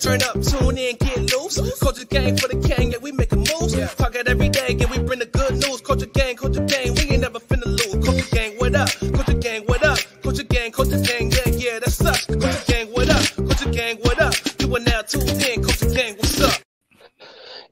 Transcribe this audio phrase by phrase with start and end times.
[0.00, 1.78] Turn up, tune in, get loose.
[1.78, 3.76] Culture gang for the gang, yeah, we make a moves.
[3.96, 5.82] Talk it every day, and we bring the good news.
[5.82, 8.02] Culture gang, culture gang, we ain't never finna lose.
[8.02, 8.88] Culture gang, what up?
[8.98, 9.98] Culture gang, what up?
[10.22, 12.24] Culture gang, culture gang, yeah, yeah, that's us.
[12.24, 13.22] Culture gang, what up?
[13.36, 14.34] Culture gang, what up?
[14.58, 16.62] You are now tuned in, culture gang, what's up?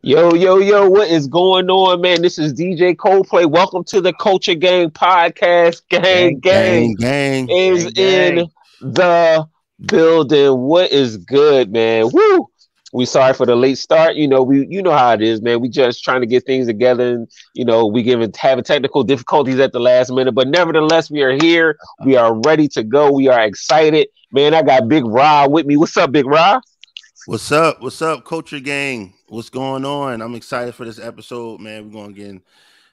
[0.03, 2.21] Yo, yo, yo, what is going on, man?
[2.21, 3.51] This is DJ Coldplay.
[3.51, 5.81] Welcome to the Culture Gang Podcast.
[5.89, 8.51] Gang, gang, gang, gang is gang, in
[8.81, 9.49] the
[9.85, 10.59] building.
[10.59, 12.11] What is good, man?
[12.13, 12.49] Woo!
[12.93, 14.15] We sorry for the late start.
[14.17, 15.61] You know, we you know how it is, man.
[15.61, 19.59] We just trying to get things together, and you know, we given having technical difficulties
[19.61, 21.77] at the last minute, but nevertheless, we are here.
[22.05, 23.13] We are ready to go.
[23.13, 24.55] We are excited, man.
[24.55, 25.77] I got Big Rob with me.
[25.77, 26.63] What's up, Big Rob?
[27.27, 27.83] What's up?
[27.83, 29.13] What's up, Culture Gang?
[29.29, 30.23] What's going on?
[30.23, 31.85] I'm excited for this episode, man.
[31.85, 32.43] We're going to get, in,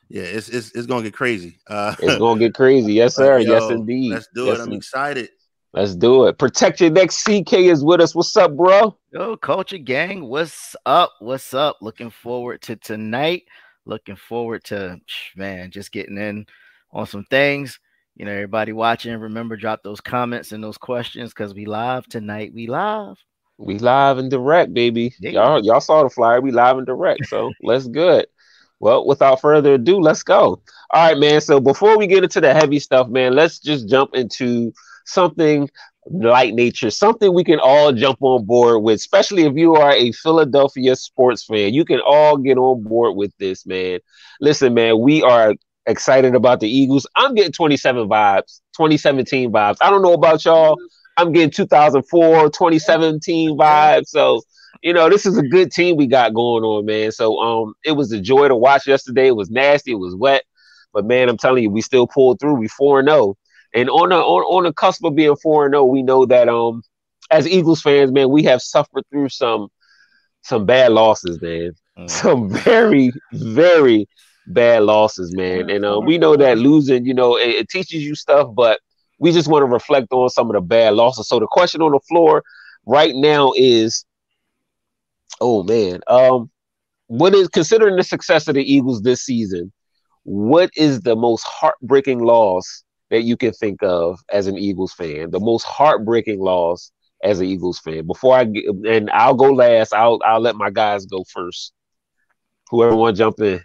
[0.09, 1.57] yeah, it's it's, it's going to get crazy.
[1.67, 3.40] Uh, It's gonna get crazy, yes, sir.
[3.40, 4.12] yo, yes, indeed.
[4.12, 4.62] Let's do Yes, it.
[4.63, 5.29] I'm in- excited.
[5.75, 6.38] Let's do it.
[6.38, 7.09] Protect your neck.
[7.09, 8.15] CK is with us.
[8.15, 8.95] What's up, bro?
[9.11, 11.12] Yo, Culture Gang, what's up?
[11.20, 11.79] What's up?
[11.82, 13.43] Looking forward to tonight.
[13.84, 15.01] Looking forward to
[15.35, 16.45] man, just getting in
[16.93, 17.77] on some things.
[18.15, 22.54] You know, everybody watching, remember drop those comments and those questions because we live tonight.
[22.54, 23.17] We live.
[23.57, 25.13] We live and direct, baby.
[25.20, 25.32] Yeah.
[25.32, 26.39] Y'all, y'all saw the flyer.
[26.39, 27.26] We live and direct.
[27.26, 28.27] So let's good.
[28.79, 30.62] Well, without further ado, let's go.
[30.91, 31.41] All right, man.
[31.41, 34.71] So before we get into the heavy stuff, man, let's just jump into
[35.05, 35.70] something
[36.09, 40.11] like nature, something we can all jump on board with, especially if you are a
[40.11, 41.73] Philadelphia sports fan.
[41.73, 43.99] You can all get on board with this, man.
[44.39, 45.53] Listen, man, we are
[45.87, 47.07] excited about the Eagles.
[47.15, 49.77] I'm getting 27 vibes, 2017 vibes.
[49.81, 50.77] I don't know about y'all.
[51.17, 54.07] I'm getting 2004, 2017 vibes.
[54.07, 54.41] So,
[54.81, 57.11] you know, this is a good team we got going on, man.
[57.11, 59.27] So, um, it was a joy to watch yesterday.
[59.27, 60.43] It was nasty, it was wet,
[60.93, 62.55] but man, I'm telling you, we still pulled through.
[62.55, 63.35] We four and zero,
[63.76, 66.47] and on the on, on the cusp of being four and zero, we know that
[66.47, 66.81] um,
[67.29, 69.67] as Eagles fans, man, we have suffered through some
[70.41, 71.73] some bad losses, man.
[71.97, 72.09] Mm.
[72.09, 74.07] Some very very
[74.47, 75.69] bad losses, man.
[75.69, 78.79] And uh, we know that losing, you know, it, it teaches you stuff, but
[79.17, 81.29] we just want to reflect on some of the bad losses.
[81.29, 82.44] So the question on the floor
[82.85, 84.05] right now is,
[85.39, 86.51] oh man, um,
[87.07, 89.71] what is considering the success of the Eagles this season?
[90.23, 95.31] What is the most heartbreaking loss that you can think of as an Eagles fan?
[95.31, 96.91] The most heartbreaking loss
[97.23, 98.05] as an Eagles fan.
[98.05, 99.93] Before I get, and I'll go last.
[99.93, 101.73] I'll I'll let my guys go first.
[102.69, 103.61] Whoever want to jump in.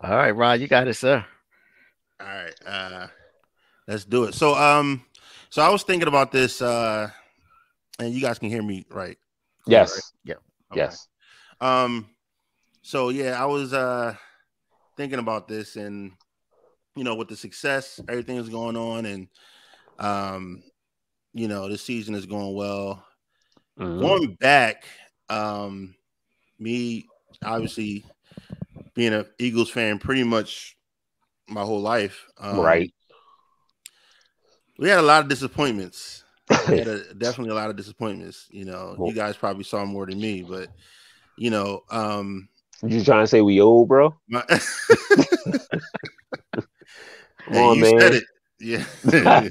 [0.00, 1.24] All right, Rod, you got it, sir.
[2.20, 2.54] All right.
[2.66, 3.06] Uh,
[3.86, 4.34] let's do it.
[4.34, 5.04] So, um,
[5.50, 7.10] so I was thinking about this, uh,
[7.98, 9.16] and you guys can hear me, right?
[9.66, 10.12] Yes.
[10.24, 10.34] Yeah.
[10.72, 10.80] Okay.
[10.80, 11.08] Yes.
[11.60, 12.08] Um,
[12.82, 14.14] so yeah, I was uh
[14.96, 16.12] thinking about this and
[16.96, 19.28] you know, with the success, everything is going on, and
[19.98, 20.62] um,
[21.32, 23.04] you know, the season is going well.
[23.78, 24.00] Mhm.
[24.00, 24.84] Going back,
[25.28, 25.94] um,
[26.58, 27.06] me
[27.42, 28.04] obviously
[28.94, 30.76] being a Eagles fan pretty much
[31.48, 32.26] my whole life.
[32.38, 32.92] Um, right.
[34.78, 36.24] We had a lot of disappointments.
[36.50, 38.46] Had a, definitely a lot of disappointments.
[38.50, 40.68] You know, you guys probably saw more than me, but
[41.36, 42.48] you know, um,
[42.82, 44.14] You trying to say we old, bro?
[44.28, 44.44] my,
[47.52, 48.00] Hey, on, you man.
[48.00, 48.24] said it.
[48.60, 48.84] Yeah.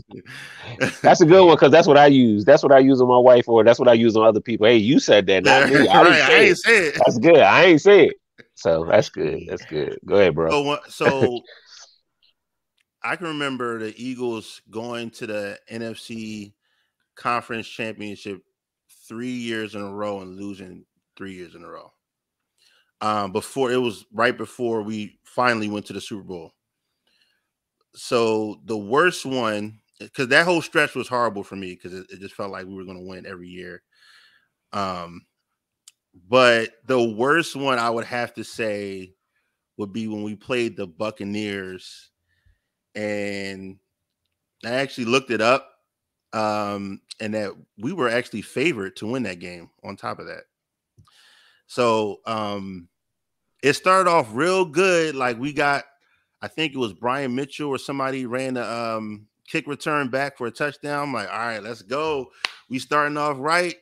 [1.02, 2.46] That's a good one because that's what I use.
[2.46, 4.68] That's what I use on my wife, or that's what I use on other people.
[4.68, 5.88] Hey, you said that, not me.
[5.88, 6.48] I didn't right, say I it.
[6.48, 7.02] ain't say it.
[7.04, 7.38] That's good.
[7.38, 8.16] I ain't say it.
[8.56, 9.42] So that's good.
[9.48, 10.00] That's good.
[10.06, 10.52] Go ahead, bro.
[10.52, 11.42] So, so
[13.04, 16.54] I can remember the Eagles going to the NFC
[17.16, 18.42] Conference Championship
[19.08, 20.86] three years in a row and losing
[21.18, 21.92] three years in a row.
[23.02, 26.54] Um, before it was right before we finally went to the Super Bowl.
[27.96, 32.20] So the worst one, because that whole stretch was horrible for me because it, it
[32.20, 33.84] just felt like we were going to win every year.
[34.74, 35.26] Um,
[36.30, 39.14] but the worst one I would have to say
[39.78, 42.12] would be when we played the Buccaneers,
[42.96, 43.78] and
[44.66, 45.70] I actually looked it up,
[46.34, 49.70] um, and that we were actually favored to win that game.
[49.84, 50.44] On top of that,
[51.68, 52.90] so um,
[53.64, 55.16] it started off real good.
[55.16, 55.86] Like we got,
[56.42, 60.48] I think it was Brian Mitchell or somebody ran a um, kick return back for
[60.48, 61.04] a touchdown.
[61.04, 62.32] I'm like, all right, let's go.
[62.70, 63.76] We starting off right.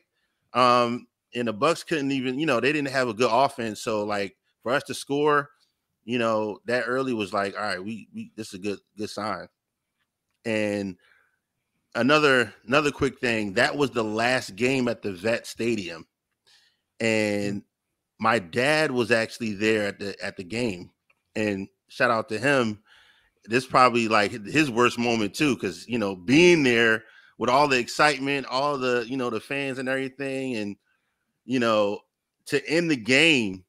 [0.52, 3.80] Um, and the Bucks couldn't even, you know, they didn't have a good offense.
[3.80, 5.50] So like for us to score,
[6.04, 9.10] you know, that early was like, all right, we we this is a good good
[9.10, 9.46] sign.
[10.44, 10.96] And
[11.94, 16.06] another another quick thing, that was the last game at the Vet Stadium.
[16.98, 17.62] And
[18.18, 20.90] my dad was actually there at the at the game.
[21.36, 22.78] And shout out to him.
[23.44, 27.04] This probably like his worst moment too, because you know, being there
[27.36, 30.76] with all the excitement, all the you know the fans and everything, and
[31.44, 32.00] you know
[32.46, 33.64] to end the game,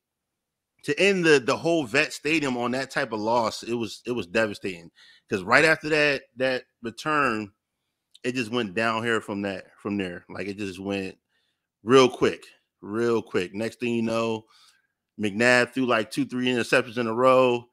[0.83, 4.11] to end the the whole vet stadium on that type of loss, it was it
[4.11, 4.91] was devastating
[5.27, 7.51] because right after that that return,
[8.23, 10.25] it just went down here from that from there.
[10.29, 11.17] Like it just went
[11.83, 12.43] real quick,
[12.81, 13.53] real quick.
[13.53, 14.45] Next thing you know,
[15.19, 17.65] McNabb threw like two, three interceptions in a row.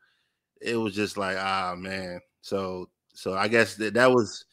[0.60, 2.20] It was just like, ah man.
[2.42, 4.44] So so I guess that that was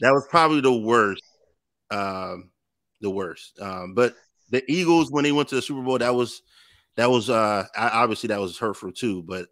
[0.00, 1.22] that was probably the worst.
[1.90, 2.50] Um,
[3.00, 3.58] the worst.
[3.60, 4.14] Um, but
[4.50, 6.42] the Eagles when they went to the Super Bowl, that was
[6.96, 9.22] that was uh obviously that was hurtful too.
[9.22, 9.48] But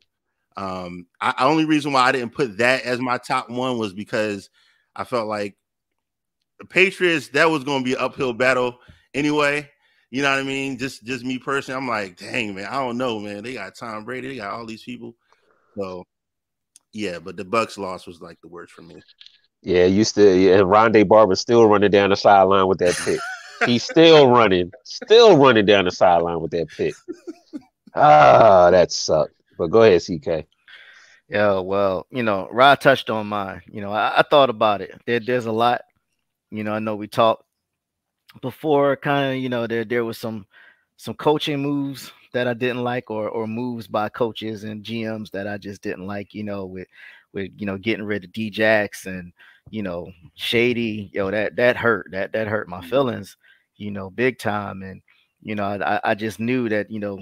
[0.57, 4.49] um, I, only reason why I didn't put that as my top one was because
[4.95, 5.57] I felt like
[6.59, 8.79] the Patriots that was going to be an uphill battle
[9.13, 9.69] anyway.
[10.11, 10.79] You know what I mean?
[10.79, 13.43] Just just me personally, I'm like, dang man, I don't know, man.
[13.43, 15.17] They got Tom Brady, they got all these people.
[15.77, 16.05] So
[16.93, 19.03] yeah, but the Bucks loss was like the worst for me.
[19.63, 23.21] Yeah, you still yeah, and Rondé Barber still running down the sideline with that pick.
[23.67, 26.95] He's still running, still running down the sideline with that pick.
[27.95, 29.35] Ah, that sucked.
[29.59, 30.47] But go ahead, CK.
[31.29, 33.63] Yeah, well, you know, Rod touched on mine.
[33.67, 35.01] You know, I, I thought about it.
[35.07, 35.83] There, there's a lot.
[36.51, 37.45] You know, I know we talked
[38.41, 39.43] before, kind of.
[39.43, 40.47] You know, there there was some
[40.97, 45.49] some coaching moves that I didn't like, or or moves by coaches and GMs that
[45.49, 46.35] I just didn't like.
[46.35, 46.89] You know, with
[47.33, 49.33] with you know getting rid of Djax and
[49.71, 51.11] you know Shady.
[51.15, 52.09] Yo, that that hurt.
[52.13, 52.91] That that hurt my mm-hmm.
[52.91, 53.37] feelings.
[53.77, 54.83] You know, big time.
[54.83, 55.01] And
[55.43, 57.19] you know, I I just knew that you know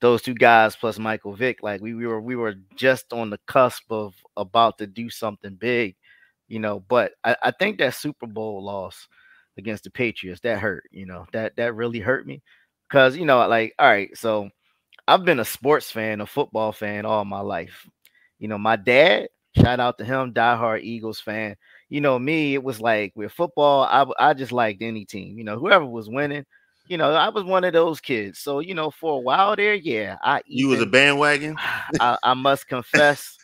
[0.00, 3.38] those two guys plus Michael Vick, like we, we were we were just on the
[3.46, 5.96] cusp of about to do something big,
[6.48, 6.80] you know.
[6.80, 9.06] But I, I think that Super Bowl loss
[9.58, 12.42] against the Patriots that hurt, you know, that that really hurt me.
[12.90, 14.50] Cause you know, like, all right, so
[15.06, 17.86] I've been a sports fan, a football fan all my life.
[18.38, 21.56] You know, my dad, shout out to him, diehard Eagles fan.
[21.88, 25.38] You know, me, it was like with football, I I just liked any team.
[25.38, 26.44] You know, whoever was winning,
[26.88, 28.40] you know, I was one of those kids.
[28.40, 31.56] So, you know, for a while there, yeah, I you was a bandwagon.
[32.00, 33.36] I, I must confess,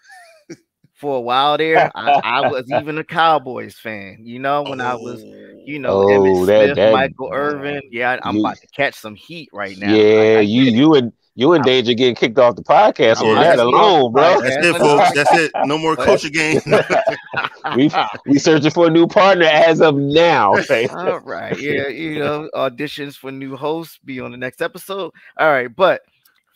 [0.96, 4.18] for a while there, I, I, was even a Cowboys fan.
[4.22, 4.84] You know, when oh.
[4.84, 5.62] I was, oh.
[5.64, 7.82] you know, oh, Emmitt Smith, that, that, Michael Irvin.
[7.90, 9.92] Yeah, I'm you, about to catch some heat right now.
[9.92, 14.12] Yeah, you you and you in danger getting kicked off the podcast on that alone,
[14.12, 14.40] bro.
[14.40, 15.12] That's it, folks.
[15.12, 15.52] That's it.
[15.64, 16.60] No more coach again.
[17.76, 17.90] we
[18.26, 20.54] we searching for a new partner as of now.
[20.56, 20.88] Okay.
[20.88, 21.58] All right.
[21.58, 25.12] Yeah, you know, auditions for new hosts be on the next episode.
[25.38, 26.02] All right, but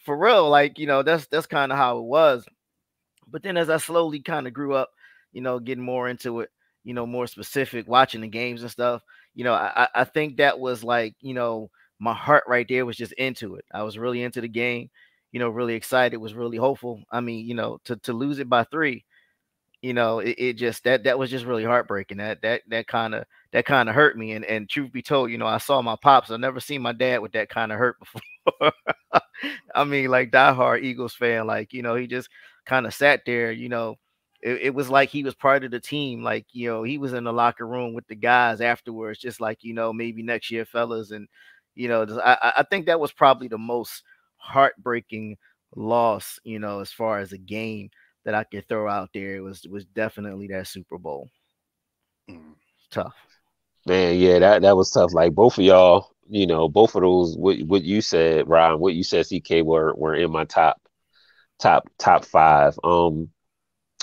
[0.04, 2.44] for real, like you know, that's that's kind of how it was.
[3.30, 4.90] But then as I slowly kind of grew up,
[5.32, 6.50] you know, getting more into it,
[6.84, 9.02] you know, more specific, watching the games and stuff,
[9.34, 11.70] you know, I I think that was like, you know
[12.02, 13.64] my heart right there was just into it.
[13.74, 14.88] I was really into the game,
[15.32, 17.02] you know, really excited, was really hopeful.
[17.12, 19.04] I mean, you know, to to lose it by three,
[19.82, 22.18] you know, it, it just that that was just really heartbreaking.
[22.18, 24.32] That that that kind of that kind of hurt me.
[24.32, 26.30] And and truth be told, you know, I saw my pops.
[26.30, 27.96] I've never seen my dad with that kind of hurt
[28.44, 28.72] before.
[29.74, 32.28] I mean, like diehard Eagles fan, like you know, he just
[32.70, 33.96] kind of sat there, you know.
[34.42, 36.22] It, it, was like he was part of the team.
[36.22, 39.58] Like, you know, he was in the locker room with the guys afterwards, just like,
[39.60, 41.10] you know, maybe next year, fellas.
[41.10, 41.28] And
[41.74, 44.02] you know, I, I think that was probably the most
[44.36, 45.36] heartbreaking
[45.76, 47.90] loss, you know, as far as a game
[48.24, 49.36] that I could throw out there.
[49.36, 51.28] It was was definitely that Super Bowl.
[52.30, 52.54] Mm.
[52.90, 53.14] Tough.
[53.84, 55.12] Man, yeah, that that was tough.
[55.12, 58.94] Like both of y'all, you know, both of those what what you said, Ryan, what
[58.94, 60.80] you said, CK were were in my top
[61.60, 62.78] top top five.
[62.84, 63.28] Um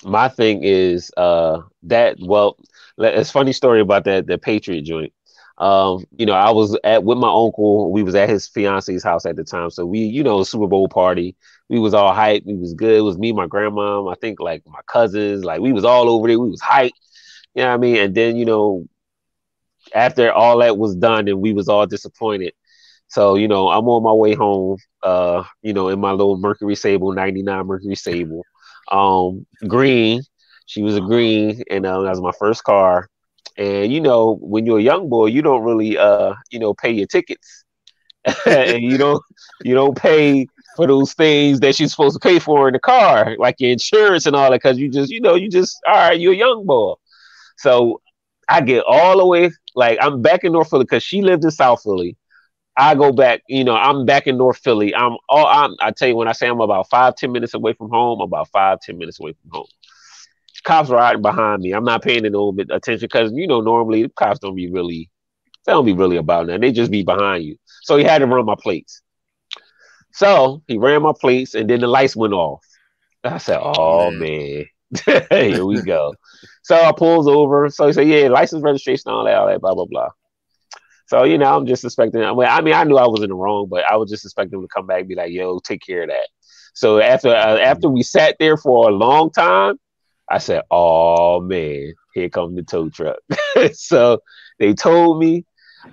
[0.04, 2.58] my thing is uh that well
[3.00, 5.14] it's funny story about that the Patriot joint.
[5.60, 7.92] Um, you know, I was at with my uncle.
[7.92, 10.88] We was at his fiance's house at the time, so we, you know, Super Bowl
[10.88, 11.36] party.
[11.70, 12.46] We was all hyped.
[12.46, 12.98] We was good.
[12.98, 15.44] It was me, my grandma, I think like my cousins.
[15.46, 16.40] Like we was all over there.
[16.40, 16.92] We was hyped.
[17.56, 17.98] You know what I mean?
[17.98, 18.86] And then you know,
[19.94, 22.54] after all that was done, and we was all disappointed.
[23.08, 24.78] So you know, I'm on my way home.
[25.04, 28.44] Uh, you know, in my little Mercury Sable '99 Mercury Sable,
[28.92, 30.22] um, green.
[30.66, 33.08] She was a green, and uh, that was my first car.
[33.58, 36.92] And you know, when you're a young boy, you don't really uh, you know, pay
[36.92, 37.64] your tickets.
[38.46, 39.22] and you don't
[39.64, 40.46] you don't pay
[40.76, 44.26] for those things that you're supposed to pay for in the car, like your insurance
[44.26, 46.66] and all that, because you just, you know, you just all right, you're a young
[46.66, 46.94] boy.
[47.58, 48.02] So
[48.50, 51.52] I get all the way, like I'm back in North Philly because she lived in
[51.52, 52.18] South Philly.
[52.78, 54.94] I go back, you know, I'm back in North Philly.
[54.94, 57.74] I'm all I'm I tell you when I say I'm about five, ten minutes away
[57.74, 59.68] from home, about five, ten minutes away from home
[60.68, 61.72] cops riding behind me.
[61.72, 65.10] I'm not paying no attention because you know normally the cops don't be really
[65.66, 66.62] they don't be really about that.
[66.62, 67.58] They just be behind you.
[67.84, 69.02] So he had to run my plates.
[70.12, 72.64] So he ran my plates and then the lights went off.
[73.24, 74.66] I said, "Oh man,
[75.32, 76.14] Here we go.
[76.64, 77.70] So I pulls over.
[77.70, 80.10] So he said, "Yeah, license registration, all that, all that, blah blah blah."
[81.08, 82.22] So you know, I'm just expecting.
[82.24, 84.26] I mean, I mean, I knew I was in the wrong, but I was just
[84.26, 86.28] expecting him to come back and be like, "Yo, take care of that."
[86.74, 89.80] So after uh, after we sat there for a long time,
[90.30, 93.18] I said, "Oh man, here comes the tow truck."
[93.74, 94.20] so
[94.60, 95.46] they told me,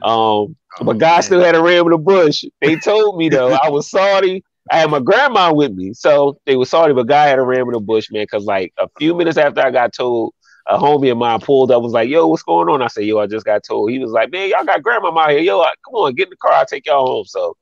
[0.03, 2.45] um, but God still had a ram in the bush.
[2.61, 4.45] They towed me though, I was sorry.
[4.71, 7.67] I had my grandma with me, so they were sorry, but God had a ram
[7.67, 8.25] in the bush, man.
[8.25, 10.35] Because like a few minutes after I got told,
[10.67, 13.19] a homie of mine pulled up, was like, "Yo, what's going on?" I said, "Yo,
[13.19, 15.41] I just got towed." He was like, "Man, y'all got grandma out here.
[15.41, 16.53] Yo, come on, get in the car.
[16.53, 17.57] I'll take y'all home." So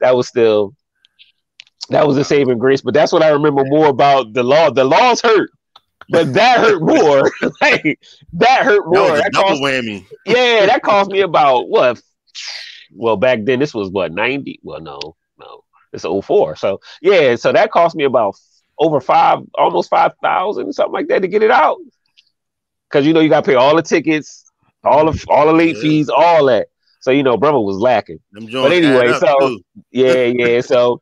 [0.00, 0.74] that was still
[1.90, 2.80] that was a saving grace.
[2.82, 4.70] But that's what I remember more about the law.
[4.70, 5.50] The laws hurt,
[6.10, 7.30] but that hurt more.
[7.60, 8.00] like
[8.34, 9.16] that hurt more.
[9.16, 10.06] That That double cost, whammy.
[10.26, 12.00] yeah, that cost me about what?
[12.94, 14.60] Well, back then this was what ninety.
[14.62, 14.98] Well, no,
[15.38, 16.56] no, it's 04.
[16.56, 18.36] So yeah, so that cost me about
[18.78, 21.78] over five, almost five thousand, something like that, to get it out.
[22.88, 24.44] Because you know you got to pay all the tickets,
[24.84, 25.82] all of all the late Yeah.
[25.82, 26.68] fees, all that.
[27.00, 28.18] So you know, brother was lacking.
[28.32, 29.60] Them joints anyway, so- too.
[29.90, 30.60] Yeah, yeah.
[30.60, 31.00] So,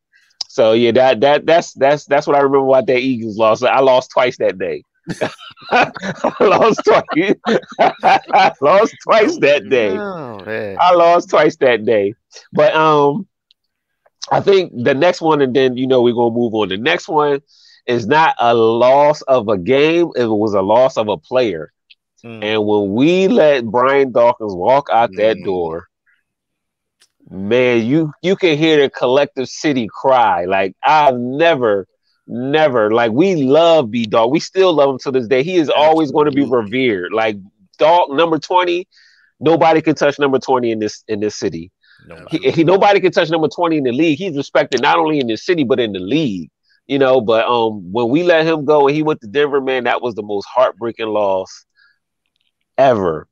[0.49, 3.63] so yeah, that that that's that's that's what I remember about that Eagles loss.
[3.63, 4.83] I lost twice that day.
[5.71, 5.91] I
[6.41, 7.35] lost twice.
[7.79, 9.97] I lost twice that day.
[9.97, 10.77] Oh, man.
[10.81, 12.15] I lost twice that day.
[12.53, 13.27] But um,
[14.31, 16.69] I think the next one, and then you know we're gonna move on.
[16.69, 17.41] The next one
[17.87, 21.73] is not a loss of a game; it was a loss of a player.
[22.25, 22.43] Mm.
[22.43, 25.43] And when we let Brian Dawkins walk out that Mm.
[25.43, 25.87] door,
[27.31, 30.45] man, you you can hear the collective city cry.
[30.45, 31.87] Like I've never,
[32.27, 34.31] never like we love B Dog.
[34.31, 35.43] We still love him to this day.
[35.43, 37.13] He is always going to be revered.
[37.13, 37.37] Like
[37.79, 38.87] Dog number twenty,
[39.41, 41.73] nobody can touch number twenty in this in this city.
[42.07, 42.31] Nobody.
[42.31, 44.19] He, he nobody can touch number 20 in the league.
[44.19, 46.51] He's respected not only in the city but in the league.
[46.87, 49.85] You know, but um when we let him go and he went to Denver, man,
[49.85, 51.66] that was the most heartbreaking loss
[52.79, 53.29] ever.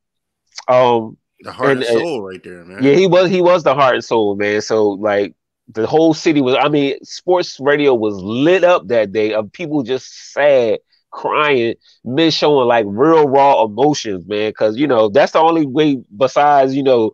[0.68, 2.78] Um The heart And, and uh, soul right there, man.
[2.78, 4.60] yeah, he was he was the heart and soul, man.
[4.60, 5.34] So like
[5.68, 9.82] the whole city was I mean, sports radio was lit up that day of people
[9.82, 10.78] just sad,
[11.10, 11.74] crying,
[12.04, 14.52] men showing like real raw emotions, man.
[14.52, 17.12] Cause you know, that's the only way besides, you know,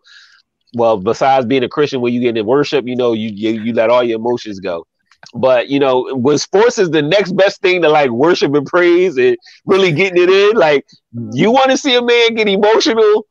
[0.75, 3.73] well, besides being a Christian, when you get in worship, you know, you, you you
[3.73, 4.87] let all your emotions go.
[5.35, 9.17] But you know, when sports is the next best thing to like worship and praise
[9.17, 9.37] and
[9.67, 10.85] really getting it in, like
[11.33, 13.27] you want to see a man get emotional.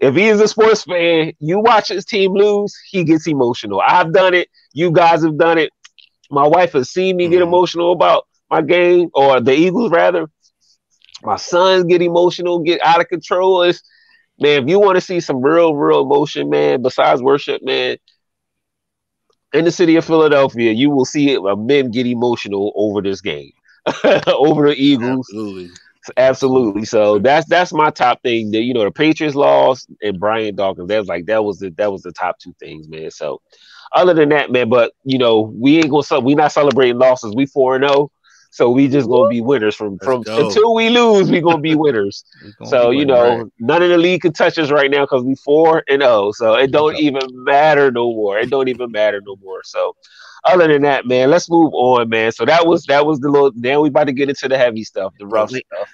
[0.00, 3.80] If he is a sports fan, you watch his team lose, he gets emotional.
[3.86, 4.48] I've done it.
[4.72, 5.70] You guys have done it.
[6.30, 7.42] My wife has seen me get Mhm.
[7.42, 10.26] emotional about my game or the Eagles rather.
[11.22, 13.62] My sons get emotional, get out of control.
[13.62, 13.82] It's
[14.38, 17.96] man, if you want to see some real, real emotion, man, besides worship, man,
[19.54, 23.52] in the city of Philadelphia, you will see men get emotional over this game,
[24.26, 25.28] over the Eagles.
[25.30, 25.70] Absolutely.
[26.18, 26.84] Absolutely.
[26.84, 28.50] So that's that's my top thing.
[28.52, 30.88] That you know, the Patriots lost and Brian Dawkins.
[30.88, 33.10] That's like that was the that was the top two things, man.
[33.10, 33.40] So
[33.94, 37.34] other than that, man, but you know, we ain't gonna we not celebrating losses.
[37.34, 38.10] We four and zero.
[38.54, 40.38] So we just gonna be winners from Let's from go.
[40.46, 42.24] until we lose, we gonna be winners.
[42.58, 43.46] Gonna So be you know, right.
[43.58, 46.30] none of the league can touch us right now because we four and zero.
[46.32, 48.38] So it don't even matter no more.
[48.38, 49.62] It don't even matter no more.
[49.64, 49.96] So
[50.44, 52.32] other than that, man, let's move on, man.
[52.32, 53.52] So that was that was the little.
[53.56, 55.88] Now we about to get into the heavy stuff, the rough Wait, stuff.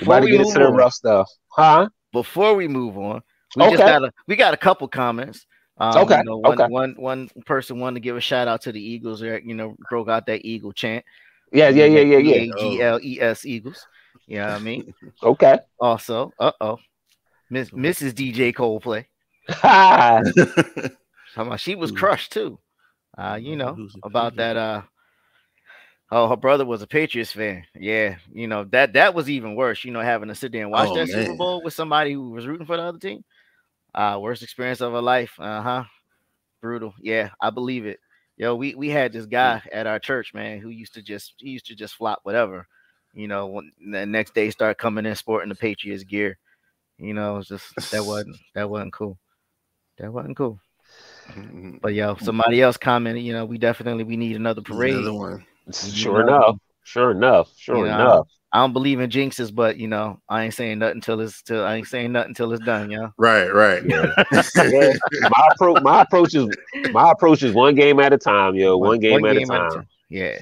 [0.00, 1.88] We before to we get move into the rough stuff, huh?
[2.12, 3.22] before we move on,
[3.56, 5.46] we just got a we got a couple comments.
[5.78, 6.66] Um, Okay, You know, one, okay.
[6.66, 9.20] one one person wanted to give a shout out to the Eagles.
[9.20, 11.04] That you know broke out that Eagle chant.
[11.52, 12.34] Yeah, yeah, yeah, yeah, yeah.
[12.36, 13.86] E A G L E S Eagles.
[14.26, 14.94] You know I mean?
[15.22, 15.58] Okay.
[15.78, 16.78] Also, uh oh,
[17.50, 18.14] Miss Mrs.
[18.14, 19.06] DJ Coldplay.
[21.36, 22.58] About she was crushed too?
[23.16, 24.56] Uh, you know about that.
[24.56, 24.82] Uh,
[26.10, 27.64] oh, her brother was a Patriots fan.
[27.74, 29.84] Yeah, you know that that was even worse.
[29.84, 31.34] You know, having to sit there and watch Oh, that Super.
[31.34, 33.24] Bowl with somebody who was rooting for the other team.
[33.94, 35.32] Uh, worst experience of her life.
[35.38, 35.84] Uh huh.
[36.60, 36.94] Brutal.
[37.00, 37.98] Yeah, I believe it.
[38.36, 41.50] Yo, we we had this guy at our church, man, who used to just he
[41.50, 42.66] used to just flop whatever.
[43.12, 46.38] You know, when the next day start coming in sporting the Patriots gear.
[46.98, 49.18] You know, it's just that wasn't that wasn't cool.
[49.98, 50.60] That wasn't cool.
[51.80, 54.94] But yo, somebody else commented, you know, we definitely we need another parade.
[54.94, 55.46] Another one.
[55.72, 56.56] Sure know, enough.
[56.84, 57.50] Sure enough.
[57.56, 58.28] Sure you know, enough.
[58.54, 61.64] I don't believe in jinxes, but you know, I ain't saying nothing till it's till
[61.64, 63.08] I ain't saying nothing till it's done, yo.
[63.16, 63.82] Right, right.
[63.84, 64.12] Yeah.
[64.30, 64.92] Yeah.
[65.22, 66.48] My approach my approach is
[66.92, 68.76] my approach is one game at a time, yo.
[68.76, 69.88] One, game, at, a time.
[70.10, 70.38] Yeah.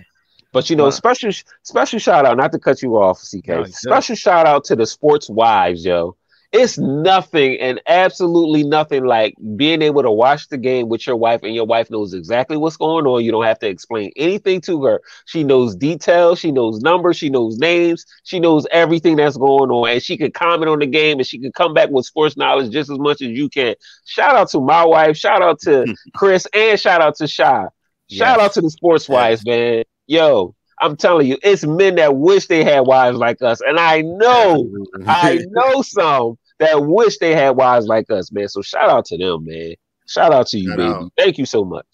[0.53, 0.91] But you know, Wow.
[0.91, 1.31] special
[1.63, 3.47] special shout out, not to cut you off, CK.
[3.49, 6.17] No, special shout out to the sports wives, yo.
[6.53, 11.43] It's nothing and absolutely nothing like being able to watch the game with your wife
[11.43, 13.25] and your wife knows exactly what's going on.
[13.25, 15.01] You don't have to explain anything to her.
[15.27, 19.91] She knows details, she knows numbers, she knows names, she knows everything that's going on,
[19.91, 22.71] and she can comment on the game and she can come back with sports knowledge
[22.73, 23.75] just as much as you can.
[24.05, 27.67] Shout out to my wife, shout out to Chris, and shout out to Shy.
[28.09, 28.41] Shout Yes.
[28.41, 29.85] out to the sports wives, man.
[30.07, 33.61] Yo, I'm telling you, it's men that wish they had wives like us.
[33.61, 34.71] And I know,
[35.07, 38.49] I know some that wish they had wives like us, man.
[38.49, 39.75] So shout out to them, man.
[40.07, 40.91] Shout out to you, Shout baby.
[40.91, 41.13] out.
[41.19, 41.87] Thank you so much.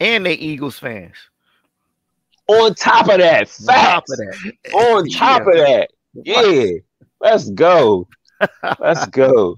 [0.00, 1.16] And they Eagles fans.
[2.48, 4.72] On top of that, On top of that.
[4.74, 6.78] On top of that, yeah.
[7.20, 8.08] Let's go.
[8.80, 9.56] Let's go.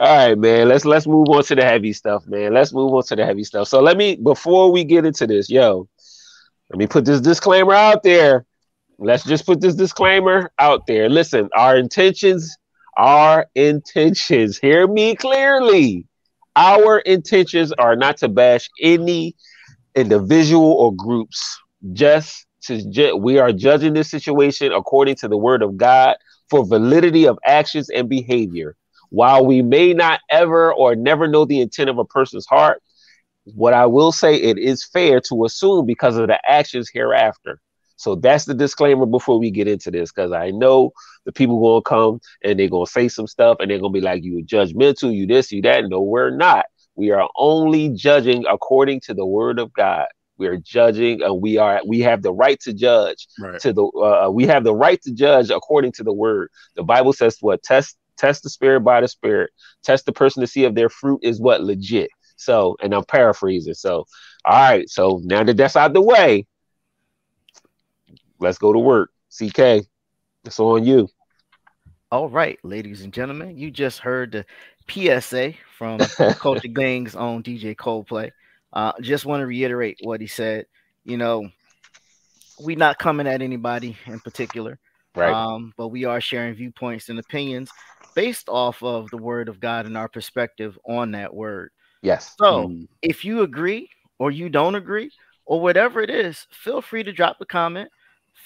[0.00, 0.68] All right, man.
[0.68, 2.54] Let's let's move on to the heavy stuff, man.
[2.54, 3.68] Let's move on to the heavy stuff.
[3.68, 5.88] So let me before we get into this, yo,
[6.70, 8.46] let me put this disclaimer out there.
[8.98, 11.08] Let's just put this disclaimer out there.
[11.08, 12.56] Listen, our intentions,
[12.98, 16.06] our intentions, hear me clearly.
[16.56, 19.36] Our intentions are not to bash any
[19.96, 21.58] individual or groups.
[21.92, 26.16] Just to ju- we are judging this situation according to the word of God
[26.50, 28.76] for validity of actions and behavior.
[29.10, 32.82] While we may not ever or never know the intent of a person's heart,
[33.44, 37.60] what I will say it is fair to assume because of the actions hereafter.
[37.98, 40.92] So that's the disclaimer before we get into this, because I know
[41.26, 44.24] the people gonna come and they're gonna say some stuff and they're gonna be like,
[44.24, 45.84] you judgmental, you this, you that.
[45.88, 46.66] No, we're not.
[46.94, 50.06] We are only judging according to the word of God.
[50.38, 53.60] We are judging, and we are we have the right to judge Right.
[53.60, 56.50] to the uh, we have the right to judge according to the word.
[56.76, 59.50] The Bible says what test test the spirit by the spirit,
[59.82, 62.10] test the person to see if their fruit is what legit.
[62.36, 63.74] So, and I'm paraphrasing.
[63.74, 64.06] So,
[64.44, 64.88] all right.
[64.88, 66.46] So now that that's out the way,
[68.40, 69.10] let's go to work.
[69.30, 69.84] CK,
[70.44, 71.08] it's on you.
[72.10, 74.44] All right, ladies and gentlemen, you just heard the
[74.88, 76.00] PSA from
[76.40, 78.30] Culture Gang's own DJ Coldplay.
[78.72, 80.66] Uh, just want to reiterate what he said.
[81.04, 81.48] You know,
[82.60, 84.78] we not coming at anybody in particular,
[85.14, 85.34] Right.
[85.34, 87.70] um, but we are sharing viewpoints and opinions
[88.14, 91.70] based off of the word of God and our perspective on that word.
[92.02, 92.34] yes.
[92.38, 92.88] So, Mm.
[93.02, 95.10] if you agree or you don't agree
[95.44, 97.90] or whatever it is, feel free to drop a comment.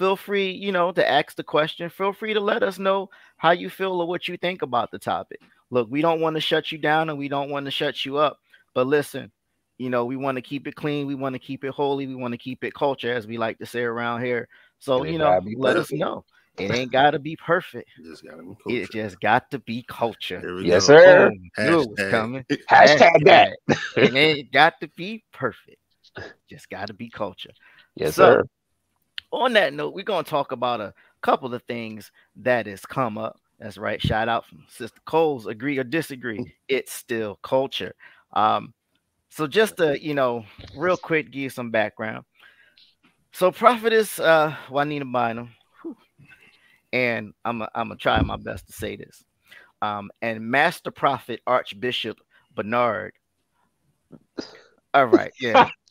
[0.02, 1.88] Feel free, you know, to ask the question.
[1.88, 4.98] Feel free to let us know how you feel or what you think about the
[4.98, 5.40] topic.
[5.70, 8.16] Look, we don't want to shut you down and we don't want to shut you
[8.16, 8.40] up.
[8.74, 9.30] But listen,
[9.78, 11.06] you know, we want to keep it clean.
[11.06, 12.08] We want to keep it holy.
[12.08, 14.48] We want to keep it culture, as we like to say around here.
[14.80, 16.24] So, you know, let us know.
[16.58, 17.88] It ain't got to be perfect.
[18.04, 20.60] Just gotta be It just got to be culture.
[20.64, 20.96] Yes, go.
[20.98, 21.30] sir.
[21.30, 21.50] Boom.
[21.56, 22.10] It was Hashtag.
[22.10, 22.44] coming.
[22.68, 23.56] Hashtag that.
[23.96, 25.78] it ain't got to be perfect.
[26.50, 27.52] Just got to be culture.
[27.94, 28.44] Yes, So- sir.
[29.32, 33.40] On that note, we're gonna talk about a couple of things that has come up.
[33.58, 34.00] That's right.
[34.00, 35.46] Shout out from Sister Coles.
[35.46, 36.54] Agree or disagree?
[36.68, 37.94] It's still culture.
[38.32, 38.74] Um,
[39.30, 40.44] so just to you know,
[40.76, 42.24] real quick, give you some background.
[43.32, 45.50] So prophetess uh Juanita Bynum,
[46.92, 49.24] and I'm i I'm gonna try my best to say this.
[49.80, 52.18] Um, and Master Prophet Archbishop
[52.54, 53.14] Bernard.
[54.94, 55.70] All right, yeah.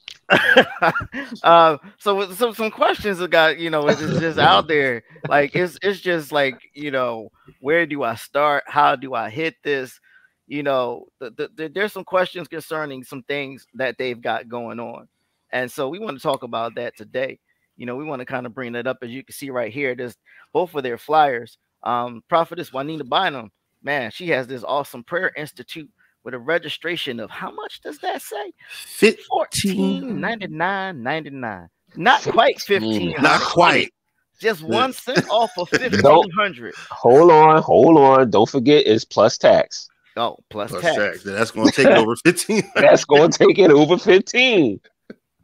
[1.44, 5.04] uh, so so some questions that got you know it's just out there.
[5.28, 8.63] Like it's it's just like you know where do I start?
[8.67, 10.00] How do I hit this?
[10.48, 14.80] You know, the, the, the- there's some questions concerning some things that they've got going
[14.80, 15.08] on,
[15.52, 17.39] and so we want to talk about that today.
[17.78, 19.72] You know, we want to kind of bring that up as you can see right
[19.74, 19.96] here.
[19.96, 20.17] There's
[20.54, 21.58] both of their flyers.
[21.84, 23.52] Um, Prophetess Juanita Bynum,
[23.84, 25.89] man, she has this awesome prayer institute
[26.23, 28.53] with a registration of how much does that say?
[28.69, 29.19] Fit.
[29.23, 31.67] Fourteen ninety nine ninety nine.
[31.95, 33.15] Not quite fifteen.
[33.21, 33.93] Not quite.
[34.39, 36.73] Just one cent off of Don't- fifteen hundred.
[36.89, 38.29] Hold on, hold on.
[38.29, 39.88] Don't forget it's plus tax.
[40.17, 40.95] Oh, plus, Plus tax.
[40.97, 41.23] tax.
[41.23, 42.63] That's going to take over 15.
[42.75, 44.81] That's going to take it over 15.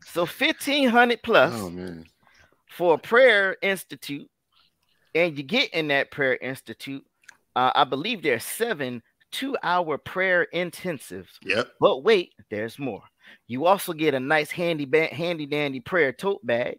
[0.06, 2.06] So fifteen hundred plus Oh, man.
[2.70, 4.28] for a prayer institute,
[5.16, 7.06] and you get in that prayer institute.
[7.56, 11.30] Uh, I believe there's seven two-hour prayer intensives.
[11.44, 11.70] Yep.
[11.80, 13.04] But wait, there's more.
[13.48, 16.78] You also get a nice handy ba- handy dandy prayer tote bag.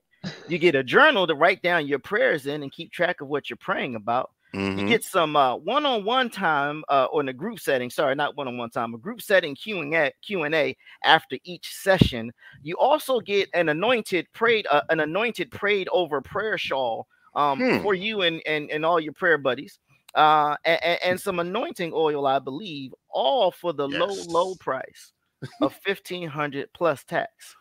[0.48, 3.48] You get a journal to write down your prayers in and keep track of what
[3.50, 4.30] you're praying about.
[4.54, 4.88] You Mhm.
[4.88, 7.90] get some uh, one-on-one time uh, or in a group setting.
[7.90, 8.94] Sorry, not one-on-one time.
[8.94, 10.10] A group setting Q and A.
[10.22, 12.32] Q and A after each session.
[12.62, 17.82] You also get an anointed prayed uh, an anointed prayed over prayer shawl um, Hmm.
[17.82, 19.78] for you and, and and all your prayer buddies.
[20.18, 25.12] Uh, and, and some anointing oil, I believe, all for the low low price
[25.62, 27.56] of fifteen hundred plus tax,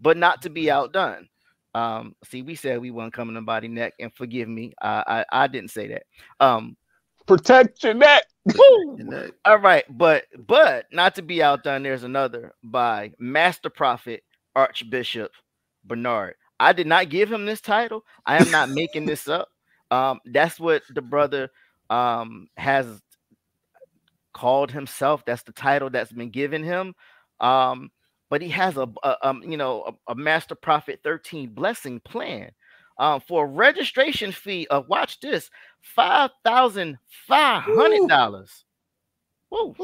[0.00, 1.28] but not to be outdone.
[1.74, 5.44] Um, see, we said we weren't coming to body neck, and forgive me, I, I
[5.44, 6.02] I didn't say that.
[6.40, 6.76] Um,
[7.26, 8.24] Protect your neck.
[9.44, 14.22] All right, but but not to be outdone, there's another by Master Prophet
[14.54, 15.32] Archbishop
[15.84, 16.34] Bernard.
[16.60, 18.04] I did not give him this title.
[18.24, 19.48] I am not making this up.
[19.90, 21.50] Um, that's what the brother
[21.90, 23.00] um has
[24.34, 25.24] called himself.
[25.24, 26.94] That's the title that's been given him.
[27.40, 27.90] Um,
[28.28, 32.50] but he has a, a um, you know, a, a Master Prophet 13 blessing plan.
[32.98, 35.50] Um, for a registration fee of watch this
[35.82, 36.96] five thousand
[37.28, 38.64] five hundred dollars.
[39.50, 39.74] Woo.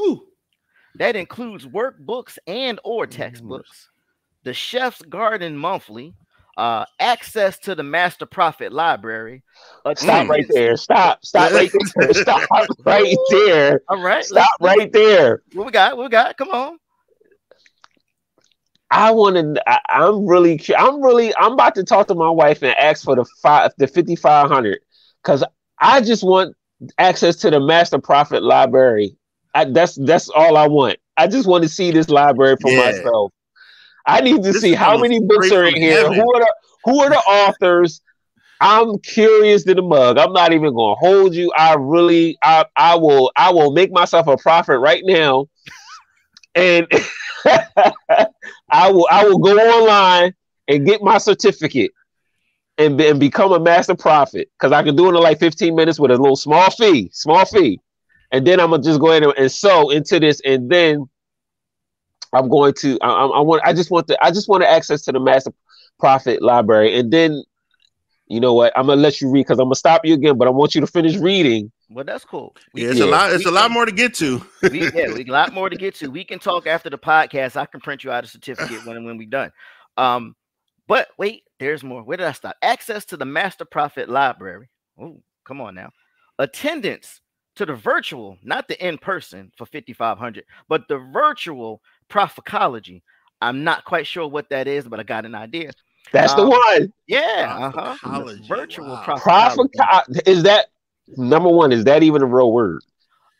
[0.95, 3.88] That includes workbooks and or textbooks,
[4.45, 6.15] the Chef's Garden Monthly,
[6.57, 9.43] uh, access to the Master Prophet Library.
[9.97, 10.77] Stop right there.
[10.77, 11.25] Stop.
[11.25, 12.15] Stop right there.
[12.15, 12.43] Stop
[12.85, 13.83] right there.
[13.88, 15.43] All right, Stop right there.
[15.55, 15.97] What we got?
[15.97, 16.37] What we got?
[16.37, 16.79] Come on.
[18.91, 19.62] I want to.
[19.91, 20.61] I'm really.
[20.77, 21.35] I'm really.
[21.37, 24.49] I'm about to talk to my wife and ask for the five, the fifty five
[24.49, 24.81] hundred,
[25.23, 25.43] because
[25.81, 26.55] I just want
[26.99, 29.17] access to the Master Prophet Library.
[29.55, 30.99] I, that's that's all I want.
[31.17, 32.93] I just want to see this library for Yeah.
[32.93, 33.33] myself.
[34.07, 36.03] I need to This see how many books are in here.
[36.03, 36.15] heaven.
[36.15, 38.01] Who are the Who are the authors?
[38.61, 40.19] I'm curious to the mug.
[40.19, 41.53] I'm not even going to hold you.
[41.57, 42.38] I really.
[42.43, 42.65] I.
[42.77, 43.33] I will.
[43.37, 45.47] I will make myself a prophet right now,
[46.55, 46.87] and.
[48.71, 50.35] I will I will go online
[50.69, 51.91] and get my certificate
[52.79, 56.01] and, and become a master prophet because I can do it in like 15 minutes
[56.01, 57.81] with a little small fee, small fee.
[58.31, 61.07] And then I'm gonna just go ahead and, and sow into this, and then
[62.33, 65.03] I'm going to I, I I want I just want the I just want access
[65.03, 65.53] to the master
[65.99, 67.42] prophet library, and then
[68.27, 70.49] you know what I'm gonna let you read because I'm gonna stop you again, but
[70.49, 71.71] I want you to finish reading.
[71.90, 72.57] Well, that's cool.
[72.73, 73.05] We Yeah, it's Yeah.
[73.05, 73.33] a lot.
[73.33, 74.42] It's we a lot can- more to get to.
[74.71, 76.09] we, yeah, we got a lot more to get to.
[76.11, 77.57] We can talk after the podcast.
[77.57, 79.53] I can print you out a certificate when when we done.
[79.99, 80.35] Um,
[80.88, 82.03] but wait, there's more.
[82.03, 82.57] Where did I stop?
[82.62, 84.71] Access to the Master prophet Library.
[84.99, 85.90] Oh, come on now.
[86.38, 87.21] Attendance
[87.57, 93.03] to the virtual, not the in person for 5500, but the virtual prophecology.
[93.40, 95.70] I'm not quite sure what that is, but I got an idea.
[96.12, 96.92] That's the Um, one.
[97.07, 98.35] Yeah, uh-huh.
[98.46, 99.03] Virtual wow.
[99.03, 99.70] prophecology.
[99.79, 100.66] Prophet is that
[101.16, 101.72] number one?
[101.72, 102.83] Is that even a real word?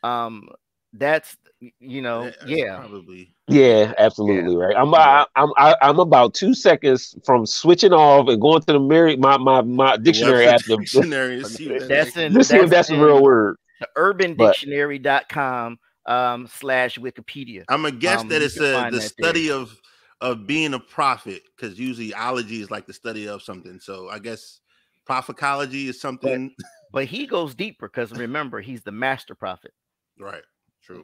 [0.03, 0.49] Um,
[0.93, 1.37] that's
[1.79, 2.77] you know, That's yeah.
[2.79, 3.33] probably.
[3.47, 4.75] Yeah, absolutely right.
[4.75, 8.79] I'm I, I'm I, I'm about two seconds from switching off and going to the
[8.79, 12.25] Mary my my my dictionary Webster app to, to dictionary and see what That's that
[12.35, 13.55] in see if that's a real word.
[13.79, 17.63] the But- urbandictionary.com um slash Wikipedia.
[17.69, 19.79] I'm gonna guess Um, that it's a, the study of
[20.21, 23.79] of being a prophet because usually ology is like the study of something.
[23.79, 24.61] So I guess
[25.05, 26.55] prophecology is something.
[26.91, 29.73] But he goes deeper because remember, he's the master prophet.
[30.19, 30.43] right.
[30.81, 31.03] True.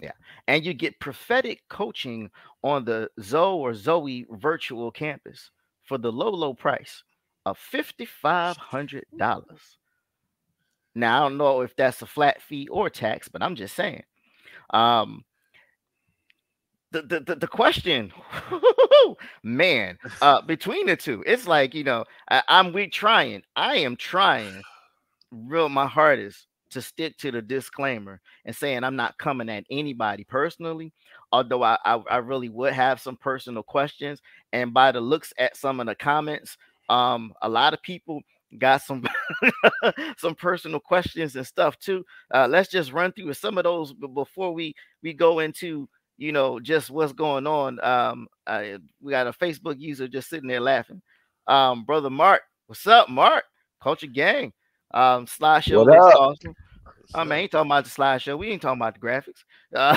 [0.00, 0.12] Yeah,
[0.46, 2.30] and you get prophetic coaching
[2.62, 5.50] on the Zoe or Zoe virtual campus
[5.82, 7.02] for the low, low price
[7.46, 9.78] of $5,500.
[10.94, 14.02] Now, I don't know if that's a flat fee or tax, but I'm just saying.
[14.70, 15.24] Um,
[16.90, 18.12] the, the, the, the question,
[19.42, 23.96] man, uh, between the two, it's like, you know, I, I'm we trying, I am
[23.96, 24.62] trying
[25.30, 30.24] real my hardest to stick to the disclaimer and saying I'm not coming at anybody
[30.24, 30.92] personally,
[31.32, 34.20] although I, I, I really would have some personal questions.
[34.52, 36.56] And by the looks at some of the comments,
[36.88, 38.22] um, a lot of people
[38.56, 39.04] got some
[40.16, 42.04] some personal questions and stuff too.
[42.32, 46.58] Uh, let's just run through some of those before we we go into you know
[46.58, 47.82] just what's going on.
[47.84, 48.64] Um, uh,
[49.02, 51.02] we got a Facebook user just sitting there laughing.
[51.46, 53.44] Um, brother Mark, what's up, Mark?
[53.82, 54.52] Culture Gang.
[54.92, 56.20] Um, slideshow What looks up?
[56.20, 56.54] awesome.
[57.14, 58.38] I mean, ain't talking about the slideshow.
[58.38, 59.44] We ain't talking about the graphics.
[59.74, 59.96] Uh,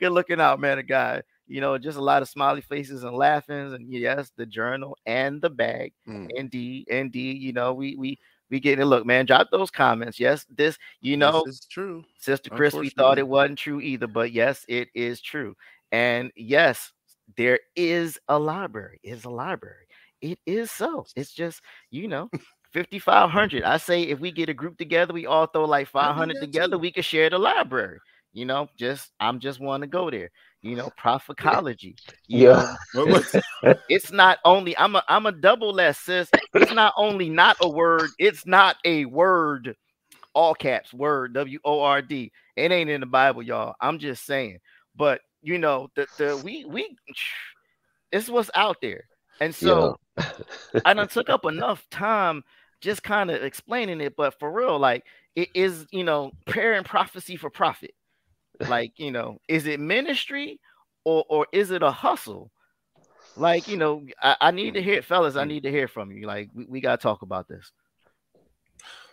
[0.00, 0.78] good looking out, man.
[0.78, 3.72] A guy, you know, just a lot of smiley faces and laughings.
[3.72, 5.92] and yes, the journal and the bag.
[6.06, 6.28] Mm.
[6.36, 7.38] Indeed, indeed.
[7.42, 8.18] You know, we we
[8.50, 9.26] we getting a look, man.
[9.26, 10.20] Drop those comments.
[10.20, 12.04] Yes, this, you know, is true.
[12.18, 15.56] Sister Chris, we thought it wasn't true either, but yes, it is true.
[15.92, 16.92] And yes,
[17.36, 19.00] there is a library.
[19.02, 19.86] Is a library.
[20.20, 21.06] It is so.
[21.16, 22.30] It's just you know,
[22.72, 23.64] fifty five hundred.
[23.64, 26.18] I say if we get a group together, we all throw like I five think
[26.18, 26.80] hundred that together, too.
[26.80, 27.98] we could share the library.
[28.32, 30.30] You know, just I'm just want to go there.
[30.62, 31.96] You know, prophecology.
[32.26, 32.76] You Yeah.
[32.94, 36.30] know, What- what- it's not only I'm a I'm a double less sis.
[36.54, 39.76] It's not only not a word, it's not a word,
[40.34, 42.32] all caps word W O R D.
[42.56, 43.74] It ain't in the Bible, y'all.
[43.80, 44.58] I'm just saying.
[44.96, 46.96] But you know, the the we we
[48.12, 49.04] it's what's out there.
[49.40, 49.96] And so
[50.84, 52.42] I done took up enough time
[52.80, 56.86] just kind of explaining it, but for real, like it is, you know, prayer and
[56.86, 57.92] prophecy for profit.
[58.66, 60.60] Like, you know, is it ministry
[61.04, 62.50] or or is it a hustle?
[63.36, 66.26] Like, you know, I, I need to hear, fellas, I need to hear from you.
[66.26, 67.70] Like, we, we gotta talk about this.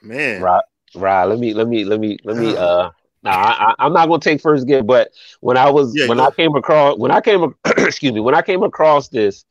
[0.01, 0.63] Man, Right.
[0.95, 1.25] Right.
[1.25, 2.89] Let me let me let me let me uh
[3.23, 6.19] nah, I, I am not gonna take first gift, but when I was yeah, when
[6.19, 9.45] I came across when I came excuse me, when I came across this,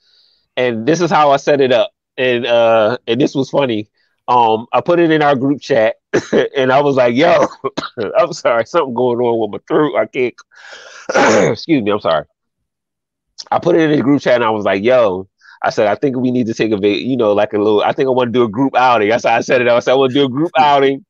[0.57, 1.93] and this is how I set it up.
[2.17, 3.89] And uh and this was funny.
[4.27, 5.97] Um I put it in our group chat
[6.57, 7.47] and I was like, yo,
[8.19, 9.97] I'm sorry, something going on with my throat.
[9.97, 10.35] I can't
[11.53, 12.25] excuse me, I'm sorry.
[13.51, 15.29] I put it in the group chat and I was like, yo,
[15.63, 17.93] I said, I think we need to take a, you know, like a little, I
[17.93, 19.09] think I want to do a group outing.
[19.09, 19.69] That's how I said it.
[19.69, 21.05] I said, I want to do a group outing.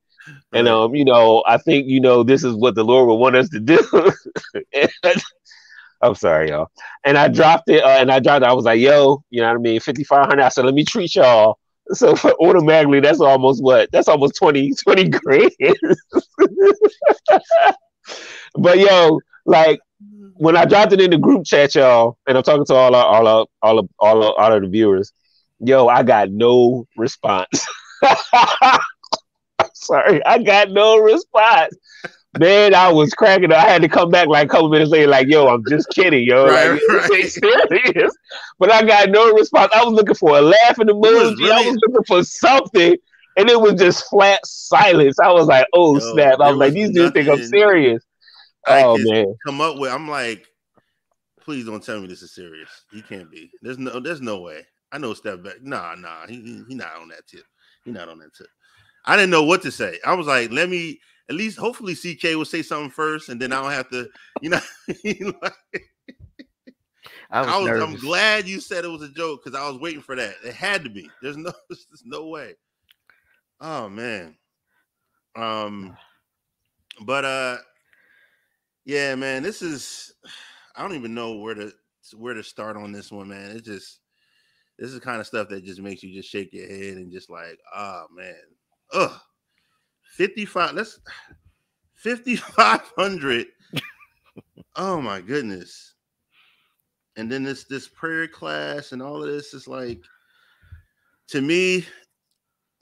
[0.52, 3.36] And, um, you know, I think, you know, this is what the Lord would want
[3.36, 3.78] us to do.
[6.00, 6.68] I'm sorry, y'all.
[7.04, 8.48] And I dropped it, uh, and I dropped it.
[8.48, 9.80] I was like, yo, you know what I mean?
[9.80, 10.40] 5,500.
[10.40, 11.58] I said, let me treat y'all.
[11.94, 13.90] So automatically, that's almost what?
[13.92, 15.50] That's almost 20, 20 grand.
[18.54, 19.80] but yo, like,
[20.34, 23.04] when I dropped it in the group chat, y'all, and I'm talking to all our,
[23.04, 25.12] all our, all of all of, all of the viewers,
[25.60, 27.66] yo, I got no response.
[29.74, 31.76] Sorry, I got no response.
[32.38, 33.52] Man, I was cracking.
[33.52, 36.24] I had to come back like a couple minutes later, like, "Yo, I'm just kidding,
[36.24, 37.30] yo." Right, like, right.
[37.30, 38.16] serious.
[38.58, 39.72] But I got no response.
[39.74, 41.36] I was looking for a laugh in the emoji.
[41.38, 41.52] Really...
[41.52, 42.96] I was looking for something,
[43.36, 45.18] and it was just flat silence.
[45.20, 48.02] I was like, "Oh yo, snap!" I was like, "These dudes think I'm serious."
[48.66, 49.92] oh man, come up with.
[49.92, 50.46] I'm like,
[51.40, 52.70] please don't tell me this is serious.
[52.90, 53.50] He can't be.
[53.62, 54.00] There's no.
[54.00, 54.66] There's no way.
[54.90, 55.62] I know step back.
[55.62, 56.26] Nah, nah.
[56.28, 57.44] He, he, he not on that tip.
[57.84, 58.46] He not on that tip.
[59.04, 59.98] I didn't know what to say.
[60.04, 63.52] I was like, let me at least hopefully CK will say something first, and then
[63.52, 64.08] I don't have to,
[64.40, 64.60] you know.
[67.30, 69.80] I was, I was I'm glad you said it was a joke because I was
[69.80, 70.34] waiting for that.
[70.44, 71.10] It had to be.
[71.20, 72.54] There's no there's no way.
[73.60, 74.36] Oh man.
[75.34, 75.96] Um
[77.00, 77.56] but uh
[78.84, 80.14] yeah, man, this is
[80.76, 81.72] I don't even know where to
[82.16, 83.56] where to start on this one, man.
[83.56, 83.98] It just
[84.78, 87.30] this is kind of stuff that just makes you just shake your head and just
[87.30, 88.34] like, oh man,
[88.92, 89.20] ugh,
[90.14, 90.74] 55.
[90.74, 91.00] Let's
[91.96, 93.46] 5500.
[94.76, 95.94] oh my goodness.
[97.16, 100.00] And then this this prayer class and all of this is like
[101.28, 101.86] to me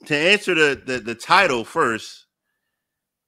[0.05, 2.25] to answer the the, the title first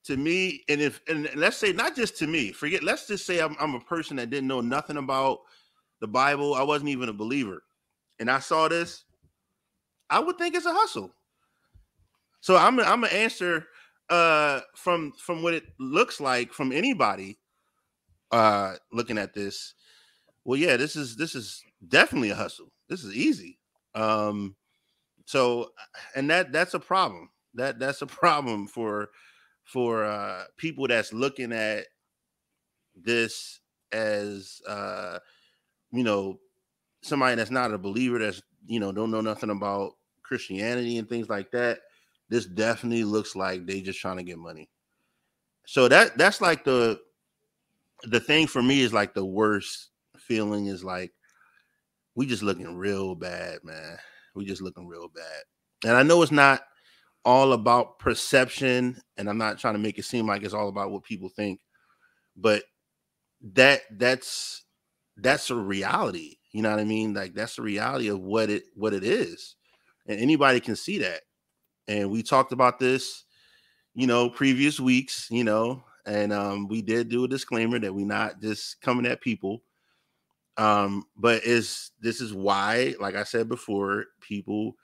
[0.06, 3.40] to me, and if and let's say not just to me, forget, let's just say
[3.40, 5.40] I'm, I'm a person that didn't know nothing about
[6.00, 6.54] the Bible.
[6.54, 7.64] I wasn't even a believer,
[8.20, 9.02] and I saw this,
[10.08, 11.12] I would think it's a hustle.
[12.40, 13.66] So I'm I'm gonna answer
[14.10, 17.38] uh from from what it looks like from anybody
[18.30, 19.74] uh looking at this.
[20.44, 22.72] Well, yeah, this is this is definitely a hustle.
[22.88, 23.58] This is easy.
[23.94, 24.56] Um
[25.26, 25.72] so
[26.14, 27.30] and that that's a problem.
[27.54, 29.10] That that's a problem for
[29.64, 31.86] for uh, people that's looking at
[32.94, 33.60] this
[33.92, 35.18] as uh,
[35.92, 36.38] you know
[37.02, 39.92] somebody that's not a believer that's you know don't know nothing about
[40.22, 41.80] Christianity and things like that.
[42.28, 44.68] This definitely looks like they just trying to get money.
[45.66, 47.00] So that that's like the
[48.04, 51.12] the thing for me is like the worst feeling is like
[52.14, 53.98] we just looking real bad, man.
[54.34, 55.42] We just looking real bad.
[55.84, 56.62] And I know it's not
[57.26, 60.92] all about perception and i'm not trying to make it seem like it's all about
[60.92, 61.58] what people think
[62.36, 62.62] but
[63.42, 64.64] that that's
[65.16, 68.62] that's a reality you know what i mean like that's the reality of what it
[68.74, 69.56] what it is
[70.06, 71.22] and anybody can see that
[71.88, 73.24] and we talked about this
[73.94, 78.06] you know previous weeks you know and um we did do a disclaimer that we're
[78.06, 79.62] not just coming at people
[80.56, 84.74] um but is this is why like i said before people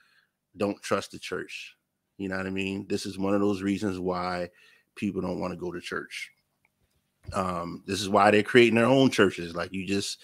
[0.57, 1.77] don't trust the church
[2.23, 2.87] you know what I mean?
[2.89, 4.51] This is one of those reasons why
[4.95, 6.31] people don't want to go to church.
[7.33, 9.57] Um, this is why they're creating their own churches.
[9.57, 10.21] Like you just,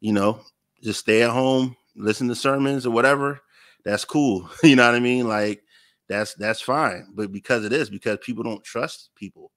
[0.00, 0.40] you know,
[0.80, 3.40] just stay at home, listen to sermons or whatever.
[3.84, 4.48] That's cool.
[4.62, 5.26] you know what I mean?
[5.26, 5.62] Like
[6.10, 7.06] that's that's fine.
[7.14, 9.52] But because it is, because people don't trust people.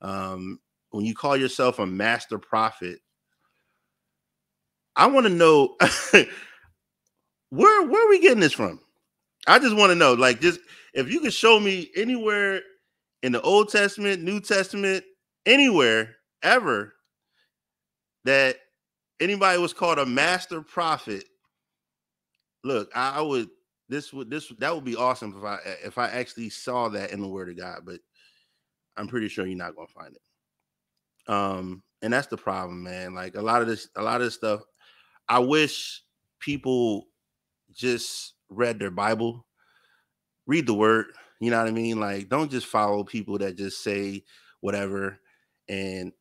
[0.00, 3.00] Um, when you call yourself a master prophet,
[4.94, 5.76] I want to know
[7.50, 8.80] where where are we getting this from?
[9.48, 10.60] I just want to know, like, just
[10.94, 12.60] if you could show me anywhere
[13.24, 15.04] in the Old Testament, New Testament,
[15.46, 16.94] anywhere ever
[18.24, 18.56] that
[19.18, 21.24] anybody was called a master prophet,
[22.62, 23.48] look, I, I would
[23.88, 27.20] this would this that would be awesome if I if I actually saw that in
[27.20, 28.00] the Word of God, but
[28.96, 31.32] I'm pretty sure you're not gonna find it.
[31.32, 33.14] Um, and that's the problem, man.
[33.14, 34.62] Like a lot of this, a lot of this stuff.
[35.28, 36.02] I wish
[36.40, 37.06] people
[37.72, 39.44] just read their Bible
[40.48, 41.06] read the word.
[41.38, 42.00] You know what I mean?
[42.00, 44.24] Like, don't just follow people that just say
[44.60, 45.20] whatever
[45.68, 46.12] and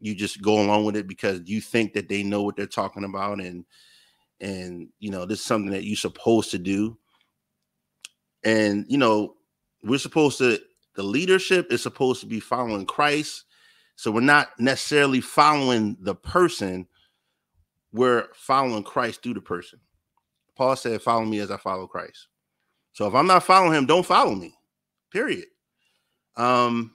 [0.00, 3.04] you just go along with it because you think that they know what they're talking
[3.04, 3.64] about and
[4.40, 6.96] and you know this is something that you're supposed to do
[8.44, 9.34] and you know
[9.82, 10.58] we're supposed to
[10.98, 13.44] the leadership is supposed to be following Christ.
[13.94, 16.88] So we're not necessarily following the person,
[17.92, 19.78] we're following Christ through the person.
[20.56, 22.26] Paul said, Follow me as I follow Christ.
[22.92, 24.54] So if I'm not following him, don't follow me.
[25.12, 25.46] Period.
[26.36, 26.94] Um,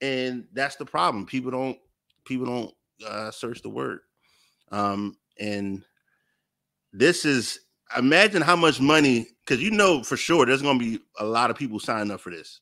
[0.00, 1.24] and that's the problem.
[1.24, 1.78] People don't
[2.24, 2.74] people don't
[3.08, 4.00] uh, search the word.
[4.72, 5.84] Um, and
[6.92, 7.60] this is
[7.96, 11.50] imagine how much money because you know for sure there's going to be a lot
[11.50, 12.60] of people signing up for this.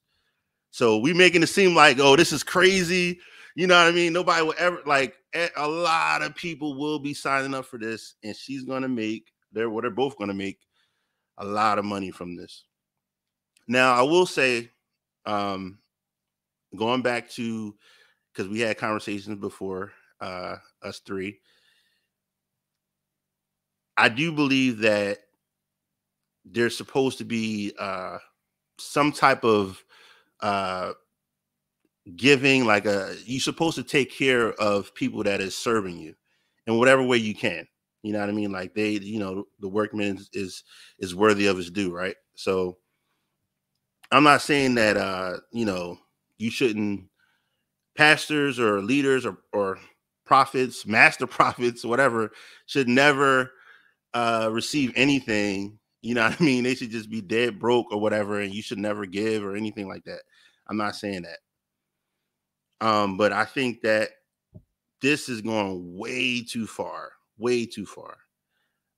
[0.70, 3.18] So we making it seem like oh this is crazy.
[3.54, 4.12] You know what I mean?
[4.12, 5.14] Nobody will ever like
[5.56, 9.32] a lot of people will be signing up for this, and she's going to make
[9.52, 10.58] they're what they're both going to make
[11.38, 12.64] a lot of money from this.
[13.68, 14.70] Now I will say,
[15.24, 15.78] um,
[16.76, 17.74] going back to
[18.32, 21.40] because we had conversations before uh, us three.
[23.96, 25.18] I do believe that
[26.44, 28.18] there's supposed to be uh,
[28.78, 29.82] some type of
[30.40, 30.92] uh,
[32.14, 36.14] giving, like a you're supposed to take care of people that is serving you
[36.66, 37.66] in whatever way you can.
[38.02, 38.52] You know what I mean?
[38.52, 40.64] Like they, you know, the workman is is,
[40.98, 42.16] is worthy of his due, right?
[42.34, 42.76] So
[44.12, 45.98] I'm not saying that uh, you know,
[46.38, 47.08] you shouldn't
[47.96, 49.78] pastors or leaders or, or
[50.24, 52.30] prophets, master prophets, whatever,
[52.66, 53.50] should never
[54.16, 55.78] uh, receive anything.
[56.00, 56.64] You know what I mean?
[56.64, 59.86] They should just be dead broke or whatever, and you should never give or anything
[59.86, 60.22] like that.
[60.68, 62.86] I'm not saying that.
[62.86, 64.10] Um, but I think that
[65.02, 68.16] this is going way too far, way too far.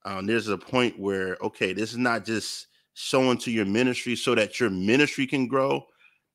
[0.04, 4.34] Um, there's a point where, okay, this is not just showing to your ministry so
[4.34, 5.84] that your ministry can grow.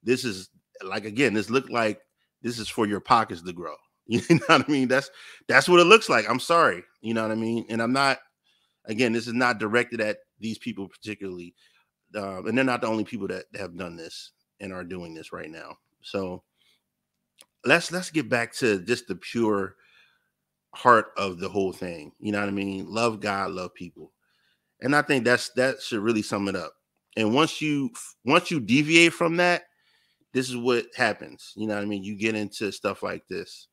[0.04, 0.50] This is
[0.84, 2.02] like again, this looked like
[2.41, 3.76] this is for your pockets to grow.
[4.06, 4.89] You know what I mean?
[4.89, 5.10] That's
[5.48, 6.30] that's what it looks like.
[6.30, 6.84] I'm sorry.
[7.02, 7.65] You know what I mean?
[7.69, 8.19] And I'm not
[8.86, 11.54] again, this is not directed at these people particularly.
[12.15, 15.34] Uh, and they're not the only people that have done this and are doing this
[15.34, 15.78] right now.
[16.02, 16.43] So
[17.65, 19.76] let's let's get back to just the pure
[20.74, 22.12] heart of the whole thing.
[22.19, 22.86] You know what I mean?
[22.88, 24.12] Love God, love people.
[24.82, 26.74] And I think that's that should really sum it up.
[27.15, 27.91] And once you
[28.26, 29.63] once you deviate from that,
[30.34, 31.54] this is what happens.
[31.56, 32.04] You know what I mean?
[32.04, 33.67] You get into stuff like this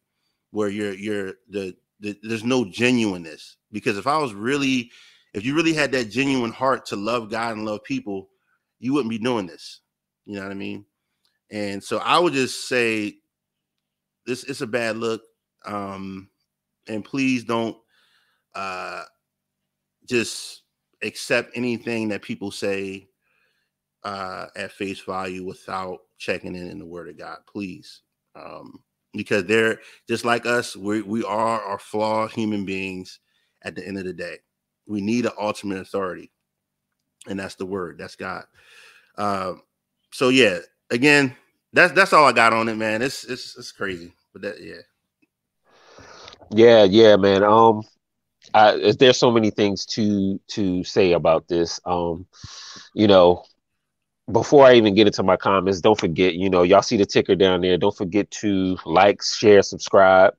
[0.51, 3.56] where you're you're the, the there's no genuineness.
[3.72, 4.90] Because if I was really,
[5.34, 8.30] if you really had that genuine heart to love God and love people,
[8.78, 9.80] you wouldn't be doing this.
[10.26, 10.84] You know what I mean?
[11.50, 13.16] And so I would just say
[14.26, 15.22] this it's a bad look.
[15.64, 16.30] Um,
[16.88, 17.76] and please don't
[18.54, 19.04] uh
[20.08, 20.62] just
[21.02, 23.08] accept anything that people say
[24.02, 28.02] uh at face value without checking in in the Word of God, please,
[28.34, 28.82] um,
[29.12, 30.77] because they're just like us.
[30.77, 33.20] We we are are flawed human beings.
[33.62, 34.38] At the end of the day,
[34.87, 36.31] we need an ultimate authority,
[37.29, 37.99] and that's the Word.
[37.99, 38.44] That's God.
[39.18, 39.62] Um,
[40.12, 41.37] so yeah, again,
[41.73, 43.03] that's that's all I got on it, man.
[43.03, 44.81] It's it's it's crazy, but that yeah.
[46.53, 47.44] Yeah, yeah, man.
[47.44, 47.83] Um,
[48.55, 51.81] I, there's so many things to to say about this.
[51.85, 52.27] Um,
[52.94, 53.44] you know,
[54.33, 57.35] before I even get into my comments, don't forget, you know, y'all see the ticker
[57.35, 57.77] down there.
[57.77, 60.35] Don't forget to like, share, subscribe.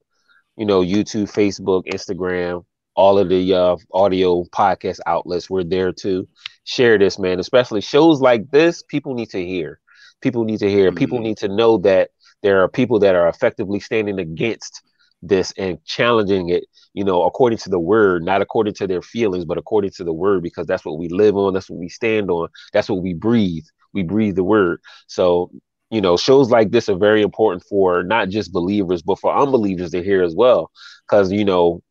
[0.57, 5.49] You know, YouTube, Facebook, Instagram, all of the uh, audio podcast outlets.
[5.49, 6.27] We're there to
[6.63, 7.39] share this, man.
[7.39, 9.79] Especially shows like this, people need to hear.
[10.21, 10.89] People need to hear.
[10.89, 10.97] Mm-hmm.
[10.97, 12.11] People need to know that
[12.43, 14.81] there are people that are effectively standing against
[15.21, 19.45] this and challenging it, you know, according to the word, not according to their feelings,
[19.45, 22.31] but according to the word, because that's what we live on, that's what we stand
[22.31, 24.79] on, that's what we breathe we breathe the word.
[25.07, 25.51] So,
[25.89, 29.91] you know, shows like this are very important for not just believers, but for unbelievers
[29.91, 30.71] to hear as well.
[31.05, 31.81] Because, you know,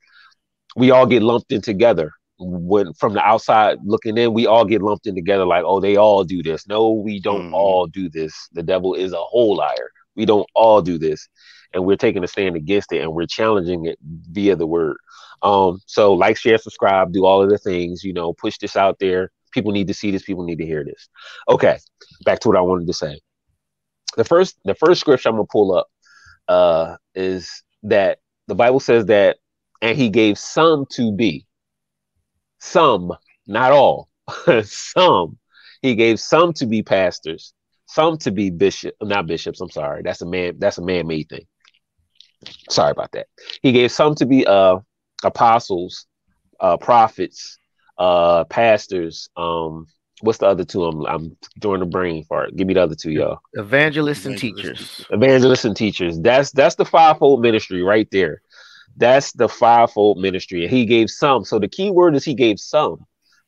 [0.76, 2.12] we all get lumped in together.
[2.38, 5.96] When from the outside looking in, we all get lumped in together like, oh, they
[5.96, 6.66] all do this.
[6.66, 7.54] No, we don't mm-hmm.
[7.54, 8.32] all do this.
[8.52, 9.90] The devil is a whole liar.
[10.16, 11.28] We don't all do this.
[11.74, 14.96] And we're taking a stand against it and we're challenging it via the word.
[15.42, 18.98] Um, so like, share, subscribe, do all of the things, you know, push this out
[18.98, 21.08] there people need to see this people need to hear this.
[21.48, 21.78] Okay
[22.24, 23.20] back to what i wanted to say.
[24.16, 25.88] The first the first scripture i'm gonna pull up
[26.48, 29.38] uh is that the bible says that
[29.82, 31.46] and he gave some to be.
[32.58, 33.12] Some
[33.46, 34.08] not all.
[34.62, 35.38] Some.
[35.82, 37.54] He gave some to be pastors
[37.86, 40.02] some to be bishop not bishops i'm sorry.
[40.02, 41.46] That's a man that's a man-made thing.
[42.70, 43.26] Sorry about that.
[43.62, 44.78] He gave some to be uh
[45.24, 46.06] apostles
[46.60, 47.58] uh prophets
[48.00, 49.86] uh pastors um
[50.22, 53.12] what's the other two i'm i'm doing the brain fart give me the other two
[53.12, 58.42] y'all evangelists and teachers evangelists and teachers that's that's the fivefold ministry right there
[58.96, 62.58] that's the fivefold ministry and he gave some so the key word is he gave
[62.58, 62.96] some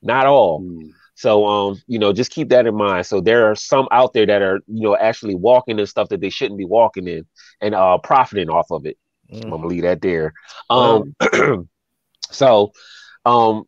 [0.03, 0.93] not all mm.
[1.15, 3.07] So um, you know, just keep that in mind.
[3.07, 6.21] So there are some out there that are, you know, actually walking in stuff that
[6.21, 7.27] they shouldn't be walking in
[7.61, 8.99] and uh profiting off of it.
[9.33, 9.45] Mm.
[9.45, 10.33] I'm gonna leave that there.
[10.69, 11.15] Um
[12.31, 12.73] so
[13.25, 13.65] um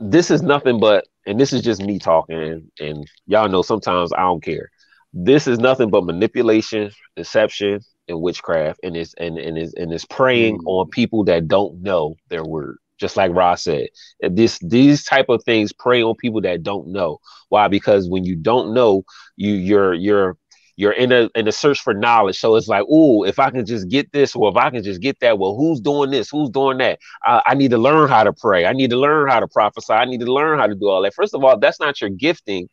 [0.00, 4.20] this is nothing but and this is just me talking and, y'all know sometimes I
[4.20, 4.70] don't care.
[5.12, 10.04] This is nothing but manipulation, deception, and witchcraft, and it's and and is and it's
[10.04, 10.66] preying mm.
[10.66, 13.88] on people that don't know their word just like Ross said.
[14.20, 17.18] This these type of things prey on people that don't know.
[17.48, 17.68] Why?
[17.68, 19.04] Because when you don't know,
[19.36, 20.36] you you're you're
[20.78, 22.38] you're in a in a search for knowledge.
[22.38, 25.00] So it's like, oh, if I can just get this, or if I can just
[25.00, 26.30] get that, well, who's doing this?
[26.30, 27.00] Who's doing that?
[27.24, 28.64] I, I need to learn how to pray.
[28.64, 29.92] I need to learn how to prophesy.
[29.92, 31.14] I need to learn how to do all that.
[31.14, 32.68] First of all, that's not your gifting.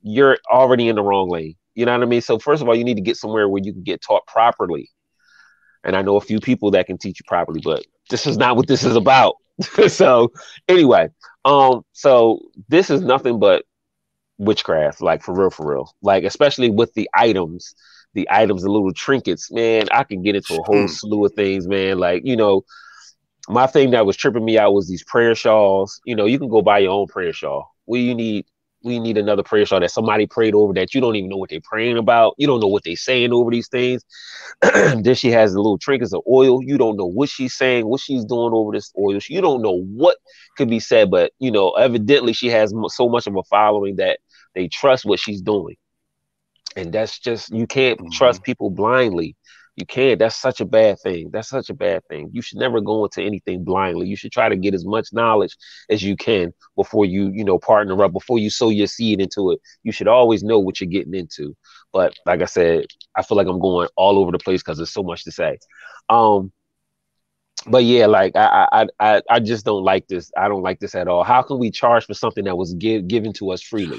[0.00, 1.56] You're already in the wrong lane.
[1.74, 2.20] You know what I mean?
[2.20, 4.88] So first of all, you need to get somewhere where you can get taught properly.
[5.82, 8.54] And I know a few people that can teach you properly, but this is not
[8.54, 9.34] what this is about.
[9.88, 10.30] so
[10.68, 11.08] anyway,
[11.44, 13.64] um, so this is nothing but
[14.38, 15.94] witchcraft, like for real, for real.
[16.02, 17.74] Like especially with the items,
[18.14, 19.88] the items, the little trinkets, man.
[19.92, 20.86] I can get into a whole hmm.
[20.86, 21.98] slew of things, man.
[21.98, 22.64] Like you know,
[23.48, 26.00] my thing that was tripping me out was these prayer shawls.
[26.04, 27.70] You know, you can go buy your own prayer shawl.
[27.86, 28.46] Well, you need
[28.84, 31.48] we need another prayer shawl that somebody prayed over that you don't even know what
[31.48, 32.34] they're praying about.
[32.36, 34.04] You don't know what they're saying over these things.
[34.62, 36.62] then she has the little trinkets of oil.
[36.62, 39.18] You don't know what she's saying, what she's doing over this oil.
[39.26, 40.18] You don't know what
[40.58, 44.18] could be said, but you know, evidently she has so much of a following that
[44.54, 45.76] they trust what she's doing.
[46.76, 48.10] And that's just you can't mm-hmm.
[48.10, 49.36] trust people blindly.
[49.76, 50.20] You can't.
[50.20, 51.30] That's such a bad thing.
[51.32, 52.30] That's such a bad thing.
[52.32, 54.06] You should never go into anything blindly.
[54.06, 55.56] You should try to get as much knowledge
[55.90, 59.50] as you can before you, you know, partner up, before you sow your seed into
[59.50, 59.60] it.
[59.82, 61.56] You should always know what you're getting into.
[61.92, 62.86] But like I said,
[63.16, 65.58] I feel like I'm going all over the place because there's so much to say.
[66.08, 66.52] Um,
[67.66, 70.30] but yeah, like I, I I I just don't like this.
[70.36, 71.24] I don't like this at all.
[71.24, 73.98] How can we charge for something that was give, given to us freely?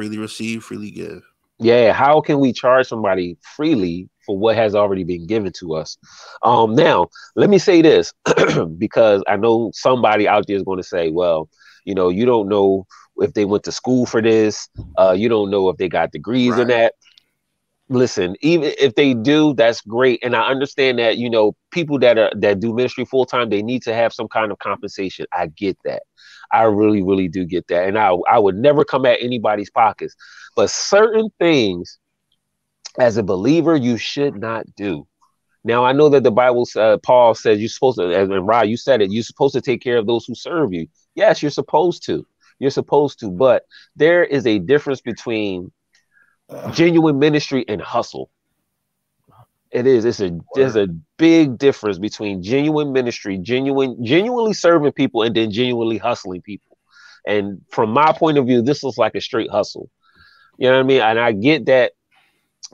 [0.00, 1.22] Freely receive, freely give.
[1.58, 5.98] Yeah, how can we charge somebody freely for what has already been given to us?
[6.42, 8.14] Um, now, let me say this
[8.78, 11.50] because I know somebody out there is going to say, well,
[11.84, 12.86] you know, you don't know
[13.18, 16.52] if they went to school for this, uh, you don't know if they got degrees
[16.52, 16.60] right.
[16.62, 16.94] in that.
[17.90, 20.20] Listen, even if they do, that's great.
[20.22, 23.60] And I understand that, you know, people that are that do ministry full time, they
[23.62, 25.26] need to have some kind of compensation.
[25.30, 26.04] I get that.
[26.52, 27.88] I really, really do get that.
[27.88, 30.14] And I, I would never come at anybody's pockets.
[30.56, 31.98] But certain things,
[32.98, 35.06] as a believer, you should not do.
[35.62, 38.76] Now I know that the Bible, uh, Paul says you're supposed to, and Rod, you
[38.76, 39.12] said it.
[39.12, 40.86] You're supposed to take care of those who serve you.
[41.14, 42.26] Yes, you're supposed to.
[42.58, 43.64] You're supposed to, but
[43.96, 45.72] there is a difference between
[46.72, 48.30] genuine ministry and hustle.
[49.72, 50.04] It is.
[50.04, 55.50] It's a there's a big difference between genuine ministry, genuine, genuinely serving people, and then
[55.50, 56.76] genuinely hustling people.
[57.26, 59.88] And from my point of view, this looks like a straight hustle.
[60.58, 61.00] You know what I mean?
[61.00, 61.92] And I get that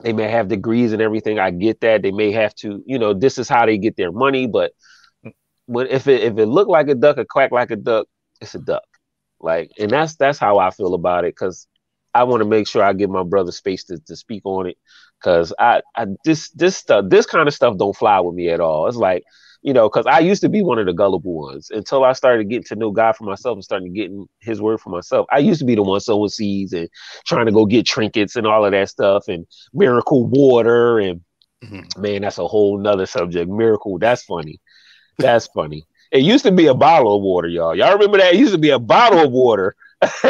[0.03, 1.39] they may have degrees and everything.
[1.39, 4.11] I get that they may have to, you know, this is how they get their
[4.11, 4.47] money.
[4.47, 4.73] But
[5.65, 8.07] when if it if it looked like a duck or quack like a duck,
[8.41, 8.83] it's a duck.
[9.39, 11.67] Like, and that's that's how I feel about it because
[12.13, 14.77] I want to make sure I give my brother space to, to speak on it
[15.19, 18.59] because I, I this this stuff this kind of stuff don't fly with me at
[18.59, 18.87] all.
[18.87, 19.23] It's like
[19.61, 22.49] you know because I used to be one of the gullible ones until I started
[22.49, 25.27] getting to know God for myself and starting getting His word for myself.
[25.31, 26.89] I used to be the one sowing seeds and
[27.25, 31.21] trying to go get trinkets and all of that stuff and miracle water and
[31.63, 32.01] mm-hmm.
[32.01, 33.49] man, that's a whole nother subject.
[33.49, 34.59] Miracle, that's funny.
[35.17, 35.87] That's funny.
[36.11, 37.75] It used to be a bottle of water, y'all.
[37.75, 38.33] Y'all remember that?
[38.33, 39.75] It used to be a bottle of water,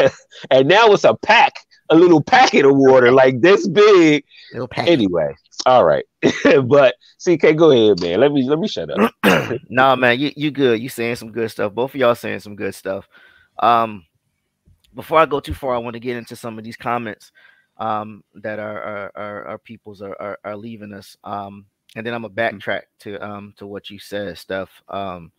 [0.50, 1.54] and now it's a pack
[1.90, 4.24] a little packet of water like this big.
[4.76, 5.34] Anyway,
[5.66, 6.04] all right.
[6.64, 8.20] but CK, go ahead, man.
[8.20, 9.14] Let me let me shut up.
[9.68, 10.80] nah, man, you you good.
[10.80, 11.74] You saying some good stuff.
[11.74, 13.08] Both of y'all saying some good stuff.
[13.58, 14.04] Um,
[14.94, 17.32] before I go too far, I want to get into some of these comments
[17.76, 21.16] um that our our, our, our peoples are, are, are leaving us.
[21.24, 21.66] Um,
[21.96, 22.56] and then I'm gonna mm-hmm.
[22.56, 24.70] backtrack to um to what you said, stuff.
[24.88, 25.32] Um,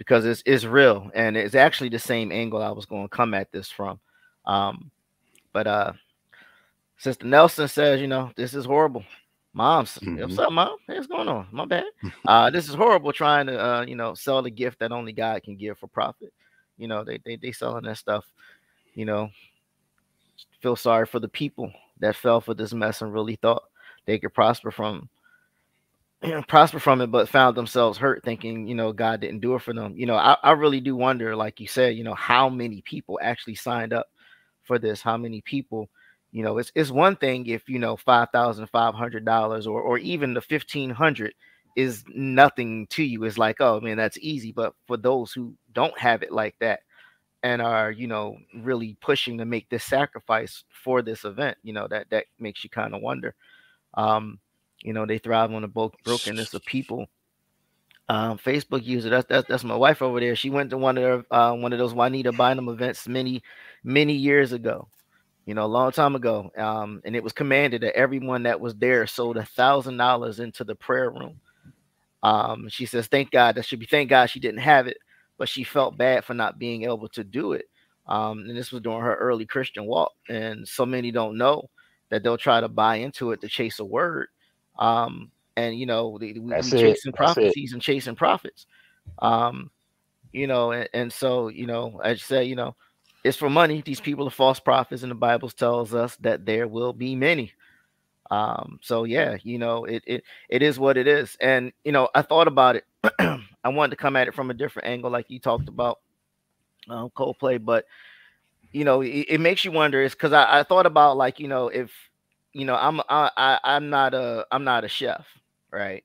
[0.00, 3.34] because it's it's real and it's actually the same angle I was going to come
[3.34, 4.00] at this from.
[4.46, 4.90] Um,
[5.52, 5.92] but uh
[6.98, 9.04] Sister Nelson says, you know, this is horrible.
[9.54, 10.20] Mom's, mm-hmm.
[10.20, 10.76] what's up, mom?
[10.86, 11.48] Hey, what's going on?
[11.50, 11.84] My bad.
[12.26, 15.42] Uh, this is horrible trying to uh, you know, sell the gift that only God
[15.42, 16.32] can give for profit.
[16.76, 18.24] You know, they they they selling that stuff,
[18.94, 19.30] you know.
[20.60, 23.64] Feel sorry for the people that fell for this mess and really thought
[24.06, 25.08] they could prosper from
[26.48, 29.72] prosper from it, but found themselves hurt thinking, you know, God didn't do it for
[29.72, 29.94] them.
[29.96, 33.18] You know, I, I really do wonder, like you said, you know, how many people
[33.22, 34.08] actually signed up
[34.70, 35.90] for this how many people
[36.30, 41.34] you know it's, it's one thing if you know $5500 or or even the 1500
[41.74, 43.24] is nothing to you.
[43.24, 44.52] It's like oh man that's easy.
[44.52, 46.82] But for those who don't have it like that
[47.42, 51.88] and are you know really pushing to make this sacrifice for this event you know
[51.88, 53.34] that that makes you kind of wonder.
[53.94, 54.38] Um
[54.84, 57.08] you know they thrive on the brokenness of people
[58.10, 61.02] um facebook user that's, that's that's my wife over there she went to one of
[61.02, 63.42] their, uh, one of those juanita bynum events many
[63.84, 64.88] many years ago
[65.46, 68.74] you know a long time ago um and it was commanded that everyone that was
[68.76, 71.40] there sold a thousand dollars into the prayer room
[72.22, 74.98] um she says thank god that should be thank god she didn't have it
[75.40, 77.64] but she felt bad for not being able to do it.
[78.06, 80.12] Um, and this was during her early Christian walk.
[80.28, 81.70] And so many don't know
[82.10, 84.28] that they'll try to buy into it to chase a word.
[84.78, 88.66] Um, and you know, we, we chasing prophecies and chasing prophets.
[89.20, 89.70] Um,
[90.32, 92.74] you know, and, and so you know, as you say, you know,
[93.24, 93.82] it's for money.
[93.82, 97.52] These people are false prophets, and the Bible tells us that there will be many.
[98.30, 101.36] Um, so yeah, you know, it it it is what it is.
[101.40, 102.84] And you know, I thought about it.
[103.64, 105.98] I wanted to come at it from a different angle, like you talked about
[106.88, 107.84] um, Coldplay, but
[108.72, 110.00] you know, it, it makes you wonder.
[110.00, 111.90] Is because I, I thought about like you know if
[112.52, 115.26] you know I'm I, I I'm not a I'm not a chef,
[115.72, 116.04] right?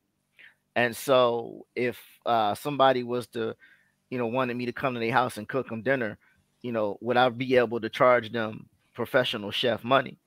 [0.75, 3.55] And so if uh, somebody was to
[4.09, 6.17] you know wanted me to come to their house and cook them dinner,
[6.61, 10.19] you know, would I be able to charge them professional chef money?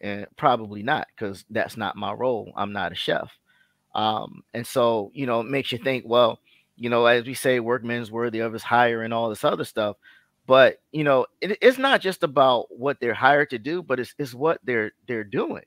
[0.00, 2.52] and probably not because that's not my role.
[2.56, 3.30] I'm not a chef.
[3.94, 6.40] Um, and so, you know, it makes you think, well,
[6.76, 9.96] you know, as we say, workman's worthy of his hire and all this other stuff.
[10.46, 14.14] But you know, it, it's not just about what they're hired to do, but it's,
[14.18, 15.64] it's what they're they're doing.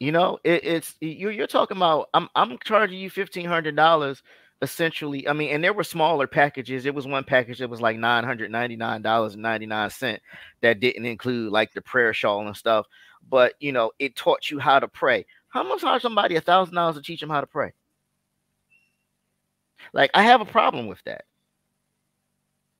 [0.00, 2.08] You know, it, it's you, you're talking about.
[2.14, 4.22] I'm I'm charging you fifteen hundred dollars
[4.60, 5.28] essentially.
[5.28, 6.84] I mean, and there were smaller packages.
[6.84, 9.90] It was one package that was like nine hundred ninety nine dollars and ninety nine
[9.90, 10.20] cent
[10.60, 12.86] that didn't include like the prayer shawl and stuff
[13.28, 15.26] but you know, it taught you how to pray.
[15.48, 17.72] How much charge somebody a thousand dollars to teach them how to pray?
[19.92, 21.24] Like, I have a problem with that.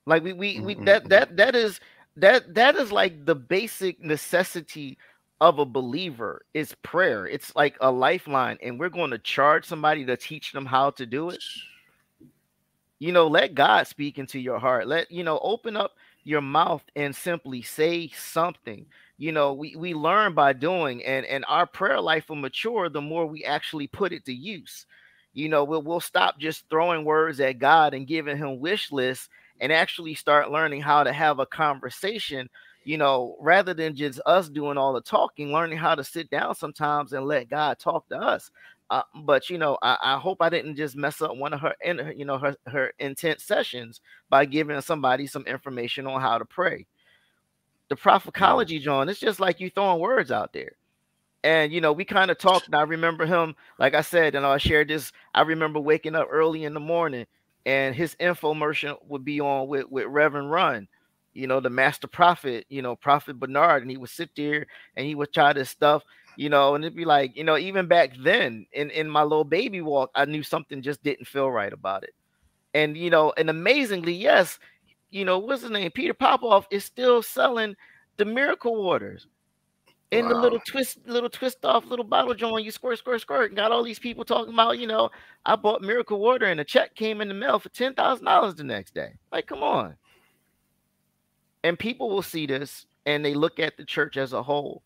[0.05, 1.09] Like we we, we mm, mm, that mm.
[1.09, 1.79] that that is
[2.15, 4.97] that that is like the basic necessity
[5.41, 7.27] of a believer is prayer.
[7.27, 11.05] It's like a lifeline, and we're going to charge somebody to teach them how to
[11.05, 11.43] do it.
[12.99, 14.87] You know, let God speak into your heart.
[14.87, 18.85] Let you know, open up your mouth and simply say something
[19.17, 23.01] you know we, we learn by doing and and our prayer life will mature the
[23.01, 24.85] more we actually put it to use
[25.33, 29.29] you know we'll, we'll stop just throwing words at god and giving him wish lists
[29.59, 32.49] and actually start learning how to have a conversation
[32.83, 36.55] you know rather than just us doing all the talking learning how to sit down
[36.55, 38.51] sometimes and let god talk to us
[38.89, 41.75] uh, but you know I, I, hope i didn't just mess up one of her
[41.83, 46.45] in you know her, her intense sessions by giving somebody some information on how to
[46.45, 46.87] pray
[47.89, 50.73] the prophecology, John, it's just like you throwing words out there.
[51.43, 52.67] And you know, we kind of talked.
[52.67, 55.11] And I remember him, like I said, and I shared this.
[55.33, 57.25] I remember waking up early in the morning,
[57.65, 60.87] and his infomercial would be on with with Reverend Run,
[61.39, 64.67] you know, the master prophet, you know, Prophet Bernard, and he would sit there
[64.97, 66.03] and he would try this stuff,
[66.35, 69.45] you know, and it'd be like, you know, even back then in in my little
[69.45, 72.13] baby walk, I knew something just didn't feel right about it.
[72.73, 74.59] And you know, and amazingly, yes,
[75.11, 75.89] you know, what's his name?
[75.91, 77.75] Peter Popoff is still selling
[78.17, 79.27] the miracle waters
[80.11, 80.33] in wow.
[80.33, 82.65] the little twist, little twist off little bottle joint.
[82.65, 83.51] You squirt, squirt, squirt.
[83.51, 85.09] And got all these people talking about, you know,
[85.45, 88.55] I bought miracle water and a check came in the mail for ten thousand dollars
[88.55, 89.13] the next day.
[89.31, 89.95] Like, come on.
[91.63, 94.83] And people will see this and they look at the church as a whole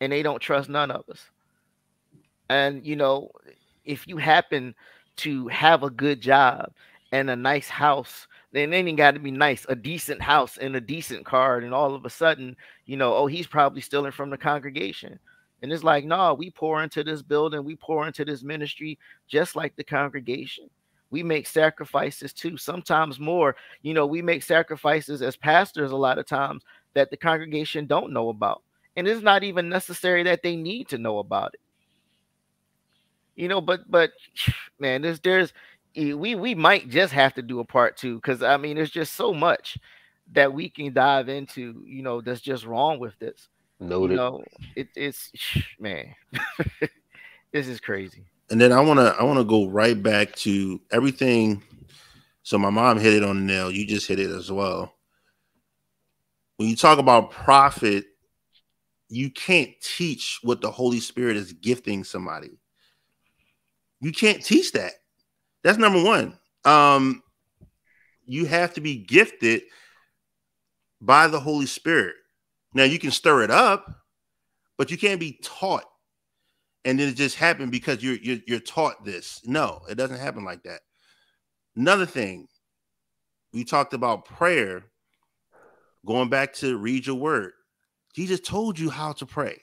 [0.00, 1.30] and they don't trust none of us.
[2.48, 3.30] And you know,
[3.84, 4.74] if you happen
[5.16, 6.72] to have a good job
[7.12, 8.26] and a nice house
[8.56, 11.74] then it ain't got to be nice, a decent house and a decent car, and
[11.74, 15.18] all of a sudden, you know, oh, he's probably stealing from the congregation.
[15.60, 18.98] And it's like, no, we pour into this building, we pour into this ministry
[19.28, 20.70] just like the congregation.
[21.16, 23.56] We make sacrifices too, sometimes more.
[23.80, 26.62] You know, we make sacrifices as pastors a lot of times
[26.92, 28.62] that the congregation don't know about.
[28.96, 31.60] And it's not even necessary that they need to know about it.
[33.34, 34.10] You know, but but
[34.78, 35.54] man, there's there's
[35.96, 38.90] eh, we we might just have to do a part two because I mean there's
[38.90, 39.78] just so much
[40.34, 43.48] that we can dive into, you know, that's just wrong with this.
[43.80, 44.10] Noted.
[44.10, 44.44] You know,
[44.74, 45.32] it, it's
[45.80, 46.14] man,
[47.54, 48.26] this is crazy.
[48.50, 51.62] And then I wanna I wanna go right back to everything.
[52.42, 53.70] So my mom hit it on the nail.
[53.70, 54.92] You just hit it as well.
[56.56, 58.06] When you talk about profit,
[59.08, 62.58] you can't teach what the Holy Spirit is gifting somebody.
[64.00, 64.92] You can't teach that.
[65.62, 66.38] That's number one.
[66.64, 67.22] Um,
[68.24, 69.62] you have to be gifted
[71.00, 72.14] by the Holy Spirit.
[72.74, 73.86] Now you can stir it up,
[74.76, 75.84] but you can't be taught,
[76.86, 79.42] and then it just happened because you're you're, you're taught this.
[79.44, 80.80] No, it doesn't happen like that.
[81.76, 82.48] Another thing,
[83.52, 84.84] we talked about prayer.
[86.06, 87.52] going back to read your word,
[88.14, 89.60] Jesus told you how to pray.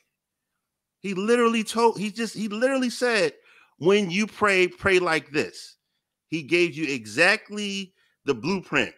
[1.00, 3.34] He literally told, he just, he literally said,
[3.78, 5.78] when you pray, pray like this.
[6.28, 7.94] He gave you exactly
[8.26, 8.94] the blueprint.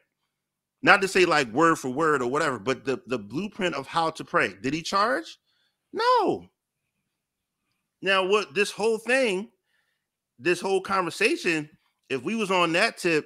[0.82, 4.10] Not to say like word for word or whatever, but the, the blueprint of how
[4.12, 4.54] to pray.
[4.62, 5.38] Did he charge?
[5.94, 6.48] No.
[8.06, 9.50] Now, what this whole thing,
[10.38, 11.68] this whole conversation,
[12.08, 13.26] if we was on that tip,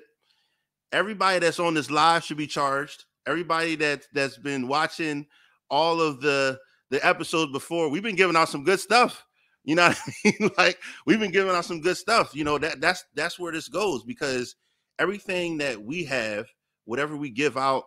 [0.93, 3.03] everybody that's on this live should be charged.
[3.27, 5.27] Everybody that that's been watching
[5.69, 6.57] all of the
[6.91, 9.25] the episodes before, we've been giving out some good stuff.
[9.65, 10.49] You know I mean?
[10.57, 12.33] like we've been giving out some good stuff.
[12.33, 14.55] You know that that's that's where this goes because
[14.97, 16.47] everything that we have,
[16.85, 17.83] whatever we give out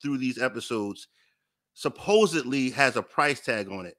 [0.00, 1.08] through these episodes,
[1.74, 3.96] supposedly has a price tag on it.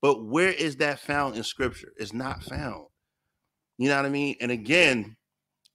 [0.00, 1.92] But where is that found in scripture?
[1.96, 2.86] It's not found.
[3.78, 4.36] You know what I mean?
[4.40, 5.16] And again,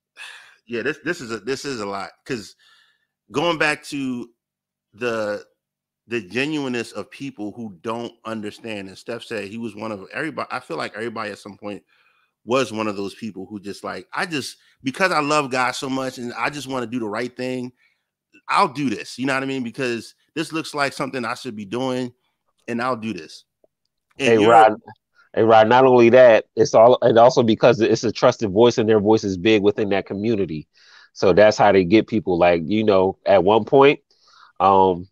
[0.67, 2.55] yeah, this this is a this is a lot because
[3.31, 4.29] going back to
[4.93, 5.45] the
[6.07, 8.87] the genuineness of people who don't understand.
[8.87, 10.47] And Steph said he was one of everybody.
[10.51, 11.83] I feel like everybody at some point
[12.45, 15.89] was one of those people who just like, I just because I love God so
[15.89, 17.71] much and I just want to do the right thing,
[18.49, 19.17] I'll do this.
[19.17, 19.63] You know what I mean?
[19.63, 22.11] Because this looks like something I should be doing,
[22.67, 23.45] and I'll do this.
[24.19, 24.75] And hey Rod,
[25.33, 28.87] hey Rod, not only that, it's all and also because it's a trusted voice and
[28.89, 30.67] their voice is big within that community.
[31.13, 32.37] So that's how they get people.
[32.37, 33.99] Like, you know, at one point,
[34.59, 35.07] um,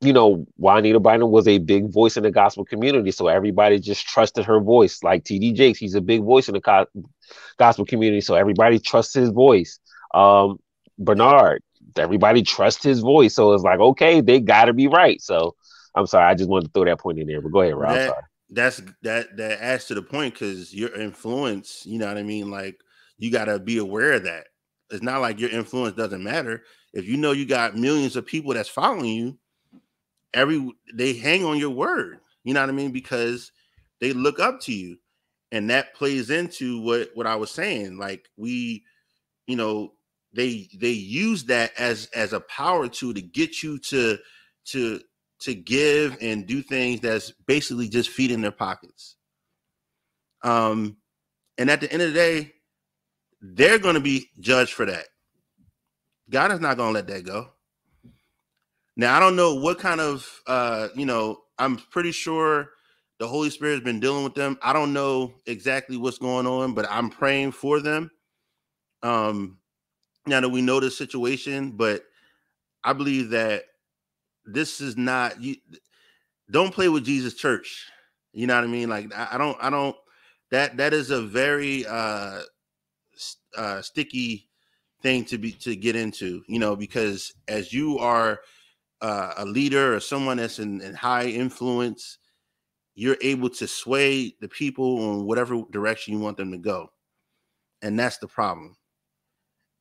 [0.00, 4.06] you know, Juanita Bynum was a big voice in the gospel community, so everybody just
[4.06, 5.02] trusted her voice.
[5.02, 6.86] Like TD Jakes, he's a big voice in the co-
[7.58, 9.78] gospel community, so everybody trusts his voice.
[10.14, 10.58] Um,
[10.98, 11.62] Bernard,
[11.96, 15.20] everybody trusts his voice, so it's like okay, they got to be right.
[15.20, 15.54] So
[15.94, 17.94] I'm sorry, I just wanted to throw that point in there, but go ahead, Rob.
[17.94, 18.14] That,
[18.50, 22.50] that's that that adds to the point because your influence, you know what I mean.
[22.50, 22.80] Like
[23.18, 24.46] you got to be aware of that.
[24.90, 26.64] It's not like your influence doesn't matter.
[26.92, 29.38] If you know you got millions of people that's following you
[30.34, 33.52] every they hang on your word you know what i mean because
[34.00, 34.96] they look up to you
[35.52, 38.84] and that plays into what what i was saying like we
[39.46, 39.92] you know
[40.32, 44.16] they they use that as as a power tool to get you to
[44.64, 45.00] to
[45.40, 49.16] to give and do things that's basically just feeding their pockets
[50.44, 50.96] um
[51.58, 52.52] and at the end of the day
[53.42, 55.06] they're going to be judged for that
[56.30, 57.48] god is not going to let that go
[58.96, 62.70] now I don't know what kind of uh, you know, I'm pretty sure
[63.18, 64.58] the Holy Spirit has been dealing with them.
[64.62, 68.10] I don't know exactly what's going on, but I'm praying for them.
[69.02, 69.58] Um
[70.26, 72.04] now that we know the situation, but
[72.84, 73.64] I believe that
[74.52, 75.56] this is not you
[76.50, 77.86] don't play with Jesus church.
[78.32, 78.88] You know what I mean?
[78.88, 79.96] Like I, don't I don't
[80.50, 82.42] that that is a very uh
[83.56, 84.48] uh sticky
[85.02, 88.40] thing to be to get into, you know, because as you are
[89.00, 92.18] uh, a leader or someone that's in, in high influence,
[92.94, 96.90] you're able to sway the people in whatever direction you want them to go.
[97.82, 98.76] And that's the problem.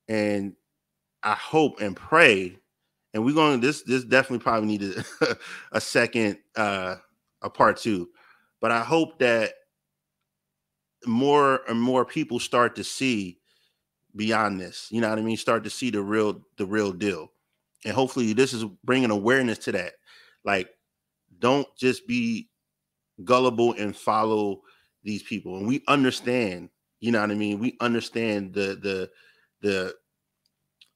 [0.08, 0.54] And
[1.22, 2.58] I hope and pray,
[3.14, 5.04] and we're going this this definitely probably needed
[5.72, 6.96] a second uh
[7.42, 8.10] a part two.
[8.62, 9.54] But I hope that
[11.06, 13.40] more and more people start to see
[14.16, 14.88] beyond this.
[14.92, 15.38] You know what I mean?
[15.38, 17.32] Start to see the real the real deal
[17.86, 19.94] and hopefully this is bringing awareness to that
[20.44, 20.70] like
[21.40, 22.50] don't just be
[23.24, 24.62] gullible and follow
[25.04, 29.10] these people and we understand you know what i mean we understand the the
[29.62, 29.94] the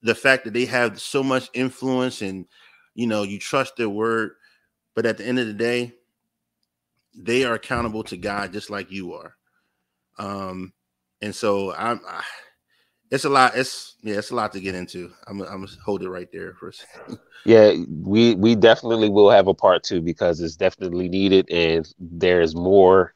[0.04, 2.46] the fact that they have so much influence and
[2.94, 4.32] you know you trust their word
[4.96, 5.94] but at the end of the day
[7.16, 9.36] they are accountable to god just like you are
[10.20, 10.74] um
[11.22, 12.24] and so i'm I,
[13.14, 13.56] it's a lot.
[13.56, 15.12] It's yeah, it's a lot to get into.
[15.28, 17.20] I'm I'm gonna hold it right there for a second.
[17.46, 22.56] Yeah, we we definitely will have a part two because it's definitely needed, and there's
[22.56, 23.14] more.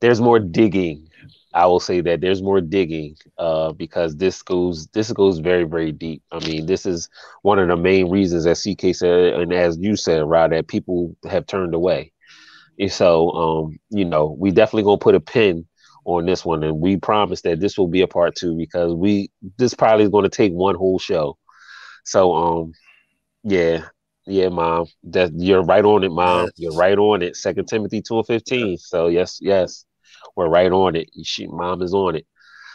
[0.00, 1.10] There's more digging.
[1.56, 5.92] I will say that there's more digging uh, because this goes this goes very very
[5.92, 6.22] deep.
[6.32, 7.08] I mean, this is
[7.42, 11.16] one of the main reasons, as CK said, and as you said, Rod, that people
[11.28, 12.12] have turned away.
[12.78, 15.66] And so, um, you know, we definitely gonna put a pin
[16.04, 19.30] on this one, and we promise that this will be a part two because we
[19.58, 21.38] this probably is going to take one whole show.
[22.04, 22.72] So, um,
[23.44, 23.86] yeah,
[24.26, 26.50] yeah, mom, that you're right on it, mom.
[26.56, 27.36] You're right on it.
[27.36, 28.78] Second Timothy two fifteen.
[28.78, 29.85] So yes, yes,
[30.36, 31.10] we're right on it.
[31.24, 32.26] She, mom is on it.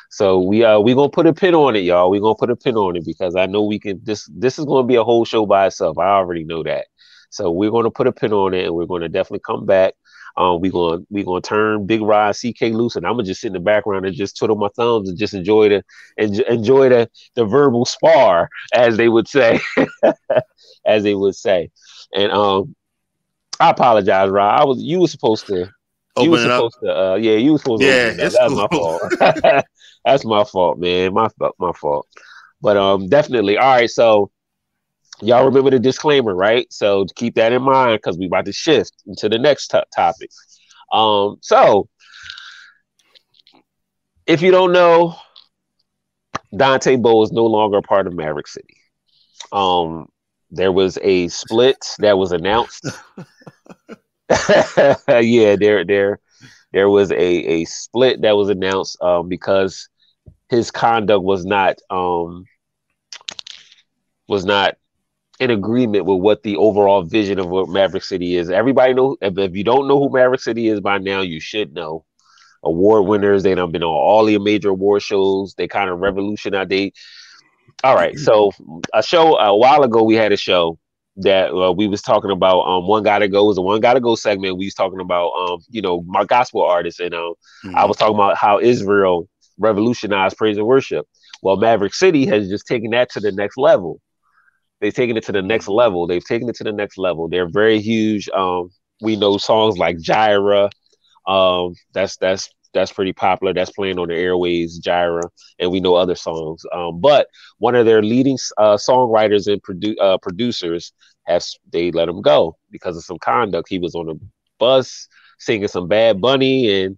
[0.10, 2.10] So we uh we gonna put a pin on it, y'all.
[2.10, 4.00] We gonna put a pin on it because I know we can.
[4.04, 5.98] This this is gonna be a whole show by itself.
[5.98, 6.88] I already know that.
[7.30, 9.94] So we're gonna put a pin on it, and we're gonna definitely come back
[10.38, 13.48] Um, we gonna we gonna turn Big Rod CK loose, and I'm gonna just sit
[13.48, 15.84] in the background and just twiddle my thumbs and just enjoy the
[16.18, 19.60] and enjoy the the verbal spar, as they would say,
[20.86, 21.72] as they would say.
[22.16, 22.76] And um,
[23.60, 24.62] I apologize, Rod.
[24.62, 25.68] I was you were supposed to.
[26.20, 26.58] You were it up.
[26.58, 26.98] supposed to.
[26.98, 27.88] Uh, yeah, you were supposed to.
[27.88, 28.32] Yeah, it up.
[28.34, 29.02] that's my fault.
[30.06, 31.14] that's my fault, man.
[31.14, 32.08] My my fault.
[32.62, 33.58] But um, definitely.
[33.58, 34.32] All right, so
[35.22, 36.72] y'all remember the disclaimer, right?
[36.72, 40.30] So keep that in mind because we about to shift into the next to- topic.
[40.92, 41.88] Um, so
[44.28, 45.16] if you don't know,
[46.56, 48.78] Dante Bowe is no longer a part of Maverick City.
[49.52, 50.10] Um,
[50.50, 52.86] there was a split that was announced.
[55.22, 56.20] yeah, there, there,
[56.72, 59.90] there was a a split that was announced um, because
[60.50, 62.46] his conduct was not um,
[64.28, 64.78] was not
[65.40, 68.50] in agreement with what the overall vision of what Maverick City is.
[68.50, 71.74] Everybody know if, if you don't know who Maverick City is by now, you should
[71.74, 72.06] know.
[72.64, 75.56] Award winners, they done been on all the major award shows.
[75.56, 76.70] They kind of revolutionized.
[76.70, 76.94] They
[77.84, 78.18] all right.
[78.20, 78.52] So
[78.94, 80.78] a show a while ago, we had a show
[81.18, 82.62] that uh, we was talking about.
[82.62, 84.58] Um, one gotta go was a one gotta go segment.
[84.58, 87.34] We was talking about um, you know, my gospel artists, and um,
[87.76, 91.08] I was talking about how Israel revolutionized praise and worship.
[91.42, 94.00] Well, Maverick City has just taken that to the next level.
[94.80, 96.08] They've taken it to the next level.
[96.08, 97.28] They've taken it to the next level.
[97.28, 98.30] They're very huge.
[98.30, 100.70] Um, we know songs like Jireh.
[101.28, 103.54] Um, that's that's that's pretty popular.
[103.54, 106.64] That's playing on the airways, Jireh, and we know other songs.
[106.72, 110.94] Um, but one of their leading uh, songwriters and produ- uh, producers
[111.24, 113.70] has they let him go because of some conduct.
[113.70, 114.14] He was on a
[114.60, 115.08] bus
[115.40, 116.98] singing some Bad Bunny, and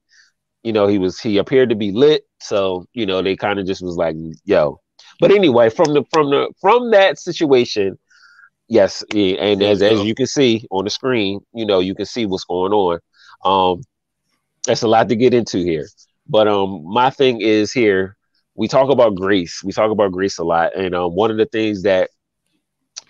[0.64, 2.24] you know he was he appeared to be lit.
[2.42, 4.16] So you know they kind of just was like,
[4.46, 4.80] "Yo."
[5.20, 7.98] But anyway, from the from the from that situation,
[8.68, 12.06] yes, yeah, and as as you can see on the screen, you know you can
[12.06, 13.00] see what's going on.
[13.46, 13.84] Um,
[14.66, 15.88] that's a lot to get into here.
[16.28, 18.16] But um, my thing is here.
[18.56, 19.62] We talk about grace.
[19.64, 22.10] We talk about grace a lot, and um, one of the things that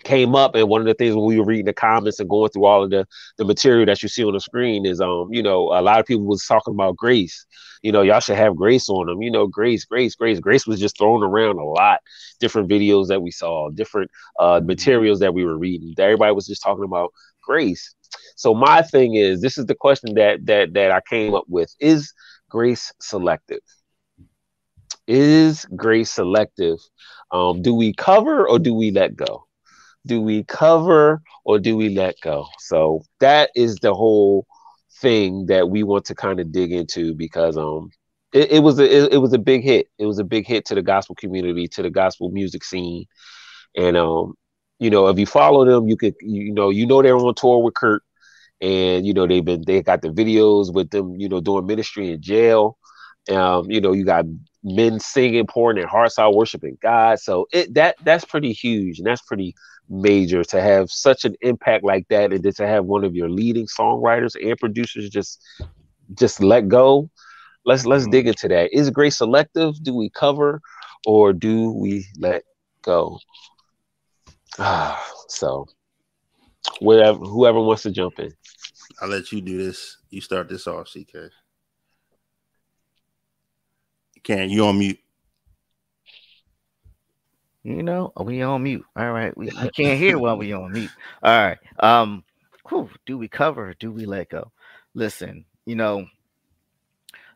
[0.04, 2.50] came up, and one of the things when we were reading the comments and going
[2.50, 3.06] through all of the
[3.38, 6.06] the material that you see on the screen is um, you know, a lot of
[6.06, 7.46] people was talking about grace.
[7.82, 9.22] You know, y'all should have grace on them.
[9.22, 10.40] You know, grace, grace, grace.
[10.40, 12.00] Grace was just thrown around a lot.
[12.40, 15.94] Different videos that we saw, different uh materials that we were reading.
[15.98, 17.94] Everybody was just talking about grace.
[18.34, 21.74] So my thing is, this is the question that that that I came up with:
[21.80, 22.12] Is
[22.48, 23.60] grace selective?
[25.06, 26.78] Is grace selective?
[27.30, 29.44] Um, do we cover or do we let go?
[30.06, 32.46] Do we cover or do we let go?
[32.58, 34.46] So that is the whole
[35.00, 37.90] thing that we want to kind of dig into because um
[38.32, 39.88] it, it was a it, it was a big hit.
[39.98, 43.06] It was a big hit to the gospel community, to the gospel music scene,
[43.76, 44.34] and um
[44.78, 47.62] you know if you follow them, you could you know you know they're on tour
[47.62, 48.02] with Kirk
[48.64, 52.10] and you know they've been they got the videos with them you know doing ministry
[52.10, 52.78] in jail.
[53.30, 54.24] Um you know you got
[54.62, 57.20] men singing pouring their hearts out worshiping god.
[57.20, 59.54] So it that that's pretty huge and that's pretty
[59.90, 63.28] major to have such an impact like that and then to have one of your
[63.28, 65.42] leading songwriters and producers just
[66.14, 67.10] just let go.
[67.66, 68.72] Let's let's dig into that.
[68.72, 69.82] Is grace selective?
[69.82, 70.62] Do we cover
[71.06, 72.44] or do we let
[72.82, 73.18] go?
[74.58, 75.66] Ah so
[76.80, 78.32] wherever whoever wants to jump in
[79.00, 79.98] I'll let you do this.
[80.10, 81.30] You start this off, CK.
[84.22, 84.98] Can you on mute?
[87.62, 88.84] You know, are we on mute.
[88.96, 89.36] All right.
[89.36, 90.90] We I can't hear while we on mute.
[91.22, 91.58] All right.
[91.78, 92.24] Um,
[92.68, 94.52] whew, do we cover or do we let go?
[94.94, 96.06] Listen, you know,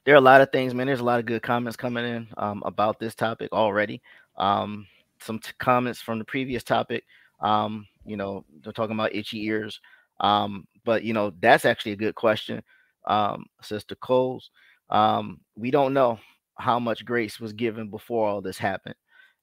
[0.04, 0.86] there are a lot of things, man.
[0.86, 4.02] There's a lot of good comments coming in um, about this topic already.
[4.36, 4.86] Um,
[5.20, 7.04] some t- comments from the previous topic.
[7.40, 9.80] Um, you know, they're talking about itchy ears.
[10.20, 12.62] Um, but you know, that's actually a good question,
[13.06, 14.50] um, Sister Coles.
[14.90, 16.18] Um, we don't know
[16.58, 18.96] how much grace was given before all this happened,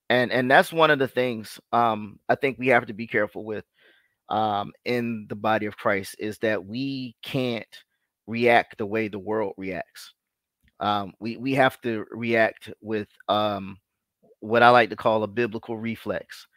[0.10, 3.46] and and that's one of the things um, I think we have to be careful
[3.46, 3.64] with
[4.30, 7.66] um, in the body of Christ is that we can't
[8.28, 10.14] react the way the world reacts.
[10.80, 13.78] Um, we we have to react with um,
[14.40, 16.48] what I like to call a biblical reflex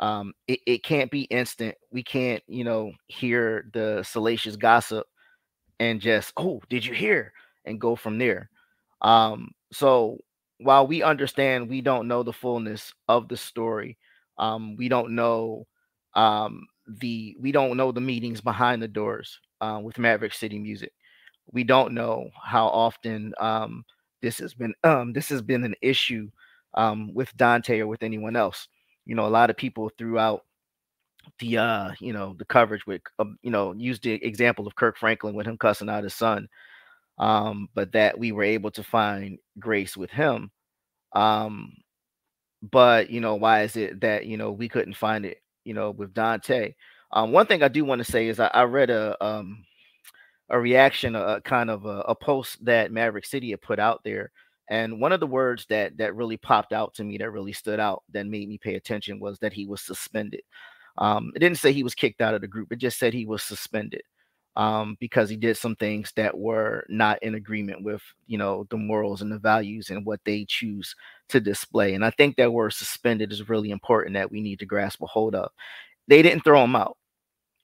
[0.00, 5.06] um it, it can't be instant we can't you know hear the salacious gossip
[5.80, 7.32] and just oh did you hear?
[7.64, 8.48] and go from there.
[9.02, 10.18] Um so
[10.58, 13.98] while we understand we don't know the fullness of the story
[14.38, 15.66] um we don't know
[16.14, 16.66] um
[17.00, 20.92] the we don't know the meetings behind the doors uh, with maverick city music.
[21.52, 23.84] We don't know how often um
[24.22, 26.30] this has been um this has been an issue
[26.74, 28.68] um with dante or with anyone else
[29.08, 30.44] you know, a lot of people throughout
[31.40, 34.96] the uh you know the coverage with uh, you know used the example of Kirk
[34.96, 36.48] Franklin with him cussing out his son
[37.18, 40.50] um but that we were able to find grace with him
[41.12, 41.74] um
[42.70, 45.90] but you know why is it that you know we couldn't find it you know
[45.90, 46.74] with Dante?
[47.12, 49.64] Um one thing I do want to say is I, I read a um
[50.48, 54.32] a reaction a, kind of a, a post that Maverick City had put out there
[54.70, 57.80] and one of the words that that really popped out to me that really stood
[57.80, 60.42] out that made me pay attention was that he was suspended
[60.98, 62.72] um, it didn't say he was kicked out of the group.
[62.72, 64.02] It just said he was suspended
[64.56, 68.76] um, because he did some things that were not in agreement with, you know, the
[68.76, 70.94] morals and the values and what they choose
[71.28, 71.94] to display.
[71.94, 75.06] And I think that word suspended is really important that we need to grasp a
[75.06, 75.50] hold of.
[76.08, 76.96] They didn't throw him out.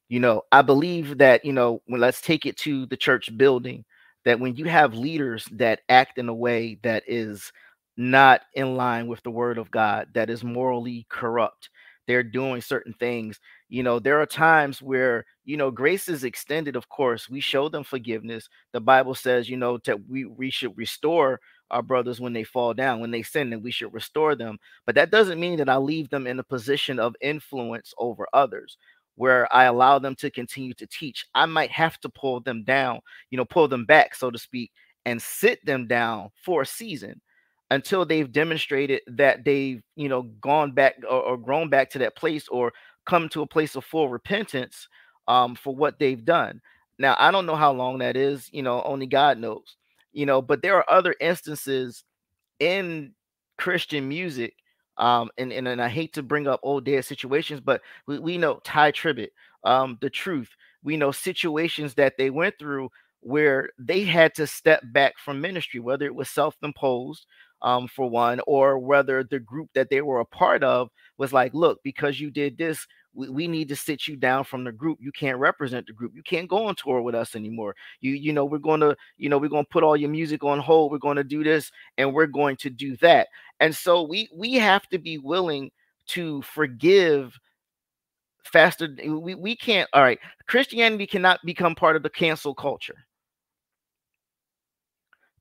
[0.08, 3.84] You know, I believe that, you know, when let's take it to the church building,
[4.24, 7.52] that when you have leaders that act in a way that is
[7.96, 11.70] not in line with the word of God, that is morally corrupt,
[12.06, 16.76] they're doing certain things you know there are times where you know grace is extended
[16.76, 18.48] of course we show them forgiveness.
[18.72, 22.74] The bible says you know that we we should restore our brothers when they fall
[22.74, 24.58] down when they sin and we should restore them.
[24.86, 28.76] But that doesn't mean that i leave them in a position of influence over others
[29.16, 31.26] where i allow them to continue to teach.
[31.34, 33.00] I might have to pull them down
[33.30, 34.70] you know pull them back so to speak
[35.04, 37.20] and sit them down for a season
[37.70, 42.16] until they've demonstrated that they've you know gone back or, or, grown back to that
[42.16, 42.72] place or
[43.06, 44.88] come to a place of full repentance
[45.28, 46.60] um, for what they've done.
[46.98, 49.76] Now i don't know how long that is you know only god knows
[50.12, 52.04] you know but there are other instances
[52.60, 53.12] in
[53.58, 54.54] christian music
[54.98, 58.38] um, and, and and i hate to bring up old dead situations but we, we
[58.38, 59.30] know Tye Tribbett
[59.64, 60.48] um, the truth
[60.82, 62.90] we know situations that they went through
[63.20, 67.26] where they had to step back from ministry whether it was self-imposed
[67.62, 71.54] um, for one, or whether the group that they were a part of was like,
[71.54, 74.98] look, because you did this, we, we need to sit you down from the group.
[75.00, 76.12] You can't represent the group.
[76.14, 77.74] You can't go on tour with us anymore.
[78.00, 80.44] You, you know, we're going to, you know, we're going to put all your music
[80.44, 80.92] on hold.
[80.92, 83.28] We're going to do this and we're going to do that.
[83.60, 85.70] And so we we have to be willing
[86.08, 87.38] to forgive
[88.44, 88.88] faster.
[89.06, 93.06] We, we can't, all right, Christianity cannot become part of the cancel culture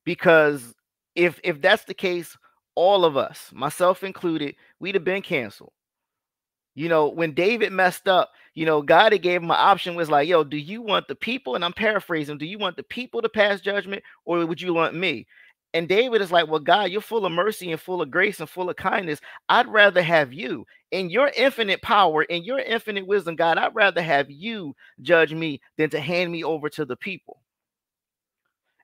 [0.04, 0.74] because
[1.14, 2.36] if if that's the case,
[2.74, 5.72] all of us, myself included, we'd have been canceled.
[6.74, 10.10] You know, when David messed up, you know, God had gave him an option was
[10.10, 11.54] like, yo, do you want the people?
[11.54, 14.94] And I'm paraphrasing, do you want the people to pass judgment or would you want
[14.94, 15.26] me?
[15.74, 18.48] And David is like, Well, God, you're full of mercy and full of grace and
[18.48, 19.20] full of kindness.
[19.48, 23.58] I'd rather have you in your infinite power, in your infinite wisdom, God.
[23.58, 27.40] I'd rather have you judge me than to hand me over to the people.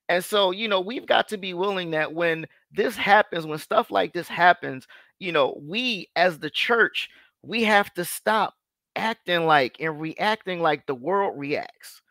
[0.09, 3.93] And so, you know, we've got to be willing that when this happens, when stuff
[3.93, 4.89] like this happens,
[5.21, 7.09] you know, we as the church,
[7.43, 8.55] we have to stop
[8.97, 12.03] acting like and reacting like the world reacts.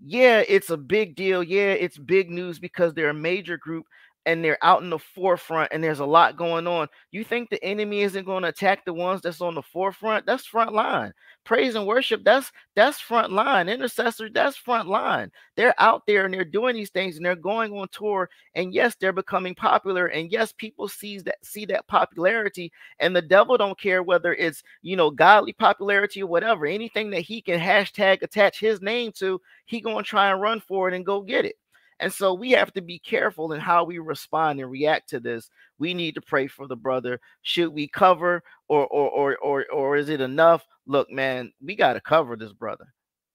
[0.00, 1.42] Yeah, it's a big deal.
[1.42, 3.86] Yeah, it's big news because they're a major group
[4.28, 6.86] and they're out in the forefront and there's a lot going on.
[7.12, 10.26] You think the enemy isn't going to attack the ones that's on the forefront?
[10.26, 11.14] That's front line.
[11.44, 13.70] Praise and worship, that's that's front line.
[13.70, 15.32] Intercessors, that's front line.
[15.56, 18.28] They're out there and they're doing these things and they're going on tour.
[18.54, 20.08] And yes, they're becoming popular.
[20.08, 22.70] And yes, people sees that see that popularity.
[23.00, 26.66] And the devil don't care whether it's you know godly popularity or whatever.
[26.66, 30.86] Anything that he can hashtag attach his name to, he gonna try and run for
[30.86, 31.56] it and go get it.
[32.00, 35.50] And so we have to be careful in how we respond and react to this.
[35.78, 37.20] We need to pray for the brother.
[37.42, 40.64] Should we cover or or or or, or is it enough?
[40.86, 42.86] Look, man, we got to cover this brother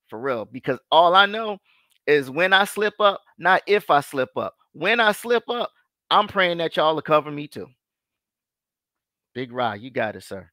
[0.07, 1.57] for real because all I know
[2.07, 4.55] is when I slip up, not if I slip up.
[4.73, 5.71] When I slip up,
[6.09, 7.67] I'm praying that y'all will cover me too.
[9.33, 10.49] Big Rod, you got it, sir.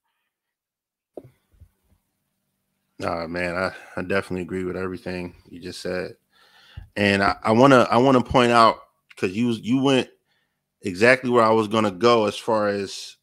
[3.03, 6.17] Uh, man, I, I definitely agree with everything you just said.
[6.97, 8.79] And I want to I want to point out
[9.11, 10.09] because you you went
[10.83, 13.17] exactly where I was going to go as far as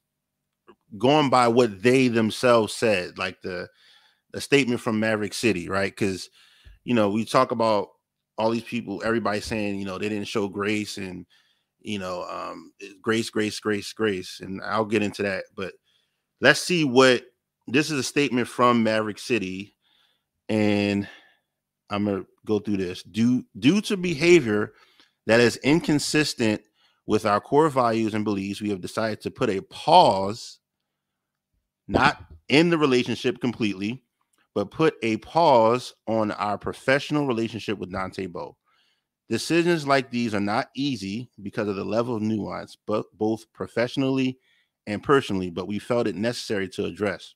[0.97, 3.67] going by what they themselves said, like the
[4.31, 5.91] the statement from Maverick City, right?
[5.91, 6.29] Because
[6.83, 7.89] you know we talk about
[8.37, 11.25] all these people, everybody saying you know they didn't show grace and
[11.79, 15.45] you know um, grace, grace, grace, grace, and I'll get into that.
[15.55, 15.73] But
[16.41, 17.23] let's see what
[17.67, 19.75] this is a statement from Maverick City,
[20.47, 21.07] and
[21.89, 23.03] I'm gonna go through this.
[23.03, 24.73] Due due to behavior
[25.25, 26.61] that is inconsistent
[27.05, 30.59] with our core values and beliefs, we have decided to put a pause,
[31.87, 34.03] not in the relationship completely,
[34.53, 38.57] but put a pause on our professional relationship with Dante Bowe.
[39.29, 44.39] Decisions like these are not easy because of the level of nuance, but both professionally
[44.85, 47.35] and personally, but we felt it necessary to address.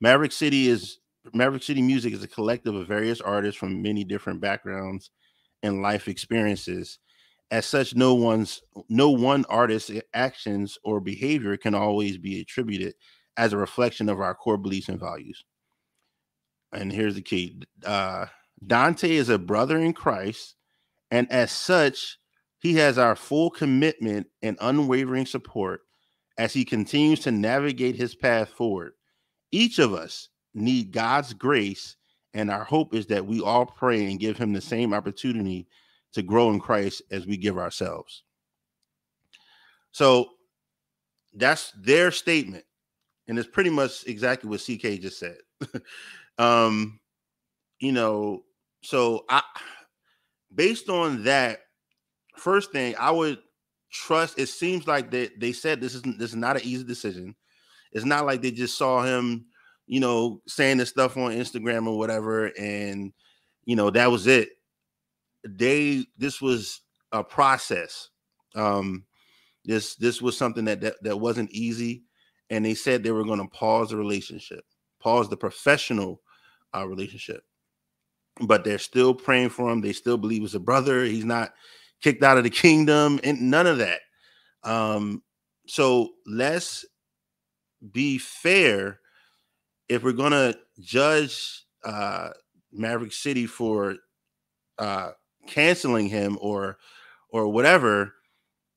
[0.00, 0.98] Maverick City is
[1.32, 5.10] Maverick City Music is a collective of various artists from many different backgrounds
[5.62, 6.98] and life experiences.
[7.50, 12.94] As such, no one's no one artist's actions or behavior can always be attributed
[13.36, 15.44] as a reflection of our core beliefs and values.
[16.72, 18.26] And here's the key: uh,
[18.66, 20.56] Dante is a brother in Christ,
[21.10, 22.18] and as such,
[22.58, 25.82] he has our full commitment and unwavering support
[26.38, 28.92] as he continues to navigate his path forward.
[29.52, 31.96] Each of us need God's grace,
[32.32, 35.66] and our hope is that we all pray and give him the same opportunity
[36.12, 38.22] to grow in Christ as we give ourselves.
[39.92, 40.30] So
[41.34, 42.64] that's their statement.
[43.26, 45.36] And it's pretty much exactly what CK just said.
[46.38, 47.00] um,
[47.80, 48.44] you know,
[48.82, 49.42] so I
[50.54, 51.60] based on that,
[52.36, 53.38] first thing I would
[53.90, 54.38] trust.
[54.38, 57.34] It seems like they they said this isn't this is not an easy decision.
[57.92, 59.46] It's not like they just saw him
[59.86, 63.12] you know, saying this stuff on Instagram or whatever, and
[63.64, 64.50] you know, that was it.
[65.44, 66.80] They this was
[67.12, 68.08] a process.
[68.54, 69.04] Um,
[69.64, 72.04] this this was something that that, that wasn't easy,
[72.50, 74.64] and they said they were going to pause the relationship,
[75.00, 76.20] pause the professional
[76.74, 77.42] uh, relationship.
[78.40, 79.80] But they're still praying for him.
[79.80, 81.04] They still believe he's a brother.
[81.04, 81.52] He's not
[82.02, 84.00] kicked out of the kingdom, and none of that.
[84.62, 85.22] Um,
[85.66, 86.84] so let's
[87.92, 89.00] be fair
[89.88, 92.30] if we're gonna judge uh,
[92.72, 93.96] Maverick City for
[94.78, 95.10] uh,
[95.46, 96.78] canceling him or
[97.30, 98.14] or whatever,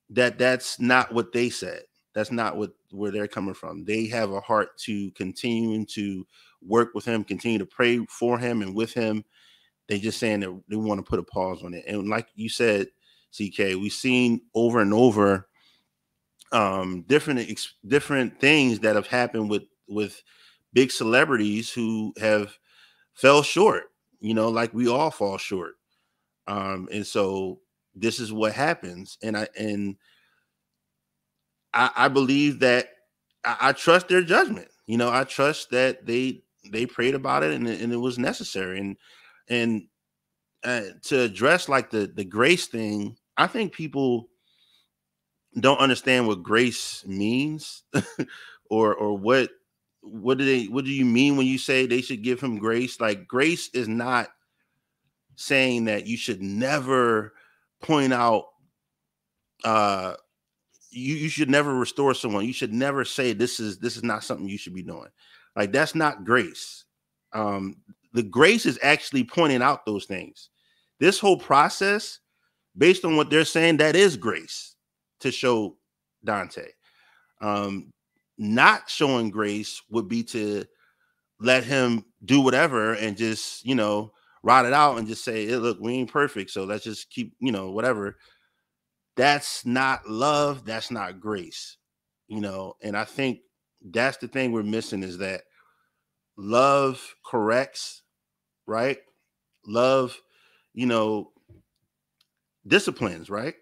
[0.09, 1.83] that that's not what they said.
[2.13, 3.85] That's not what where they're coming from.
[3.85, 6.25] They have a heart to continuing to
[6.61, 9.23] work with him, continue to pray for him and with him.
[9.87, 11.85] They just saying that they want to put a pause on it.
[11.87, 12.87] And like you said,
[13.35, 15.47] CK, we've seen over and over
[16.53, 20.23] um different different things that have happened with with
[20.77, 22.55] big celebrities who have
[23.15, 23.85] fell short,
[24.19, 25.73] you know, like we all fall short.
[26.45, 27.61] Um, and so
[27.95, 29.17] this is what happens.
[29.23, 29.95] And I and
[31.73, 32.89] I, I believe that
[33.43, 34.67] I, I, trust their judgment.
[34.85, 38.79] You know, I trust that they they prayed about it and, and it was necessary.
[38.79, 38.97] And
[39.49, 39.87] and
[40.63, 44.29] uh, to address like the the grace thing, I think people
[45.59, 47.81] don't understand what grace means
[48.69, 49.49] or or what
[50.11, 52.99] what do they what do you mean when you say they should give him grace?
[52.99, 54.29] Like grace is not
[55.35, 57.33] saying that you should never
[57.81, 58.45] point out
[59.63, 60.15] uh
[60.89, 62.45] you, you should never restore someone.
[62.45, 65.09] You should never say this is this is not something you should be doing.
[65.55, 66.85] Like that's not grace.
[67.33, 67.77] Um
[68.13, 70.49] the grace is actually pointing out those things.
[70.99, 72.19] This whole process
[72.77, 74.75] based on what they're saying that is grace
[75.19, 75.77] to show
[76.23, 76.69] dante.
[77.41, 77.93] Um
[78.37, 80.65] not showing grace would be to
[81.39, 84.11] let him do whatever and just you know
[84.43, 87.33] ride it out and just say hey, look we ain't perfect so let's just keep
[87.39, 88.17] you know whatever.
[89.15, 91.77] That's not love that's not grace
[92.27, 93.39] you know and i think
[93.91, 95.41] that's the thing we're missing is that
[96.37, 98.03] love corrects
[98.67, 98.99] right?
[99.65, 100.19] Love
[100.73, 101.31] you know
[102.67, 103.55] disciplines right?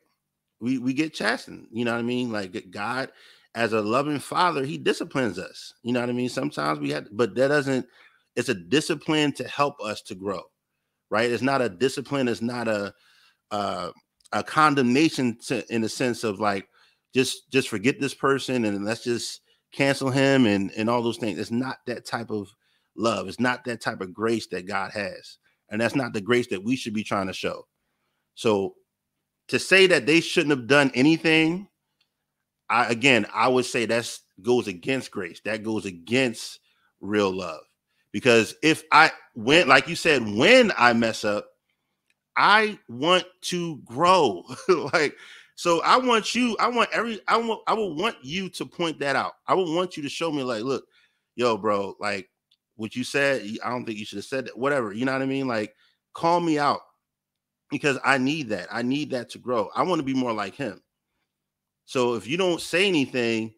[0.59, 2.31] We we get chastened you know what i mean?
[2.31, 3.11] Like god
[3.55, 5.73] as a loving father, he disciplines us.
[5.81, 6.29] You know what I mean?
[6.29, 7.87] Sometimes we have, but that doesn't,
[8.35, 10.41] it's a discipline to help us to grow,
[11.09, 11.31] right?
[11.31, 12.93] It's not a discipline, it's not a
[13.51, 13.91] uh,
[14.31, 16.67] a condemnation to, in the sense of like
[17.13, 19.41] just just forget this person and let's just
[19.71, 21.39] cancel him and and all those things.
[21.39, 22.49] It's not that type of
[22.97, 23.27] love.
[23.27, 25.37] It's not that type of grace that God has.
[25.69, 27.67] And that's not the grace that we should be trying to show.
[28.35, 28.75] So
[29.47, 31.67] to say that they shouldn't have done anything
[32.69, 35.41] I again, I would say that's goes against grace.
[35.45, 36.59] That goes against
[37.01, 37.61] real love.
[38.11, 41.47] Because if I went, like you said, when I mess up,
[42.37, 44.43] I want to grow.
[44.93, 45.15] like,
[45.55, 48.99] so I want you, I want every, I want, I would want you to point
[48.99, 49.33] that out.
[49.47, 50.85] I would want you to show me, like, look,
[51.35, 52.29] yo, bro, like
[52.75, 54.93] what you said, I don't think you should have said that, whatever.
[54.93, 55.47] You know what I mean?
[55.47, 55.75] Like,
[56.13, 56.81] call me out
[57.69, 58.67] because I need that.
[58.71, 59.69] I need that to grow.
[59.75, 60.81] I want to be more like him.
[61.85, 63.53] So if you don't say anything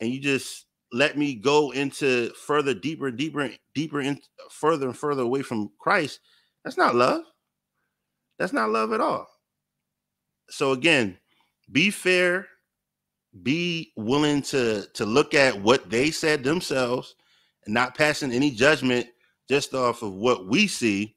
[0.00, 5.22] and you just let me go into further, deeper, deeper, deeper, in further and further
[5.22, 6.20] away from Christ,
[6.64, 7.22] that's not love.
[8.38, 9.26] That's not love at all.
[10.50, 11.18] So again,
[11.72, 12.46] be fair,
[13.42, 17.16] be willing to to look at what they said themselves
[17.64, 19.06] and not passing any judgment
[19.48, 21.16] just off of what we see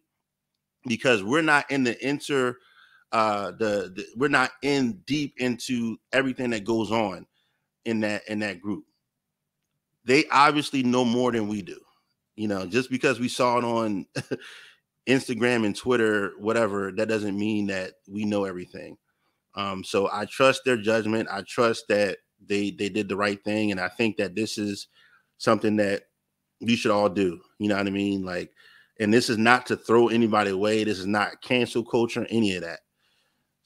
[0.88, 2.58] because we're not in the inter
[3.14, 7.28] uh the, the we're not in deep into everything that goes on
[7.86, 8.86] in that in that group
[10.05, 11.80] they obviously know more than we do
[12.38, 14.08] You know, just because we saw it on
[15.08, 18.97] Instagram and Twitter, whatever, that doesn't mean that we know everything.
[19.55, 21.30] Um, so I trust their judgment.
[21.32, 24.88] I trust that they they did the right thing, and I think that this is
[25.38, 26.03] something that
[26.62, 27.41] we should all do.
[27.60, 28.26] You know what I mean?
[28.26, 28.51] Like,
[28.99, 30.84] and this is not to throw anybody away.
[30.86, 32.82] This is not cancel culture, any of that.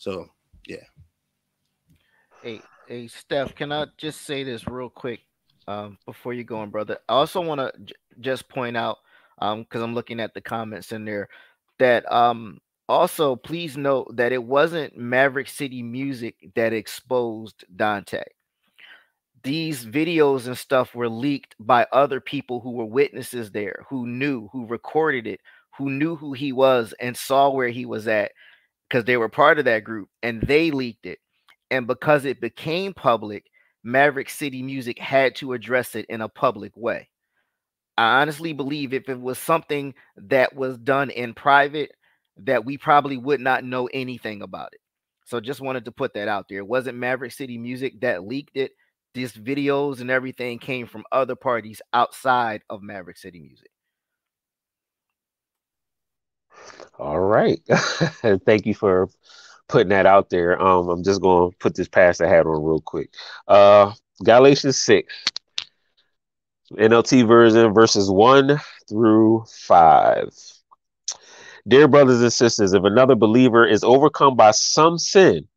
[0.01, 0.25] So,
[0.67, 0.83] yeah.
[2.41, 5.19] Hey, hey, Steph, can I just say this real quick
[5.67, 6.97] um, before you go on, brother?
[7.07, 8.97] I also want to j- just point out
[9.37, 11.29] um because I'm looking at the comments in there
[11.77, 12.57] that um
[12.89, 18.23] also please note that it wasn't Maverick City Music that exposed Dante.
[19.43, 24.49] These videos and stuff were leaked by other people who were witnesses there, who knew,
[24.51, 25.41] who recorded it,
[25.77, 28.31] who knew who he was and saw where he was at
[28.91, 31.19] because they were part of that group and they leaked it.
[31.69, 33.45] And because it became public,
[33.85, 37.09] Maverick City Music had to address it in a public way.
[37.97, 41.91] I honestly believe if it was something that was done in private,
[42.37, 44.81] that we probably would not know anything about it.
[45.25, 46.57] So just wanted to put that out there.
[46.57, 48.71] It wasn't Maverick City Music that leaked it.
[49.13, 53.69] These videos and everything came from other parties outside of Maverick City Music.
[56.99, 57.59] All right.
[58.45, 59.09] Thank you for
[59.67, 60.61] putting that out there.
[60.61, 63.13] Um, I'm just going to put this past I had on real quick.
[63.47, 63.93] Uh,
[64.23, 65.13] Galatians 6,
[66.73, 70.29] NLT version, verses 1 through 5.
[71.67, 75.47] Dear brothers and sisters, if another believer is overcome by some sin,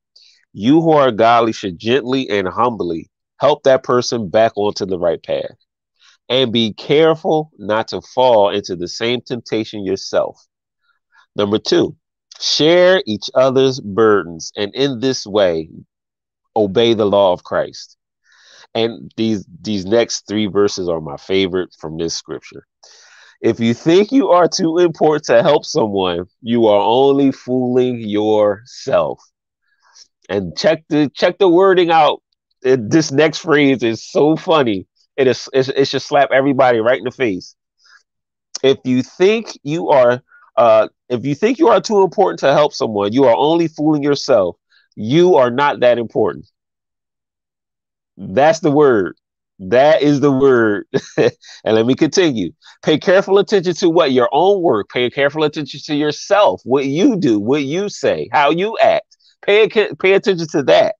[0.53, 5.23] you who are godly should gently and humbly help that person back onto the right
[5.23, 5.57] path.
[6.29, 10.47] And be careful not to fall into the same temptation yourself.
[11.37, 11.97] Number two,
[12.41, 15.69] share each other's burdens, and in this way,
[16.57, 17.97] obey the law of Christ.
[18.75, 22.67] And these these next three verses are my favorite from this scripture.
[23.41, 29.23] If you think you are too important to help someone, you are only fooling yourself.
[30.29, 32.23] And check the check the wording out.
[32.63, 34.87] It, this next phrase is so funny.
[35.17, 37.55] It is it, it should slap everybody right in the face.
[38.63, 40.23] If you think you are
[40.57, 44.03] uh, if you think you are too important to help someone, you are only fooling
[44.03, 44.57] yourself.
[44.97, 46.47] You are not that important.
[48.17, 49.17] That's the word.
[49.59, 50.87] That is the word.
[51.17, 51.33] and
[51.65, 52.53] let me continue.
[52.83, 54.89] Pay careful attention to what your own work.
[54.89, 59.17] Pay careful attention to yourself, what you do, what you say, how you act.
[59.43, 60.97] Pay pay attention to that.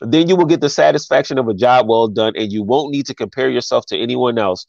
[0.00, 3.06] Then you will get the satisfaction of a job well done, and you won't need
[3.06, 4.66] to compare yourself to anyone else.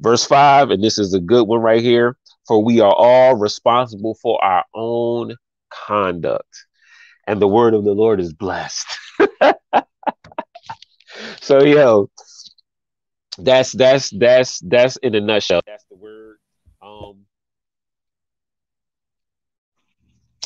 [0.00, 2.16] Verse five, and this is a good one right here.
[2.46, 5.34] For we are all responsible for our own
[5.70, 6.66] conduct,
[7.26, 8.86] and the word of the Lord is blessed.
[11.40, 12.10] so yo,
[13.38, 15.60] that's that's that's that's in a nutshell.
[15.66, 16.36] That's the word.
[16.82, 17.26] Um,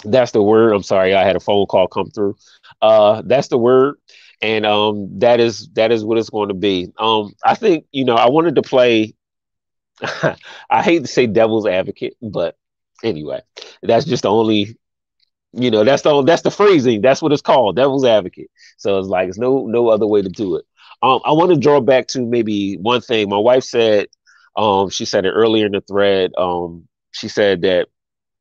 [0.05, 0.73] that's the word.
[0.73, 2.37] I'm sorry, I had a phone call come through.
[2.81, 3.97] Uh, that's the word,
[4.41, 6.89] and um, that is that is what it's going to be.
[6.99, 9.15] Um, I think you know I wanted to play.
[10.71, 12.57] I hate to say devil's advocate, but
[13.03, 13.41] anyway,
[13.83, 14.77] that's just the only
[15.53, 18.49] you know that's the that's the phrasing that's what it's called devil's advocate
[18.79, 20.65] so it's like it's no no other way to do it
[21.03, 23.29] um, I want to draw back to maybe one thing.
[23.29, 24.09] My wife said,
[24.57, 26.33] um, she said it earlier in the thread.
[26.37, 27.89] Um, she said that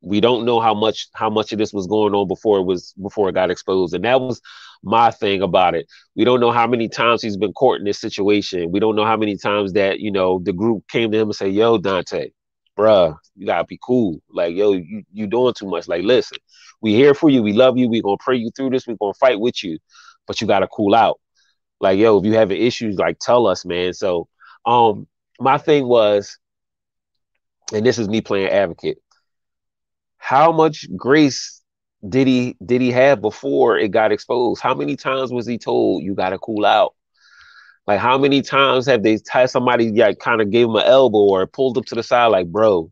[0.02, 2.94] we don't know how much how much of this was going on before it was
[3.02, 4.40] before it got exposed, and that was
[4.82, 5.86] my thing about it.
[6.16, 8.72] We don't know how many times he's been caught in this situation.
[8.72, 11.34] We don't know how many times that you know the group came to him and
[11.36, 12.30] say, "Yo, Dante,
[12.78, 14.20] bruh, you gotta be cool.
[14.30, 15.88] Like, yo, you you doing too much.
[15.88, 16.38] Like, listen,
[16.80, 17.42] we here for you.
[17.42, 17.88] We love you.
[17.88, 18.86] We gonna pray you through this.
[18.86, 19.78] We gonna fight with you,
[20.26, 21.20] but you gotta cool out."
[21.80, 24.28] like yo if you have issues like tell us man so
[24.66, 25.06] um
[25.40, 26.38] my thing was
[27.72, 28.98] and this is me playing advocate
[30.20, 31.62] how much grace
[32.08, 34.62] did he did he have before it got exposed?
[34.62, 36.94] How many times was he told you got to cool out?
[37.86, 41.18] Like how many times have they had somebody like kind of gave him an elbow
[41.18, 42.90] or pulled up to the side like bro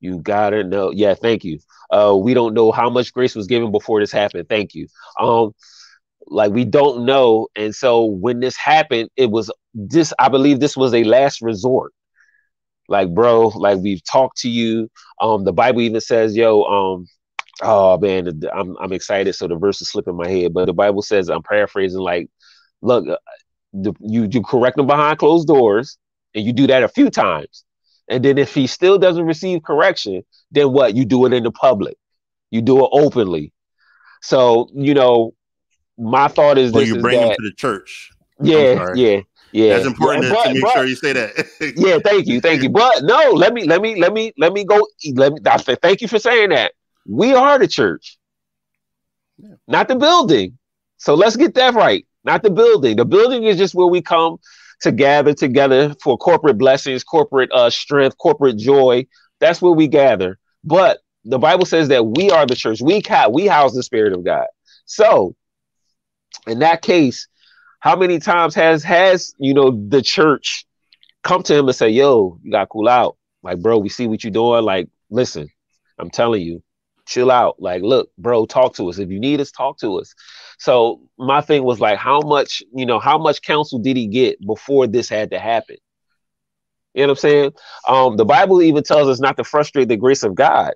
[0.00, 1.60] you gotta know yeah thank you.
[1.90, 4.48] Uh we don't know how much grace was given before this happened.
[4.48, 4.88] Thank you.
[5.20, 5.52] Um
[6.26, 7.48] like we don't know.
[7.56, 11.92] And so when this happened it was this i believe this was a last resort
[12.88, 14.90] like bro like we've talked to you.
[15.20, 17.06] Um the bible even says yo um
[17.62, 19.34] oh man i'm, I'm excited.
[19.34, 22.28] So the verse is slipping my head but the bible says i'm paraphrasing like
[22.82, 23.16] look uh,
[23.72, 25.98] the, you you correct them behind closed doors
[26.34, 27.64] and you do that a few times.
[28.10, 30.96] And then if he still doesn't receive correction then what?
[30.96, 31.96] You do it in the public.
[32.50, 33.52] You do it openly.
[34.22, 35.34] So you know
[35.98, 38.12] my thought is well, this: you bring that, them to the church.
[38.42, 39.20] Yeah, yeah.
[39.58, 41.74] Yeah, That's important yeah, to, but- to make but- sure you say that.
[41.76, 42.68] yeah, thank you, thank you.
[42.70, 44.86] But no, let me let me let me let me go.
[45.14, 45.40] Let me.
[45.46, 46.72] I say thank you for saying that.
[47.06, 48.18] We are the church,
[49.38, 49.54] Yeah.
[49.66, 50.58] not the building.
[50.98, 52.06] So let's get that right.
[52.24, 52.96] Not the building.
[52.96, 54.36] The building is just where we come
[54.82, 59.06] to gather together for corporate blessings, corporate uh, strength, corporate joy.
[59.40, 60.38] That's where we gather.
[60.62, 62.80] But the Bible says that we are the church.
[62.80, 64.46] We ca- we house the Spirit of God.
[64.84, 65.34] So,
[66.46, 67.26] in that case,
[67.80, 70.66] how many times has has you know the church
[71.22, 73.78] come to him and say, "Yo, you got cool out, like, bro.
[73.78, 74.64] We see what you're doing.
[74.64, 75.48] Like, listen,
[75.98, 76.62] I'm telling you,
[77.06, 77.60] chill out.
[77.60, 78.98] Like, look, bro, talk to us.
[78.98, 80.14] If you need us, talk to us."
[80.58, 84.44] So my thing was like, how much you know, how much counsel did he get
[84.44, 85.76] before this had to happen?
[86.94, 87.52] You know what I'm saying?
[87.86, 90.74] Um, the Bible even tells us not to frustrate the grace of God.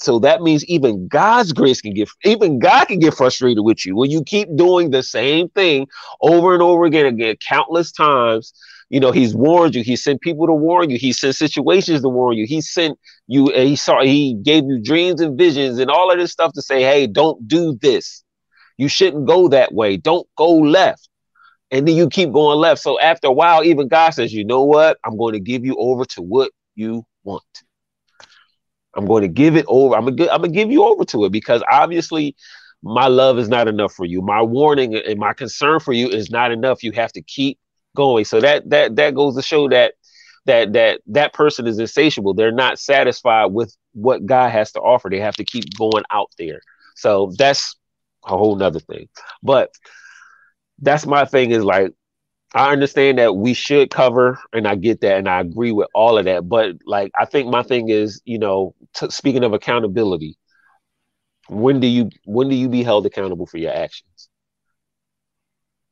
[0.00, 3.96] So that means even God's grace can get, even God can get frustrated with you
[3.96, 5.88] when you keep doing the same thing
[6.20, 8.52] over and over again, again, countless times.
[8.90, 9.82] You know, He's warned you.
[9.82, 10.98] He sent people to warn you.
[10.98, 12.46] He sent situations to warn you.
[12.46, 13.50] He sent you.
[13.52, 14.02] He saw.
[14.02, 17.46] He gave you dreams and visions and all of this stuff to say, "Hey, don't
[17.46, 18.24] do this.
[18.78, 19.96] You shouldn't go that way.
[19.98, 21.08] Don't go left."
[21.70, 22.80] And then you keep going left.
[22.80, 24.96] So after a while, even God says, "You know what?
[25.04, 27.42] I'm going to give you over to what you want."
[28.96, 29.94] I'm going to give it over.
[29.94, 32.34] I'm gonna, I'm gonna give you over to it because obviously
[32.82, 34.22] my love is not enough for you.
[34.22, 36.82] My warning and my concern for you is not enough.
[36.82, 37.58] You have to keep
[37.96, 38.24] going.
[38.24, 39.94] So that that that goes to show that
[40.46, 42.34] that that that person is insatiable.
[42.34, 45.08] They're not satisfied with what God has to offer.
[45.10, 46.60] They have to keep going out there.
[46.96, 47.76] So that's
[48.26, 49.08] a whole nother thing.
[49.42, 49.72] But
[50.80, 51.92] that's my thing is like
[52.54, 56.16] I understand that we should cover, and I get that, and I agree with all
[56.18, 56.48] of that.
[56.48, 60.38] But like, I think my thing is, you know, t- speaking of accountability,
[61.48, 64.28] when do you when do you be held accountable for your actions?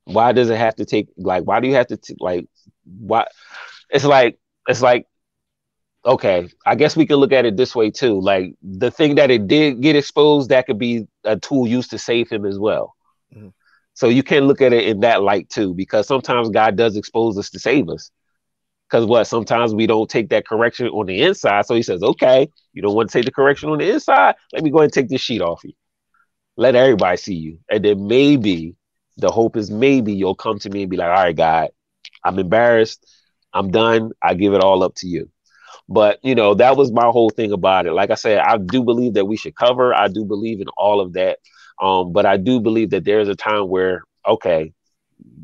[0.04, 1.44] Why does it have to take like?
[1.44, 2.46] Why do you have to t- like?
[2.84, 3.26] Why?
[3.90, 4.38] It's like
[4.68, 5.06] it's like
[6.06, 6.48] okay.
[6.66, 8.20] I guess we could look at it this way too.
[8.20, 11.98] Like the thing that it did get exposed, that could be a tool used to
[11.98, 12.95] save him as well.
[13.96, 17.38] So you can look at it in that light too, because sometimes God does expose
[17.38, 18.10] us to save us.
[18.88, 19.24] Because what?
[19.24, 21.64] Sometimes we don't take that correction on the inside.
[21.64, 24.34] So he says, okay, you don't want to take the correction on the inside.
[24.52, 25.72] Let me go and take this sheet off you.
[26.58, 27.58] Let everybody see you.
[27.70, 28.76] And then maybe
[29.16, 31.70] the hope is maybe you'll come to me and be like, all right, God,
[32.22, 33.04] I'm embarrassed.
[33.54, 34.12] I'm done.
[34.22, 35.30] I give it all up to you.
[35.88, 37.92] But you know, that was my whole thing about it.
[37.92, 39.94] Like I said, I do believe that we should cover.
[39.94, 41.38] I do believe in all of that.
[41.80, 44.72] Um, but I do believe that there's a time where, okay,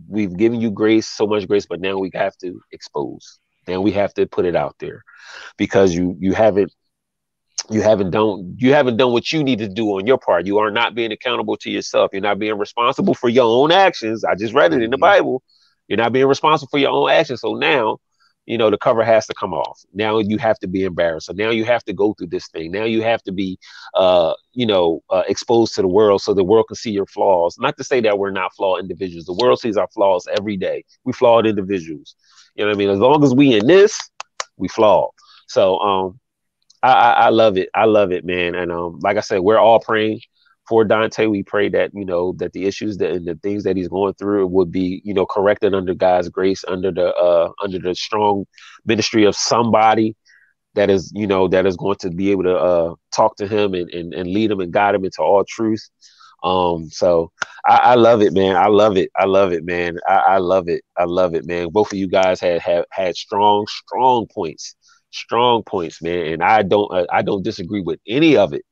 [0.09, 3.38] we've given you grace, so much grace, but now we have to expose.
[3.66, 5.02] Then we have to put it out there
[5.56, 6.72] because you you haven't
[7.70, 10.46] you haven't done you haven't done what you need to do on your part.
[10.46, 12.10] You are not being accountable to yourself.
[12.12, 14.24] You're not being responsible for your own actions.
[14.24, 15.00] I just read it in the Mhm.
[15.00, 15.42] Bible.
[15.88, 17.40] You're not being responsible for your own actions.
[17.40, 17.98] So now,
[18.47, 19.81] you know, the cover has to come off.
[19.94, 21.27] Now you have to be embarrassed.
[21.27, 22.73] So now you have to go through this thing.
[22.73, 23.59] Now you have to be
[23.94, 27.56] uh, you know, uh, exposed to the world so the world can see your flaws.
[27.59, 29.27] Not to say that we're not flawed individuals.
[29.27, 30.85] The world sees our flaws every day.
[31.05, 32.16] We flawed individuals.
[32.55, 32.90] You know what I mean?
[32.90, 33.98] As long as we in this,
[34.56, 35.10] we flawed.
[35.47, 36.20] So um
[36.82, 37.69] I, I, I love it.
[37.74, 38.55] I love it, man.
[38.55, 40.20] And um, like I said, we're all praying
[40.73, 41.27] for Dante.
[41.27, 44.15] We pray that you know that the issues that and the things that he's going
[44.15, 48.47] through would be you know corrected under God's grace, under the uh under the strong
[48.86, 50.16] ministry of somebody
[50.74, 53.74] that is you know that is going to be able to uh talk to him
[53.74, 55.89] and and, and lead him and guide him into all truth.
[56.44, 57.31] Um, so
[57.66, 58.57] I, I love it, man.
[58.57, 59.11] I love it.
[59.16, 59.99] I love it, man.
[60.09, 60.82] I, I love it.
[60.99, 61.69] I love it, man.
[61.70, 64.77] Both of you guys had had had strong, strong points
[65.15, 66.27] strong points, man.
[66.35, 68.62] And I don't I don't disagree with any of it.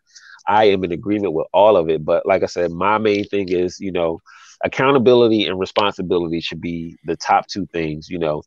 [0.50, 2.04] I am in agreement with all of it.
[2.04, 4.20] But like I said, my main thing is, you know,
[4.64, 8.08] accountability and responsibility should be the top two things.
[8.10, 8.42] You know,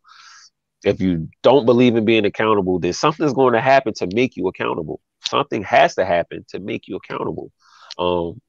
[0.84, 4.48] if you don't believe in being accountable, then something's going to happen to make you
[4.48, 5.00] accountable.
[5.26, 7.52] Something has to happen to make you accountable.
[7.98, 8.42] Um,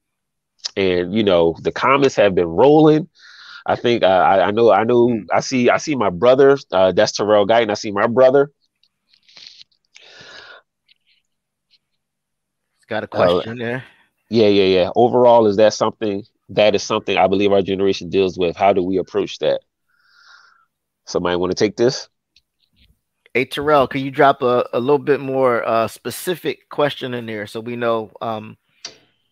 [0.76, 3.09] and you know, the comments have been rolling.
[3.66, 6.59] I think uh, I, I know I know I see I see my brother.
[6.72, 8.51] Uh, that's Terrell Guy, and I see my brother.
[12.89, 13.40] Got a Oh.
[13.40, 13.85] question there.
[14.31, 14.90] Yeah, yeah, yeah.
[14.97, 18.56] Overall, is that something that is something I believe our generation deals with?
[18.56, 19.61] How do we approach that?
[21.06, 22.09] Somebody want to take this?
[23.35, 27.48] Hey Terrell, can you drop a, a little bit more uh, specific question in there
[27.48, 28.56] so we know um,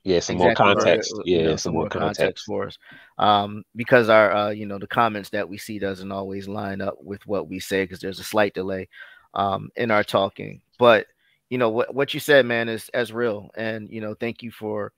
[0.02, 1.12] Yeah, some exactly more context.
[1.24, 2.44] you Yeah, know, some, more context.
[2.44, 2.78] for us
[3.18, 6.96] um, because our uh, you know the comments that we see doesn't always line up
[7.00, 8.88] with what we say because there's a slight delay
[9.34, 11.06] um, in our talking but
[11.52, 14.50] you know what what you said man is as real and you know thank you
[14.50, 14.90] for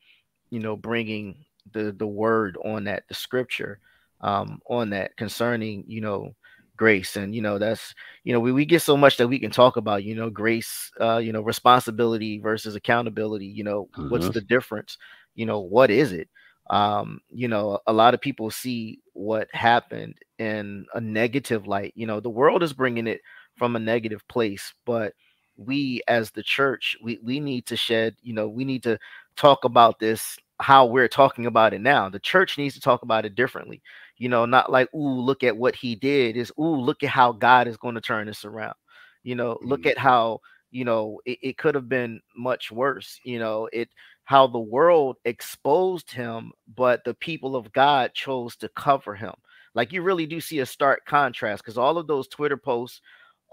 [0.50, 1.34] you know bringing
[1.72, 3.80] the the word on that the scripture
[4.20, 6.32] um, on that concerning you know
[6.76, 9.50] grace and you know that's you know we, we get so much that we can
[9.50, 14.08] talk about you know grace uh you know responsibility versus accountability you know mm-hmm.
[14.10, 14.96] what's the difference
[15.34, 16.28] you know what is it
[16.70, 22.06] um you know a lot of people see what happened in a negative light you
[22.06, 23.20] know the world is bringing it
[23.56, 25.14] from a negative place but
[25.56, 28.98] we as the church we we need to shed you know we need to
[29.36, 32.08] talk about this how we're talking about it now.
[32.08, 33.82] The church needs to talk about it differently
[34.16, 37.32] you know not like ooh look at what he did is ooh look at how
[37.32, 38.74] god is going to turn this around.
[39.22, 39.90] You know look mm-hmm.
[39.90, 40.40] at how
[40.70, 43.88] you know it, it could have been much worse you know it
[44.24, 49.34] how the world exposed him but the people of god chose to cover him.
[49.74, 53.00] Like you really do see a stark contrast because all of those twitter posts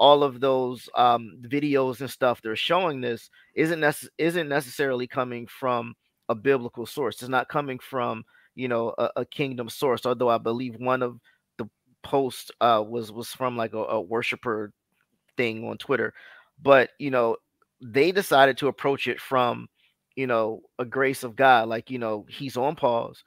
[0.02, 5.46] all of those um, videos and stuff they're showing this isn't nece- isn't necessarily coming
[5.46, 5.94] from
[6.28, 7.22] a biblical source.
[7.22, 8.26] It's not coming from
[8.56, 10.08] you know a, a kingdom source.
[10.08, 11.20] Although I believe one of
[11.60, 11.70] the
[12.02, 14.74] posts uh, was was from like a, a worshiper
[15.38, 16.16] thing on Twitter,
[16.64, 17.38] but you know
[17.80, 19.68] they decided to approach it from
[20.16, 21.70] you know a grace of God.
[21.70, 23.24] Like you know he's on pause.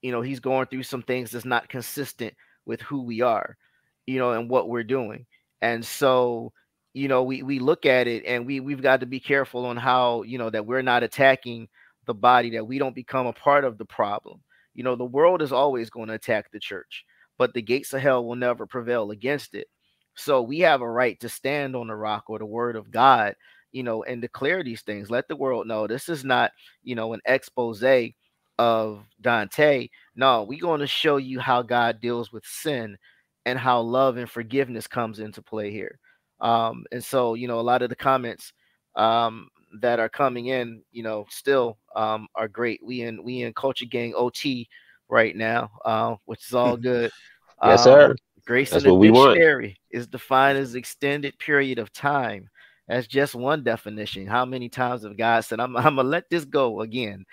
[0.00, 2.32] You know he's going through some things that's not consistent
[2.64, 3.58] with who we are.
[4.06, 5.26] You know and what we're doing
[5.62, 6.52] and so,
[6.94, 9.76] you know, we we look at it and we we've got to be careful on
[9.76, 11.68] how, you know, that we're not attacking
[12.06, 14.40] the body, that we don't become a part of the problem.
[14.74, 17.04] You know, the world is always going to attack the church,
[17.38, 19.68] but the gates of hell will never prevail against it.
[20.14, 23.34] So we have a right to stand on the rock or the word of God,
[23.72, 25.10] you know, and declare these things.
[25.10, 26.52] Let the world know this is not,
[26.82, 27.82] you know, an expose
[28.58, 29.88] of Dante.
[30.14, 32.96] No, we're going to show you how God deals with sin
[33.46, 35.98] and how love and forgiveness comes into play here.
[36.40, 38.52] Um, and so, you know, a lot of the comments
[38.96, 39.48] um,
[39.80, 42.80] that are coming in, you know, still um, are great.
[42.84, 44.68] We in we in Culture Gang OT
[45.08, 47.10] right now, uh, which is all good.
[47.64, 48.10] yes, sir.
[48.10, 52.50] Um, grace That's in the dictionary is defined as extended period of time.
[52.88, 54.26] That's just one definition.
[54.26, 57.24] How many times have God said, "I'm, I'm gonna let this go again"?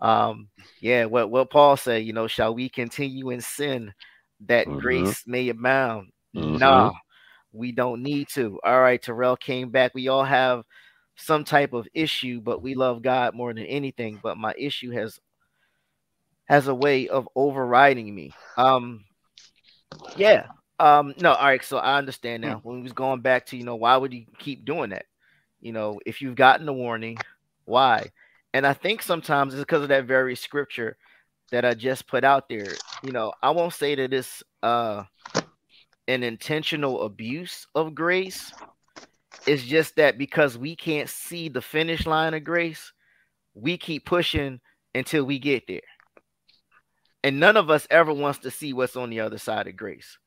[0.00, 0.48] Um,
[0.80, 3.92] yeah, what what Paul said, you know, shall we continue in sin
[4.46, 4.78] that mm-hmm.
[4.78, 6.12] grace may abound.
[6.34, 6.58] Mm-hmm.
[6.58, 6.92] No,
[7.52, 8.58] we don't need to.
[8.64, 9.94] All right, Terrell came back.
[9.94, 10.64] We all have
[11.16, 14.18] some type of issue, but we love God more than anything.
[14.22, 15.20] But my issue has
[16.46, 18.32] has a way of overriding me.
[18.56, 19.04] Um,
[20.16, 20.46] yeah.
[20.78, 21.64] Um, no, all right.
[21.64, 22.60] So I understand now.
[22.62, 25.06] When we was going back to, you know, why would he keep doing that?
[25.60, 27.18] You know, if you've gotten a warning,
[27.64, 28.10] why?
[28.52, 30.96] And I think sometimes it's because of that very scripture
[31.52, 32.66] that I just put out there,
[33.04, 35.04] you know, I won't say that it's uh
[36.08, 38.52] an intentional abuse of grace.
[39.46, 42.92] It's just that because we can't see the finish line of grace,
[43.54, 44.60] we keep pushing
[44.94, 45.80] until we get there.
[47.24, 50.18] And none of us ever wants to see what's on the other side of grace.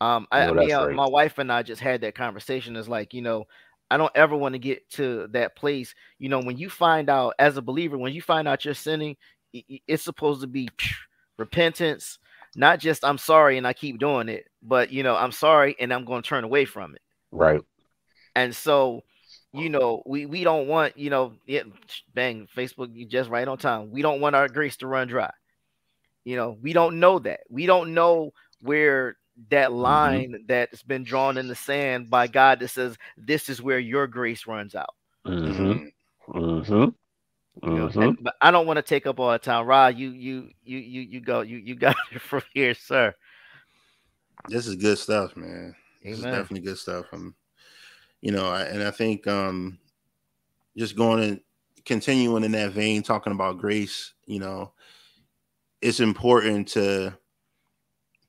[0.00, 0.96] Um, I, I mean, uh, right.
[0.96, 2.74] my wife and I just had that conversation.
[2.76, 3.44] It's like, you know,
[3.90, 5.94] I don't ever want to get to that place.
[6.18, 9.16] You know, when you find out as a believer, when you find out you're sinning,
[9.52, 10.68] it's supposed to be
[11.38, 12.18] repentance,
[12.56, 15.92] not just I'm sorry and I keep doing it, but you know, I'm sorry and
[15.92, 17.02] I'm going to turn away from it.
[17.30, 17.60] Right.
[18.34, 19.02] And so,
[19.52, 21.62] you know, we we don't want, you know, yeah,
[22.14, 23.90] bang, Facebook, you just right on time.
[23.90, 25.32] We don't want our grace to run dry.
[26.24, 27.40] You know, we don't know that.
[27.48, 29.16] We don't know where
[29.48, 29.78] that mm-hmm.
[29.78, 30.46] line mm-hmm.
[30.46, 34.46] that's been drawn in the sand by God that says this is where your grace
[34.46, 34.94] runs out.
[35.26, 36.38] Mm-hmm.
[36.38, 36.88] Mm-hmm.
[37.62, 38.02] Mm-hmm.
[38.02, 39.66] and, but I don't want to take up all the time.
[39.66, 41.42] Rod, you you you you you go.
[41.42, 43.14] You you got it from here, sir.
[44.48, 45.74] This is good stuff, man.
[46.04, 46.10] Amen.
[46.12, 47.06] This is definitely good stuff.
[47.12, 47.34] Um,
[48.22, 49.78] you know, I, and I think um,
[50.76, 51.40] just going and
[51.84, 54.14] continuing in that vein, talking about grace.
[54.26, 54.72] You know,
[55.82, 57.16] it's important to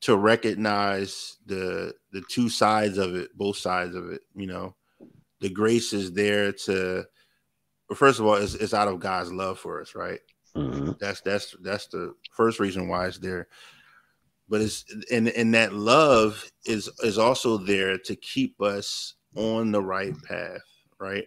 [0.01, 4.21] to recognize the the two sides of it, both sides of it.
[4.35, 4.75] You know,
[5.39, 7.05] the grace is there to
[7.91, 10.21] but first of all, it's, it's out of God's love for us, right?
[10.55, 10.91] Mm-hmm.
[10.97, 13.49] That's that's that's the first reason why it's there.
[14.47, 19.81] But it's and and that love is is also there to keep us on the
[19.81, 20.61] right path,
[21.01, 21.25] right?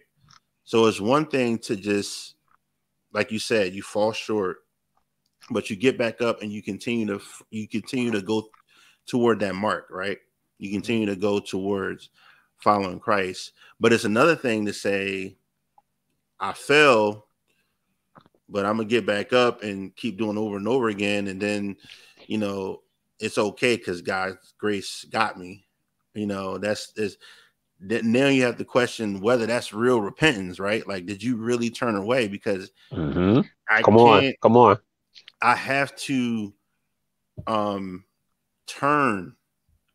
[0.63, 2.33] So it's one thing to just,
[3.13, 4.57] like you said, you fall short,
[5.51, 7.21] but you get back up and you continue to
[7.51, 8.49] you continue to go
[9.05, 10.17] toward that mark, right?
[10.57, 12.09] You continue to go towards
[12.57, 13.51] following Christ.
[13.79, 15.37] But it's another thing to say,
[16.39, 17.27] I fell,
[18.49, 21.77] but I'm gonna get back up and keep doing over and over again, and then
[22.27, 22.81] you know
[23.19, 25.65] it's okay because God's grace got me.
[26.13, 27.17] You know that's is
[27.81, 30.87] that now you have to question whether that's real repentance, right?
[30.87, 32.27] Like, did you really turn away?
[32.27, 33.41] Because mm-hmm.
[33.69, 34.77] I come on, come on,
[35.41, 36.53] I have to
[37.47, 38.05] um
[38.67, 39.35] turn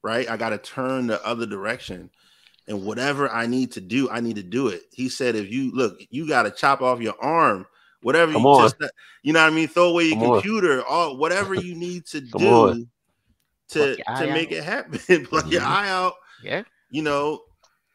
[0.03, 0.29] right?
[0.29, 2.11] I got to turn the other direction.
[2.71, 4.83] And whatever I need to do, I need to do it.
[4.93, 7.67] He said, if you look, you got to chop off your arm,
[8.01, 8.63] whatever Come you on.
[8.63, 8.77] just,
[9.25, 9.67] you know what I mean?
[9.67, 10.35] Throw away your Come on.
[10.35, 12.91] computer, all whatever you need to do on.
[13.71, 14.53] to, Pluck your eye to make out.
[14.53, 15.27] it happen.
[15.27, 15.67] Pluck your Mhm.
[15.67, 16.15] eye out,
[16.45, 16.63] Yeah.
[16.91, 17.43] you know,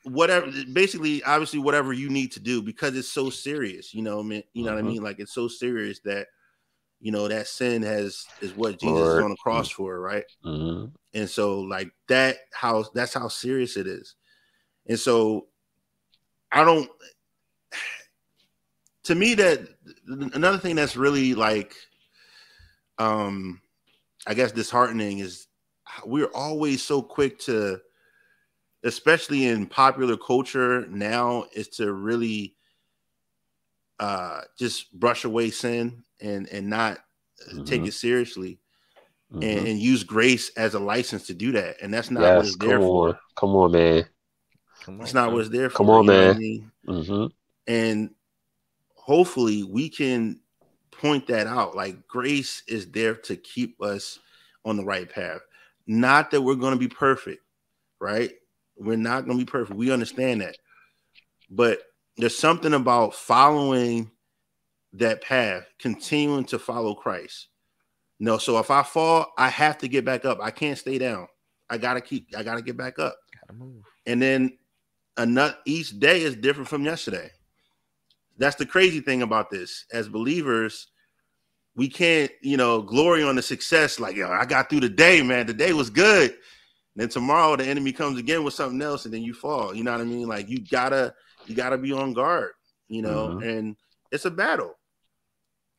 [0.03, 4.23] whatever basically obviously whatever you need to do because it's so serious, you know, I
[4.23, 4.87] mean, you know what I Mhm.
[4.89, 5.03] mean?
[5.03, 6.27] Like it's so serious that
[6.99, 9.17] you know that sin has is what Jesus Lord.
[9.19, 10.25] is on the cross for, right?
[10.45, 10.91] Mhm.
[11.13, 14.15] And so like that how that's how serious it is.
[14.87, 15.47] And so
[16.51, 16.89] I don't
[19.03, 19.67] to me that
[20.07, 21.75] another thing that's really like
[22.97, 23.61] um
[24.27, 25.47] I guess disheartening is
[26.05, 27.79] we're always so quick to
[28.83, 32.55] especially in popular culture now is to really
[33.99, 36.99] uh just brush away sin and and not
[37.65, 37.87] take Mhm.
[37.87, 38.59] it seriously
[39.31, 39.43] Mhm.
[39.43, 42.47] and, and use grace as a license to do that and that's not what yes,
[42.47, 44.05] it's there for on, come on, man.
[44.85, 45.33] Come it's on, not son.
[45.33, 46.37] what it's there for Come on, you know I man.
[46.37, 46.71] mean?
[46.87, 47.25] hmm
[47.67, 48.11] and
[48.93, 50.39] hopefully we can
[50.91, 51.75] point that out.
[51.75, 54.19] Like grace is there to keep us
[54.63, 55.41] on the right path.
[55.87, 57.41] Not that we're going to be perfect
[57.99, 58.31] right?
[58.77, 59.77] We're not going to be perfect.
[59.77, 60.57] We understand that.
[61.49, 61.79] But
[62.17, 64.11] there's something about following
[64.93, 67.47] that path continuing to follow christ.
[68.19, 70.39] No so if i fall i have to get back up.
[70.41, 71.27] I can't stay down.
[71.69, 73.17] I gotta keep i gotta get back up.
[73.41, 73.83] Gotta move.
[74.05, 74.57] and then
[75.17, 77.29] another each day is different from yesterday.
[78.37, 79.85] That's the crazy thing about this.
[79.91, 80.87] As believers
[81.77, 85.21] we can't you know glory on the success like yo i got through the day
[85.21, 85.45] man.
[85.45, 86.35] The day was good.
[86.95, 89.75] Then tomorrow the enemy comes again with something else and then you fall.
[89.75, 90.27] You know what i mean?
[90.27, 91.13] Like you gotta
[91.45, 92.51] you gotta be on guard
[92.87, 93.39] you know?
[93.41, 93.57] Mhm.
[93.57, 93.75] and
[94.11, 94.75] it's a battle.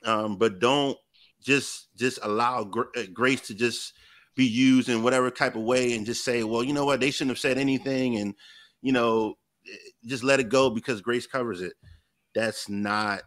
[0.05, 0.99] Um but don't
[1.43, 3.95] just just allow gr- uh, grace to just
[4.35, 7.01] be used in whatever type of way and just say well you know what?
[7.01, 8.35] They shouldn't have said anything and
[8.83, 9.35] you know
[10.05, 11.73] just let it go because grace covers it.
[12.35, 13.23] That's not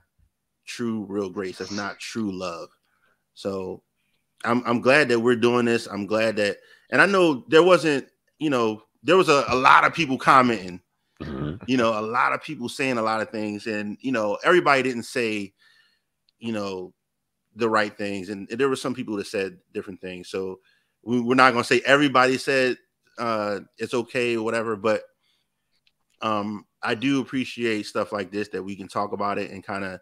[0.65, 1.57] true real grace.
[1.57, 2.69] That's not true love.
[3.33, 3.83] So
[4.45, 5.87] i'm i'm glad that we're doing this.
[5.87, 6.57] I'm glad that
[6.91, 8.07] and i know there wasn't
[8.37, 10.81] you know there was a, a lot of people commenting
[11.21, 14.37] hmm you know a lot of people saying a lot of things and you know
[14.45, 15.53] everybody didn't say
[16.39, 16.93] you know
[17.55, 18.29] the right things.
[18.29, 20.29] And there were some people that said different things.
[20.29, 20.59] So
[21.03, 22.77] we, we're not going to say everybody said
[23.17, 25.01] uh it's okay or whatever but
[26.21, 29.83] um i do appreciate stuff like this that we can talk about it and kind
[29.85, 29.99] of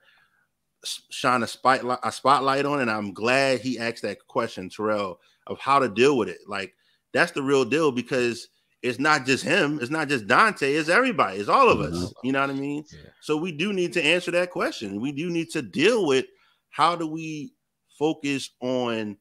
[1.09, 5.57] shine a spotlight a spotlight on and i'm glad he asked that question terrell of
[5.59, 6.39] how to deal with it.
[6.45, 6.73] Like
[7.13, 8.49] that's the real deal because
[8.83, 12.11] it's not just him it's not just dante it's everybody it's all of us Mhm.
[12.23, 12.83] you know what i mean?
[12.91, 13.09] Yeah.
[13.21, 14.99] so we do need to answer that question.
[15.01, 16.25] We do need to deal with
[16.69, 17.53] how do we
[17.97, 19.17] focus on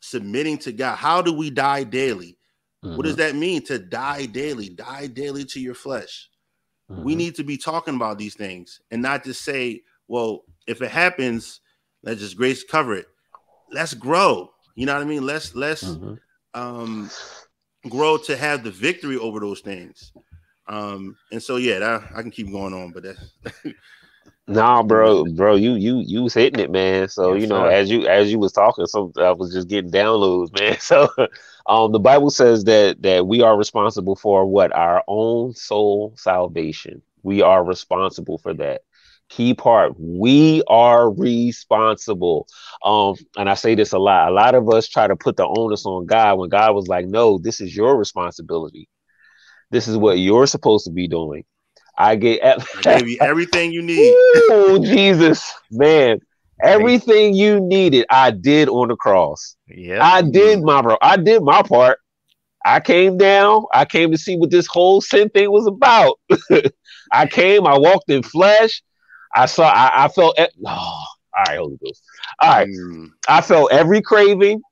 [0.00, 0.96] submitting to god?
[0.96, 2.36] How do we die daily?
[2.82, 4.70] What does that mean to die daily?
[4.70, 6.29] Die daily to your flesh
[6.96, 7.18] we Mhm.
[7.18, 11.60] need to be talking about these things and not just say well if it happens
[12.02, 13.06] let's just grace cover it
[13.70, 16.18] let's grow you know what i mean let's let's Mhm.
[16.54, 17.12] um
[17.88, 20.12] grow to have the victory over those things
[20.68, 23.32] um and so yeah that, i can keep going on but that's
[24.50, 27.08] Nah, bro, bro, you you you was hitting it, man.
[27.08, 27.66] So Yes, you know, sir.
[27.66, 30.78] as you as you was talking, some I was just getting downloads, man.
[30.80, 31.08] So,
[31.66, 37.02] um, the Bible says that that we are responsible for what our own soul salvation.
[37.22, 38.82] We are responsible for that.
[39.30, 42.48] Key part, we are responsible.
[42.84, 44.28] Um, and I say this a lot.
[44.30, 47.06] A lot of us try to put the onus on God when God was like,
[47.06, 48.88] "No, this is your responsibility.
[49.70, 51.44] This is what you're supposed to be doing."
[52.00, 54.14] I get i gave you everything you need
[54.50, 56.18] Oh Jesus, man.
[56.62, 59.56] Everything you needed, I did on the cross.
[59.68, 60.04] Yeah.
[60.04, 60.96] I did my bro.
[61.02, 61.98] I did my part.
[62.64, 63.64] I came down.
[63.72, 66.18] I came to see what this whole sin thing was about.
[67.12, 67.66] I came.
[67.66, 68.82] I walked in flesh.
[69.34, 69.68] I saw.
[69.68, 70.38] I, I felt.
[70.38, 71.06] e- Oh, all
[71.46, 72.02] right, Holy Ghost.
[72.40, 72.68] All right.
[72.68, 73.08] Mm.
[73.28, 74.62] I felt every craving.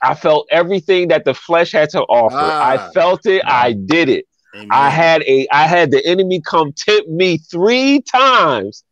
[0.00, 2.36] I felt everything that the flesh had to offer.
[2.36, 2.88] Ah.
[2.88, 3.42] I felt it.
[3.46, 4.27] I did it.
[4.58, 4.68] Amen.
[4.70, 8.84] I had a I had the enemy come tempt me three times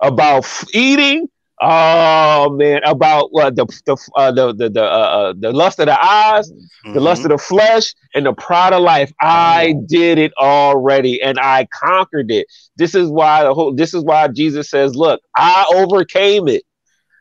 [0.00, 1.28] about eating.
[1.60, 5.86] Oh man, about what the the uh, the the the, uh, uh, the lust of
[5.86, 6.52] the eyes,
[6.92, 7.26] the lust Mhm.
[7.26, 9.12] of the flesh, and the pride of life.
[9.20, 12.46] I did it already, and I conquered it.
[12.76, 13.74] This is why the whole.
[13.74, 16.62] This is why Jesus says, "Look, I overcame it."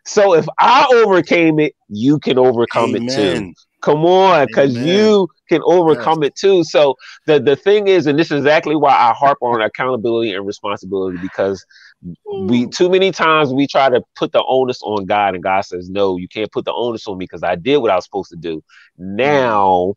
[0.06, 3.48] So if I overcame it, you can overcome it too.
[3.88, 3.96] Amen.
[3.96, 6.64] Come on, because you can overcome it too.
[6.64, 6.96] So
[7.26, 11.18] the the thing is, and this is exactly why I harp on accountability and responsibility
[11.22, 11.66] because
[12.32, 15.90] we too many times we try to put the onus on God, and God says,
[15.90, 18.32] "No, you can't put the onus on me because I did what I was supposed
[18.32, 18.58] to do."
[19.00, 19.16] Mm.
[19.16, 19.94] Now,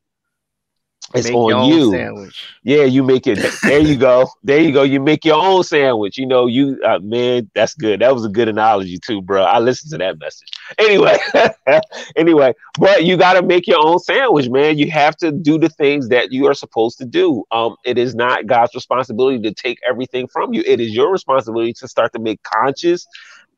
[1.14, 1.90] It's Make your on you.
[1.92, 2.44] sandwich.
[2.64, 3.38] Yeah, you make it.
[3.62, 4.28] There you go.
[4.42, 4.82] There you go.
[4.82, 6.18] You make your own sandwich.
[6.18, 8.00] You know, you uh, man, that's good.
[8.00, 9.44] That was a good analogy too, bro.
[9.44, 10.48] I listened to that message.
[10.78, 11.16] Anyway,
[12.16, 14.78] anyway, but you got to make your own sandwich, man.
[14.78, 17.44] You have to do the things that you are supposed to do.
[17.52, 20.62] Um, it is not God's responsibility to take everything from you.
[20.66, 23.06] It is your responsibility to start to make conscious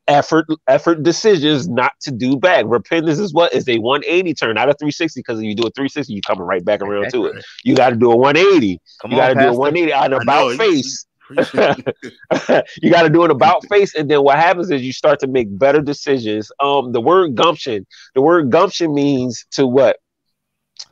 [0.09, 2.65] effort effort decisions not to do back.
[2.67, 5.19] Repentance is what is a 180 turn, not a 360.
[5.19, 7.45] Because if you do a 360, you're coming right back around to it.
[7.63, 8.81] You got to do a 180.
[9.01, 11.05] Come You got to do a 180 on I about know, face.
[11.29, 11.35] You
[12.91, 15.47] got to do an about face, and then what happens is you start to make
[15.57, 16.51] better decisions.
[16.59, 19.97] Um, the word gumption, the word gumption means to what?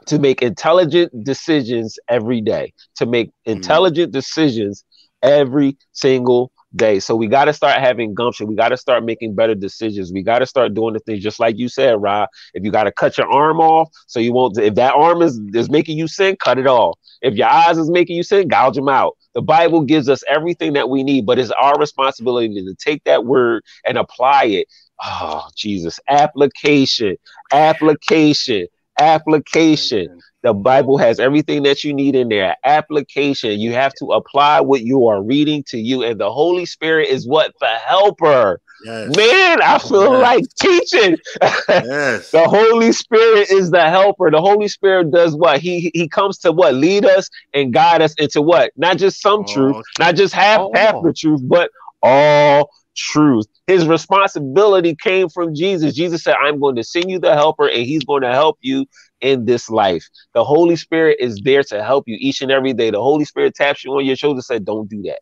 [0.07, 2.73] To make intelligent decisions every day.
[2.97, 4.85] To make intelligent decisions
[5.23, 6.99] every single day.
[6.99, 8.47] So we got to start having gumption.
[8.47, 10.11] We got to start making better decisions.
[10.11, 12.29] We got to start doing the things just like you said, Rob.
[12.53, 14.57] If you got to cut your arm off, so you won't.
[14.57, 16.97] If that arm is is making you sin, cut it off.
[17.21, 19.17] If your eyes is making you sin, gouge them out.
[19.33, 23.25] The Bible gives us everything that we need, but it's our responsibility to take that
[23.25, 24.67] word and apply it.
[25.03, 25.99] Oh, Jesus.
[26.07, 27.17] Application,
[27.51, 28.67] application,
[28.99, 30.09] application.
[30.43, 32.55] The Bible has everything that you need in there.
[32.63, 33.59] Application.
[33.59, 37.27] You have to apply what you are reading to you, and the Holy Spirit is
[37.27, 37.53] what?
[37.59, 38.61] The helper.
[38.85, 39.15] Yes.
[39.17, 40.21] Man, I feel Yes.
[40.21, 41.17] like teaching.
[41.69, 42.31] Yes.
[42.31, 44.29] The Holy Spirit is the helper.
[44.31, 45.59] The Holy Spirit does what?
[45.59, 46.75] He he comes to what?
[46.75, 48.71] Lead us and guide us into what?
[48.77, 49.85] Not just some All truth, truth.
[49.99, 51.03] not just half half oh.
[51.03, 51.71] the truth, but
[52.03, 53.45] all truth.
[53.67, 55.93] His responsibility came from Jesus.
[55.93, 58.85] Jesus said, "I'm going to send you the helper and he's going to help you
[59.21, 62.91] in this life." The Holy Spirit is there to help you each and every day.
[62.91, 65.19] The Holy Spirit taps you on your shoulder and said, "Don't do that."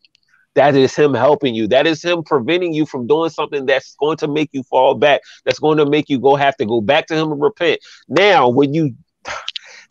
[0.56, 1.68] That is him helping you.
[1.68, 5.22] That is him preventing you from doing something that's going to make you fall back.
[5.44, 7.82] That's going to make you go have to go back to him and repent.
[8.08, 8.96] Now, when you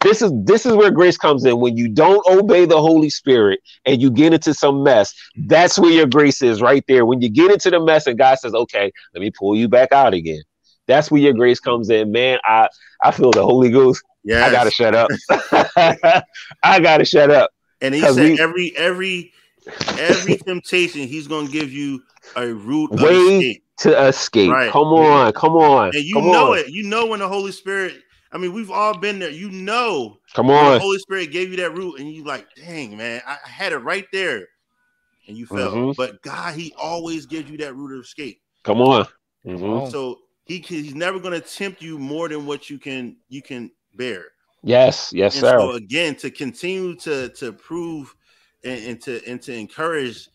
[0.05, 1.59] this is this is where grace comes in.
[1.59, 5.13] When you don't obey the Holy Spirit and you get into some mess,
[5.47, 7.05] that's where your grace is right there.
[7.07, 9.93] When you get into the mess and God says, "Okay, let me pull you back
[9.93, 10.43] out again."
[10.87, 12.39] That's where your grace comes in, man.
[12.45, 12.69] I
[13.03, 14.05] I feel the Holy Ghost.
[14.23, 15.11] Yeah, I gotta shut up.
[16.63, 17.51] I gotta shut up.
[17.81, 19.33] And he said we- every every
[19.99, 22.03] every temptation, he's gonna give you
[22.37, 23.65] a route of Way escape.
[23.79, 24.51] To escape.
[24.51, 24.71] Right.
[24.71, 25.95] Come on, come on.
[25.95, 26.59] And you come know on.
[26.59, 26.69] it.
[26.69, 28.04] You know when the Holy Spirit.
[28.35, 29.31] I mean, we've all been there.
[29.31, 30.81] You know Come when the on.
[30.81, 33.79] Holy Spirit gave you that root, and you like, dang man, I I had it
[33.79, 34.49] right there,
[35.29, 35.71] and you fell.
[35.73, 35.97] Mhm.
[35.97, 38.43] But God, He always gives you that root of escape.
[38.65, 39.07] Come on.
[39.47, 39.63] Mhm.
[39.63, 39.89] Oh.
[39.89, 43.41] So He can, He's never going to tempt you more than what you can you
[43.41, 44.27] can bear.
[44.65, 45.59] Yes, yes, and sir.
[45.59, 48.15] so again to continue to to prove
[48.65, 50.29] and, and to and to encourage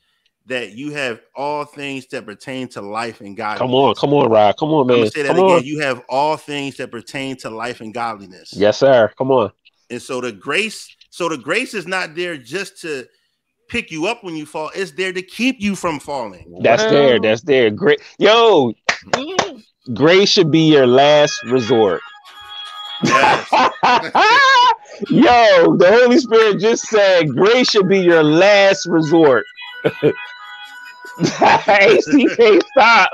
[0.49, 3.59] that you have all things that pertain to life and godliness.
[3.59, 4.57] Come on, come on, Rod.
[4.57, 4.97] Come on, I'm man.
[4.99, 5.57] gonna say that Come again.
[5.57, 5.63] on.
[5.63, 8.53] You have all things that pertain to life and godliness.
[8.53, 9.11] Yes, sir.
[9.17, 9.51] Come on.
[9.89, 13.07] And so the grace, so the grace is not there just to
[13.69, 14.71] pick you up when you fall.
[14.75, 16.51] It's there to keep you from falling.
[16.61, 16.91] That's Well.
[16.91, 17.19] there.
[17.19, 17.69] That's there.
[17.69, 18.01] Great.
[18.17, 18.73] Yo,
[19.05, 19.63] Mm.
[19.93, 22.01] grace should be your last resort.
[23.03, 23.47] Yes.
[25.09, 29.45] Yo, the Holy Spirit just said grace should be your last resort.
[31.19, 33.11] AC can't stop.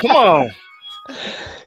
[0.00, 0.50] Come on.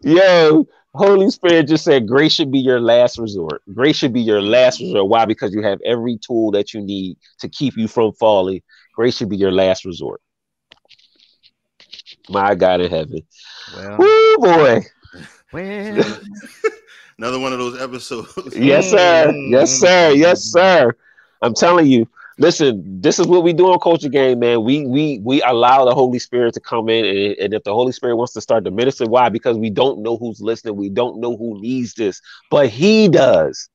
[0.01, 3.61] Yo, Holy Spirit just said grace should be your last resort.
[3.73, 5.07] Grace should be your last resort.
[5.07, 5.25] Why?
[5.25, 8.61] Because you have every tool that you need to keep you from falling.
[8.95, 10.21] Grace should be your last resort.
[12.29, 13.21] My God in heaven.
[13.75, 14.81] Well, Woo, boy.
[15.51, 16.19] well.
[17.17, 18.55] Another one of those episodes.
[18.55, 19.33] Yes, sir.
[19.47, 20.11] Yes, sir.
[20.11, 20.95] Yes, sir.
[21.41, 22.07] I'm telling you.
[22.37, 24.63] Listen, this is what we do on Culture Gang, man.
[24.63, 27.91] We we we allow the Holy Spirit to come in, and, and if the Holy
[27.91, 29.29] Spirit wants to start to minister, why?
[29.29, 30.75] Because we don't know who's listening.
[30.75, 33.69] We don't know who needs this, but He does.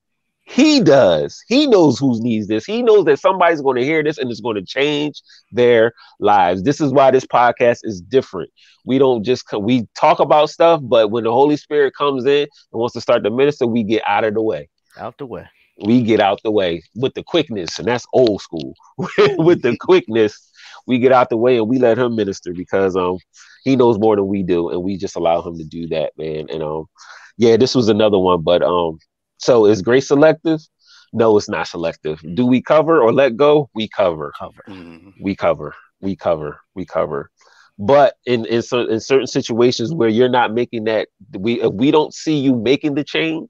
[0.45, 1.43] He does.
[1.49, 2.65] He knows who needs this.
[2.65, 6.63] He knows that somebody's going to hear this and it's going to change their lives.
[6.63, 8.51] This is why this podcast is different.
[8.85, 12.81] We don't just we talk about stuff, but when the Holy Spirit comes in and
[12.81, 15.49] wants to start to minister, we get out of the way Out the way.
[15.85, 18.75] We get out the way with the quickness, and that's old school.
[19.39, 20.51] with the quickness,
[20.87, 23.19] we get out the way and we let him minister because um
[23.65, 26.47] he knows more than we do, and we just allow him to do that, man.
[26.51, 26.87] And um
[27.39, 28.99] yeah, this was another one, but um
[29.39, 30.61] so is grace selective?
[31.13, 32.21] No, it's not selective.
[32.35, 33.69] Do we cover or let go?
[33.75, 34.63] We cover Cover.
[34.69, 35.13] Mhm.
[35.21, 37.31] we cover, we cover, we cover.
[37.79, 41.09] But in in, cer- in certain situations where you're not making that,
[41.39, 43.49] we if we don't see you making the change,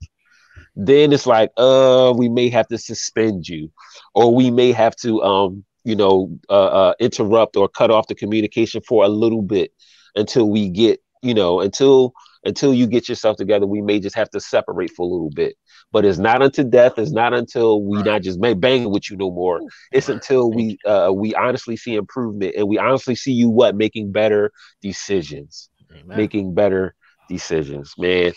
[0.74, 3.70] then it's like, uh, we may have to suspend you,
[4.14, 8.14] or we may have to, um, you know, uh, uh, interrupt or cut off the
[8.14, 9.72] communication for a little bit
[10.14, 12.12] until we get, you know, until
[12.44, 15.56] until you get yourself together, we may just have to separate for a little bit.
[15.92, 16.94] But it's not until death.
[16.98, 18.04] It's not until we Right.
[18.04, 19.62] not just may bang with you no more.
[19.92, 20.16] It's Right.
[20.16, 24.50] until we uh we honestly see improvement and we honestly see you what making better
[24.82, 26.18] decisions, Amen.
[26.18, 26.94] making better
[27.28, 28.32] decisions, man.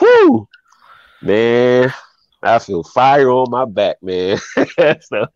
[0.00, 0.48] Whoo,
[1.24, 1.92] man.
[2.42, 4.38] I feel fire on my back, man.
[5.00, 5.26] so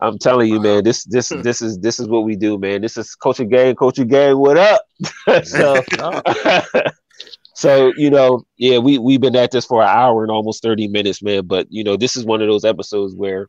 [0.00, 2.82] I'm telling you, man, this this this is this is what we do, man.
[2.82, 4.82] This is Culture Gang, Culture Gang, what up?
[5.44, 5.82] so
[7.54, 10.88] so you know, yeah, we we've been at this for an hour and almost 30
[10.88, 11.46] minutes, man.
[11.46, 13.48] But you know, this is one of those episodes where,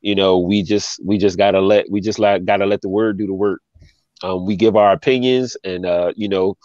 [0.00, 3.18] you know, we just we just gotta let we just like gotta let the word
[3.18, 3.60] do the work.
[4.22, 6.56] Um, we give our opinions and uh, you know,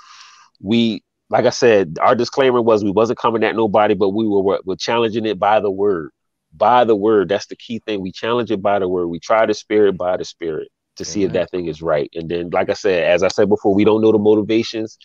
[0.61, 4.59] we like I said, our disclaimer was we wasn't coming at nobody, but we were
[4.65, 6.09] we're challenging it by the word.
[6.55, 7.29] By the word.
[7.29, 8.01] That's the key thing.
[8.01, 9.07] We challenge it by the word.
[9.07, 12.09] We try the spirit by the spirit to see if that thing is right.
[12.15, 14.97] And then, like I said, as I said before, we don't know the motivations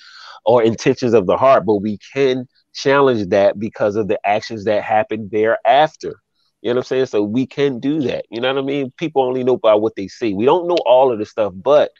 [0.46, 4.82] or intentions of the heart, but we can challenge that because of the actions that
[4.82, 6.16] happen thereafter.
[6.62, 7.06] You know what I'm saying?
[7.06, 8.24] So we can do that.
[8.30, 8.90] You know what I mean?
[8.96, 10.32] People only know by what they see.
[10.32, 11.90] We don't know all of the stuff, but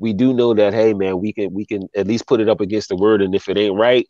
[0.00, 2.60] we do know that hey man, we can we can at least put it up
[2.60, 3.22] against the word.
[3.22, 4.08] And if it ain't right,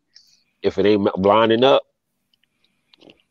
[0.63, 1.83] if it ain't blinding up,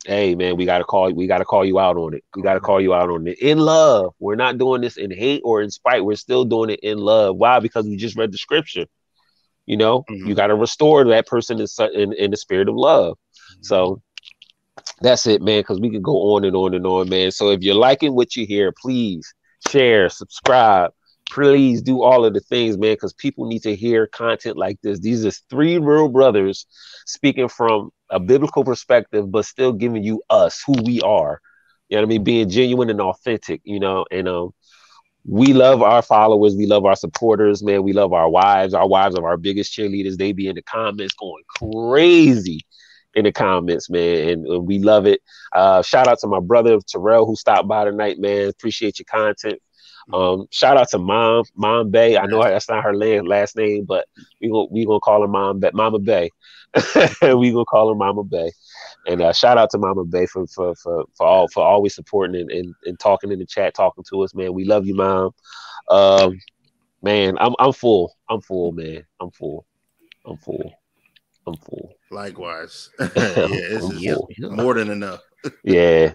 [0.05, 2.23] hey man, we gotta call we gotta call you out on it.
[2.35, 4.13] We gotta call you out on it in love.
[4.19, 6.03] We're not doing this in hate or in spite.
[6.05, 7.37] We're still doing it in love.
[7.37, 7.59] Why?
[7.59, 8.85] Because we just read the scripture.
[9.65, 10.27] You know, Mhm.
[10.27, 13.17] you gotta restore that person in, in in the spirit of love.
[13.61, 14.01] So
[15.01, 15.61] that's it, man.
[15.61, 17.31] Because we can go on and on and on, man.
[17.31, 19.33] So if you're liking what you hear, please
[19.69, 20.91] share, subscribe.
[21.29, 24.99] Please do all of the things, man, because people need to hear content like this.
[24.99, 26.65] These are three real brothers
[27.05, 31.39] speaking from a biblical perspective, but still giving you us who we are.
[31.89, 32.23] You know what I mean?
[32.23, 34.51] Being genuine and authentic, you know, and um
[35.25, 37.83] we love our followers, we love our supporters, man.
[37.83, 38.73] We love our wives.
[38.73, 40.17] Our wives are our biggest cheerleaders.
[40.17, 42.61] They be in the comments going crazy
[43.13, 45.21] in the comments, man, and uh, we love it.
[45.53, 48.49] Uh, shout out to my brother Terrell who stopped by tonight, man.
[48.49, 49.59] Appreciate your content.
[50.11, 52.17] Um, shout out to Mom, Mom Bay.
[52.17, 54.07] I know that's not her last name, but
[54.41, 56.29] we gonna we gonna call her Mom Bay, Mama Bay.
[57.21, 58.51] we gonna call her Mama Bay.
[59.07, 62.41] And uh, shout out to Mama Bay for for for for all for always supporting
[62.41, 64.53] and, and, and talking in the chat, talking to us, man.
[64.53, 65.31] We love you, Mom.
[65.89, 66.39] Um,
[67.01, 68.15] man, I'm I'm full.
[68.29, 69.03] I'm full, man.
[69.19, 69.65] I'm full.
[70.25, 70.73] I'm full.
[71.45, 71.93] I'm full.
[72.11, 72.89] Likewise.
[72.99, 74.29] yeah, this is full.
[74.39, 75.21] more than enough.
[75.63, 76.13] Yeah.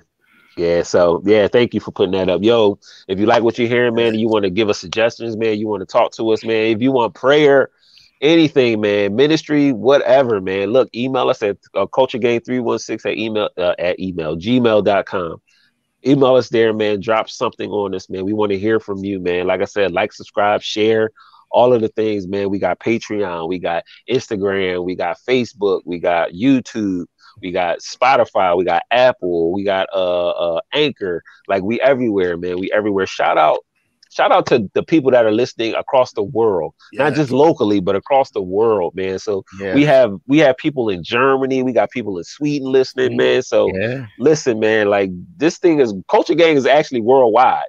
[0.56, 0.82] Yeah.
[0.82, 2.42] So yeah, thank you for putting that up.
[2.42, 2.78] Yo,
[3.08, 5.66] if you like what you're hearing, man, you want to give us suggestions, man, you
[5.66, 6.66] want to talk to us, man.
[6.66, 7.70] If you want prayer,
[8.20, 10.70] anything, man, ministry, whatever, man.
[10.70, 15.36] Look, email us at uh, culturegang316 at email uh, at email gmail.com.
[16.06, 17.00] Email us there, man.
[17.00, 18.24] Drop something on us, man.
[18.24, 19.46] We want to hear from you, man.
[19.46, 21.10] Like I said, like, subscribe, share,
[21.50, 22.50] all of the things, man.
[22.50, 27.06] We got Patreon, we got Instagram, we got Facebook, we got YouTube,
[27.42, 31.22] we got Spotify, we got Apple, we got uh, uh Anchor.
[31.48, 32.58] Like we everywhere, man.
[32.58, 33.06] We everywhere.
[33.06, 33.58] Shout out,
[34.10, 37.96] shout out to the people that are listening across the world, not just locally, but
[37.96, 39.18] across the world, man.
[39.18, 39.74] So Yeah.
[39.74, 43.16] we have we have people in Germany, we got people in Sweden listening, Sweden.
[43.16, 43.42] man.
[43.42, 44.06] So yeah.
[44.18, 47.64] listen, man, like this thing is culture gang is actually worldwide.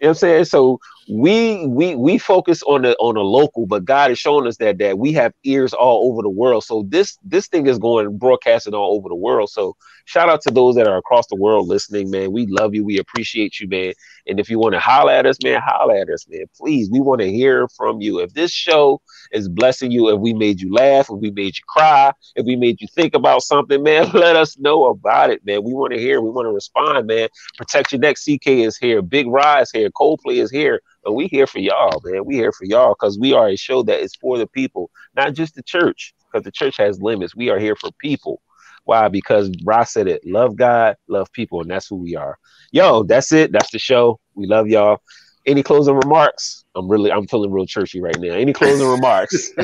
[0.00, 0.44] You know what I'm saying?
[0.46, 0.78] So
[1.08, 4.78] we we we focus on the on the local, but God is showing us that
[4.78, 6.64] that we have ears all over the world.
[6.64, 9.50] So this this thing is going broadcasting all over the world.
[9.50, 12.32] So shout out to those that are across the world listening, man.
[12.32, 12.84] We love you.
[12.84, 13.92] We appreciate you, man.
[14.26, 16.44] And if you want to holler at us, man, holler at us, man.
[16.56, 18.20] Please, we want to hear from you.
[18.20, 19.00] If this show
[19.32, 22.56] is blessing you, if we made you laugh, if we made you cry, if we
[22.56, 25.64] made you think about something, man, let us know about it, man.
[25.64, 27.28] We want to hear, we want to respond, man.
[27.56, 31.46] Protect Your Neck CK is here, Big Rise here, Coldplay is here, and we here
[31.46, 32.24] for y'all, man.
[32.24, 35.34] We here for y'all because we are a show that is for the people, not
[35.34, 37.34] just the church, because the church has limits.
[37.34, 38.42] We are here for people.
[38.84, 39.08] Why?
[39.08, 40.22] Because Ross said it.
[40.24, 42.38] Love God, love people, and that's who we are.
[42.72, 43.52] Yo, that's it.
[43.52, 44.18] That's the show.
[44.34, 44.98] We love y'all.
[45.46, 46.64] Any closing remarks?
[46.74, 48.34] I'm really, I'm feeling real churchy right now.
[48.34, 49.50] Any closing remarks?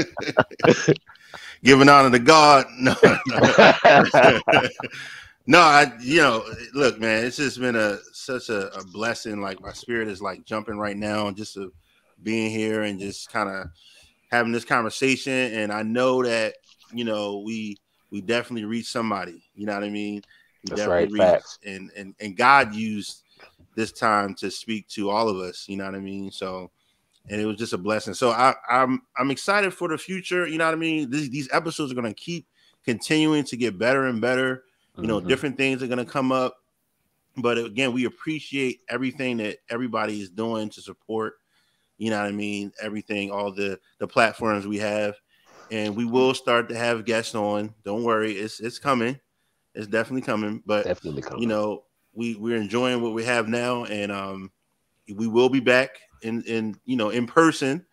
[1.62, 2.66] Giving honor to God.
[2.78, 3.50] No, no.
[5.46, 6.44] no, I you know,
[6.74, 9.40] look, man, it's just been a such a, a blessing.
[9.40, 11.56] Like my spirit is like jumping right now, just
[12.22, 13.68] being here and just kind of
[14.30, 15.32] having this conversation.
[15.32, 16.54] And I know that
[16.92, 17.76] you know we
[18.10, 19.44] we definitely reach somebody.
[19.54, 20.22] You know what I mean?
[20.64, 21.58] We That's right, reached, facts.
[21.64, 23.22] and and and God used
[23.76, 25.66] this time to speak to all of us.
[25.68, 26.30] You know what I mean?
[26.30, 26.70] So.
[27.28, 28.14] And it was just a blessing.
[28.14, 30.46] So I, I'm I'm excited for the future.
[30.46, 31.10] You know what I mean?
[31.10, 32.46] These, these episodes are gonna keep
[32.84, 34.62] continuing to get better and better.
[34.96, 35.28] You know, Mhm.
[35.28, 36.56] different things are going to come up.
[37.36, 41.34] But again, we appreciate everything that everybody is doing to support,
[41.98, 42.72] you know what I mean?
[42.80, 45.16] Everything, all the the platforms we have.
[45.70, 47.74] and we will start to have guests on.
[47.84, 49.18] Don't worry, it's it's coming.
[49.74, 50.62] It's definitely coming.
[50.66, 51.42] But Definitely coming.
[51.42, 54.52] you know, we we're enjoying what we have now, and um,
[55.14, 55.90] we will be back
[56.22, 57.86] in in you know in person,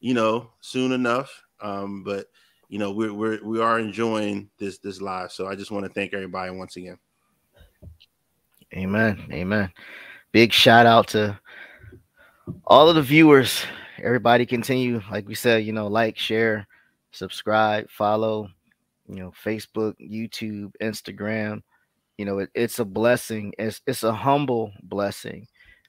[0.00, 1.42] you know, soon enough.
[1.60, 2.26] Um, but
[2.72, 5.30] you know, we're we're we are enjoying this this live.
[5.30, 6.96] So I just want to thank everybody once again.
[8.72, 9.28] Amen.
[9.30, 9.70] Amen.
[10.32, 11.38] Big shout out to
[12.66, 13.62] all of the viewers.
[14.02, 16.66] Everybody continue, like we said, you know, like, share,
[17.10, 18.48] subscribe, follow,
[19.06, 21.60] you know, Facebook, YouTube, Instagram.
[22.16, 23.52] You know, it, it's a blessing.
[23.58, 25.46] It's it's a humble blessing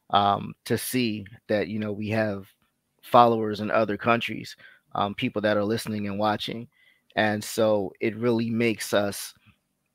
[0.10, 2.46] um, to see that you know we have
[3.04, 4.58] followers in other countries,
[4.96, 6.68] um, people that are listening and watching,
[7.16, 9.34] and so it really makes us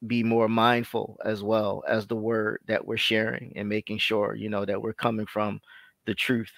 [0.07, 4.49] be more mindful as well as the word that we're sharing and making sure you
[4.49, 5.61] know that we're coming from
[6.07, 6.53] the truth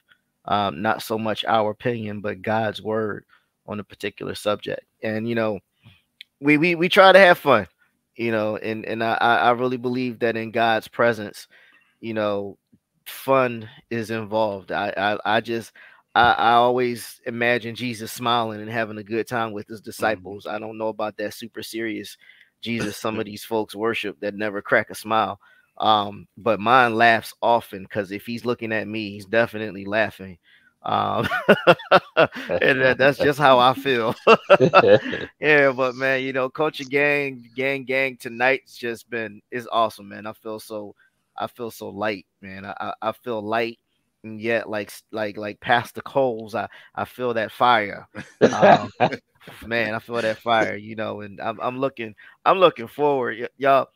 [0.44, 3.24] um, not so much our opinion but god's word
[3.66, 4.84] on a particular subject.
[5.02, 5.60] And you know
[6.40, 7.66] we we, we try to have fun
[8.16, 11.48] you know and and I, I really believe that in god's presence
[12.00, 12.58] you know
[13.06, 14.72] fun is involved.
[14.72, 15.72] I i, I just
[16.14, 20.58] I, I always imagine jesus smiling and having a good time with his disciples i
[20.58, 22.16] don't know about that super serious
[22.60, 25.40] Jesus some of these folks worship that never crack a smile.
[25.78, 30.38] Um, but mine laughs often because if he's looking at me, he's definitely laughing.
[30.82, 31.28] Um,
[32.16, 34.14] and that, that's just how I feel.
[35.40, 40.26] yeah, but man, you know, Culture Gang, Gang, Gang tonight's just been is awesome, man.
[40.26, 40.94] I feel so,
[41.36, 42.66] I feel so light, man.
[42.66, 43.78] I, I feel light
[44.24, 48.06] and yet like like like past the coals, I I feel that fire.
[48.42, 48.90] Um,
[49.66, 52.14] man, I feel that fire, you know, and I'm I'm looking
[52.44, 53.88] I'm looking forward, y- y'all.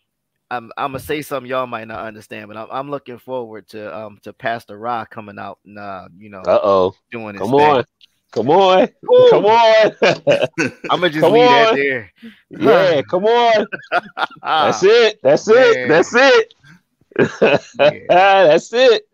[0.51, 3.97] I'm I'm gonna say something y'all might not understand, but I'm, I'm looking forward to
[3.97, 6.95] um to Pastor Ra coming out and uh you know Uh oh.
[7.11, 7.61] doing Come thing.
[7.61, 7.85] on.
[8.31, 8.89] Come on.
[9.03, 9.31] Woo!
[9.31, 9.93] Come on.
[10.91, 12.13] I'm gonna just Come leave that there.
[12.51, 13.67] yeah, come on.
[14.43, 15.19] That's it.
[15.23, 15.57] That's man.
[15.59, 15.89] it.
[15.89, 18.05] That's it.
[18.09, 19.09] That's it.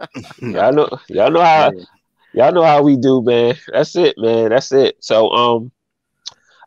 [0.40, 1.72] Y'all know y'all know how
[2.32, 3.56] y'all know how we do, man.
[3.72, 4.50] That's it, man.
[4.50, 4.96] That's it.
[5.00, 5.72] So um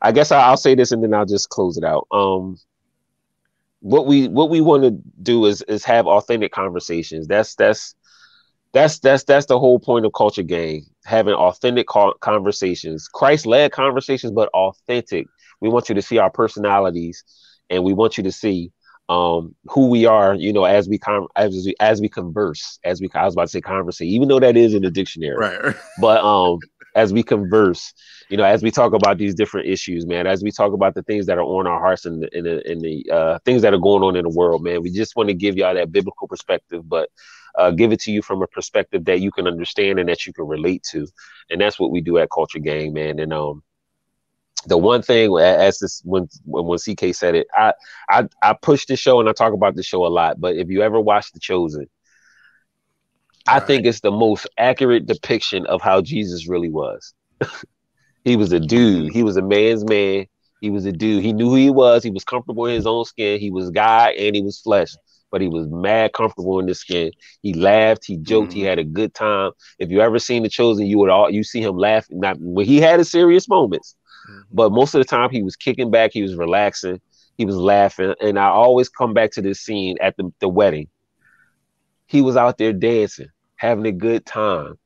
[0.02, 2.08] I guess I- I'll say this and then I'll just close it out.
[2.12, 2.58] Um
[3.80, 4.92] what we what we want to
[5.22, 7.28] do is is have authentic conversations.
[7.28, 7.96] That's that's
[8.74, 11.88] that's that's that's the whole point of culture gang having authentic
[12.22, 15.28] conversations christ led conversations but authentic
[15.62, 17.24] we want you to see our personalities
[17.70, 18.72] and we want you to see
[19.12, 23.02] um who we are you know as we con- as we as we converse as
[23.02, 25.38] we i was about to say conversate even though that is in the dictionary.
[25.38, 25.76] Right.
[26.02, 26.60] but um
[26.96, 27.94] as we converse
[28.30, 31.04] you know as we talk about these different issues man as we talk about the
[31.04, 33.74] things that are on our hearts and the, and the, and the uh, things that
[33.74, 36.28] are going on in the world man we just want to give y'all that biblical
[36.28, 37.10] perspective but
[37.58, 40.34] uh, give it to you from a perspective that you can understand and that you
[40.34, 41.08] can relate to.
[41.50, 43.20] And that's what we do at culture gang man.
[43.20, 43.64] And um
[44.68, 47.74] the one thing as this when when, when ck said it i
[48.10, 50.70] i i push the show and i talk about the show a lot but if
[50.70, 51.88] you ever watch the chosen
[53.48, 53.62] I Right.
[53.62, 57.14] think it's the most accurate depiction of how Jesus really was.
[58.24, 59.12] he was a dude.
[59.14, 60.26] He was a man's man.
[60.60, 61.24] He was a dude.
[61.24, 62.04] He knew who he was.
[62.04, 63.40] He was comfortable in his own skin.
[63.40, 64.98] He was God and he was flesh,
[65.32, 67.12] but he was mad comfortable in his skin.
[67.42, 68.06] He laughed.
[68.06, 68.54] He joked.
[68.54, 68.64] He Mhm.
[68.64, 69.52] had a good time.
[69.80, 72.20] If you ever seen The Chosen, you would all you see him laughing.
[72.20, 73.96] Not when he had his serious moments,
[74.30, 74.42] Mm-hmm.
[74.52, 76.12] but most of the time he was kicking back.
[76.14, 77.02] He was relaxing.
[77.38, 78.14] He was laughing.
[78.22, 80.88] And I always come back to this scene at the, the wedding.
[82.06, 84.78] He was out there dancing, having a good time.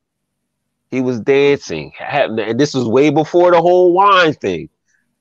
[0.90, 4.68] He was dancing, having, and this was way before the whole wine thing.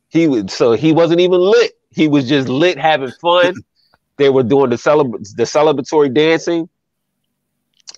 [0.10, 1.74] He was so he wasn't even lit.
[1.92, 3.56] He was just lit, having fun.
[4.18, 6.70] they were doing the celebra- the celebratory dancing,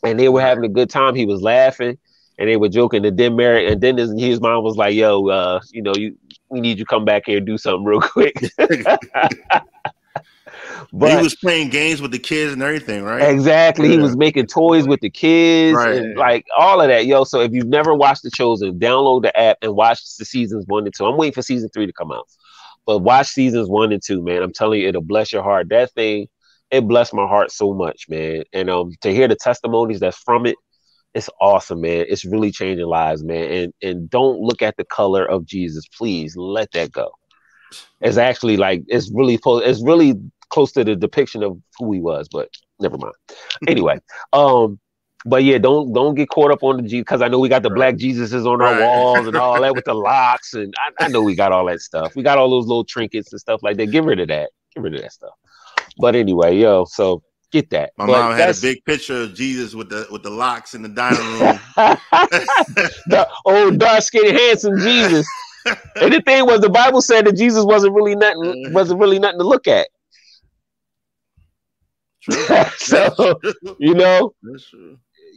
[0.04, 1.16] and they were having a good time.
[1.16, 1.98] He was laughing,
[2.38, 3.06] and they were joking.
[3.06, 6.16] And then Mary, and then his, his mom was like, "Yo, uh, you know, you
[6.50, 8.36] we need you to come back here and do something real quick."
[10.94, 13.22] But he was playing games with the kids and everything, right?
[13.22, 13.90] Exactly.
[13.90, 15.98] He was making toys with the kids Right.
[15.98, 17.06] and like all of that.
[17.06, 20.66] Yo, so if you've never watched The Chosen, download the app and watch the seasons
[20.68, 21.06] one and two.
[21.06, 22.28] I'm waiting for season three to come out.
[22.86, 24.42] But watch seasons one and two, man.
[24.42, 25.70] I'm telling you, it'll bless your heart.
[25.70, 26.28] That thing,
[26.72, 28.44] it blessed my heart so much, man.
[28.54, 30.56] And um to hear the testimonies that's from it,
[31.14, 32.06] it's awesome, man.
[32.08, 33.52] It's really changing lives, man.
[33.52, 35.88] And and don't look at the color of Jesus.
[35.88, 37.12] Please let that go.
[38.02, 40.16] It's actually like it's really it's really
[40.50, 43.14] close to the depiction of who he was, but never mind.
[43.68, 44.00] Anyway,
[44.34, 44.80] um,
[45.26, 47.64] but yeah, don't don't get caught up on the G because I know we got
[47.64, 48.82] the black Jesuses on our Right.
[48.84, 51.82] walls and all that with the locks, and I, I know we got all that
[51.82, 52.16] stuff.
[52.16, 53.88] We got all those little trinkets and stuff like that.
[53.88, 54.52] Get rid of that.
[54.76, 55.34] Get rid of that stuff.
[55.98, 57.92] But anyway, yo, so get that.
[57.98, 60.82] My But mom had a big picture of Jesus with the with the locks in
[60.82, 61.60] the dining room.
[63.08, 65.28] the old dark skinned handsome Jesus.
[65.96, 68.74] and the thing was, the Bible said that Jesus wasn't really nothing, mm-hmm.
[68.74, 69.88] wasn't really nothing to look at.
[72.78, 73.40] so
[73.80, 74.34] you know,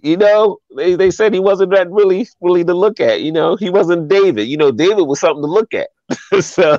[0.03, 3.21] you know, they, they said he wasn't that really really to look at.
[3.21, 4.49] You know, he wasn't David.
[4.49, 5.91] You know, David was something to look at.
[6.43, 6.79] so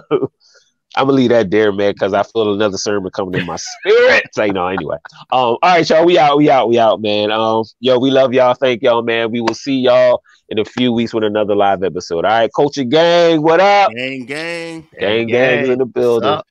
[0.95, 4.23] I'm gonna leave that there, man, because I feel another sermon coming in my spirit.
[4.33, 4.97] So you know, anyway.
[5.31, 7.31] Um, all right, y'all, we out, we out, we out, man.
[7.31, 8.53] Um, yo, we love y'all.
[8.53, 9.31] Thank y'all, man.
[9.31, 12.25] We will see y'all in a few weeks with another live episode.
[12.25, 13.91] All right, Culture Gang, what up?
[13.93, 16.29] Gang, gang, gang, gang, in the building.
[16.29, 16.43] All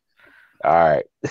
[0.64, 1.04] right.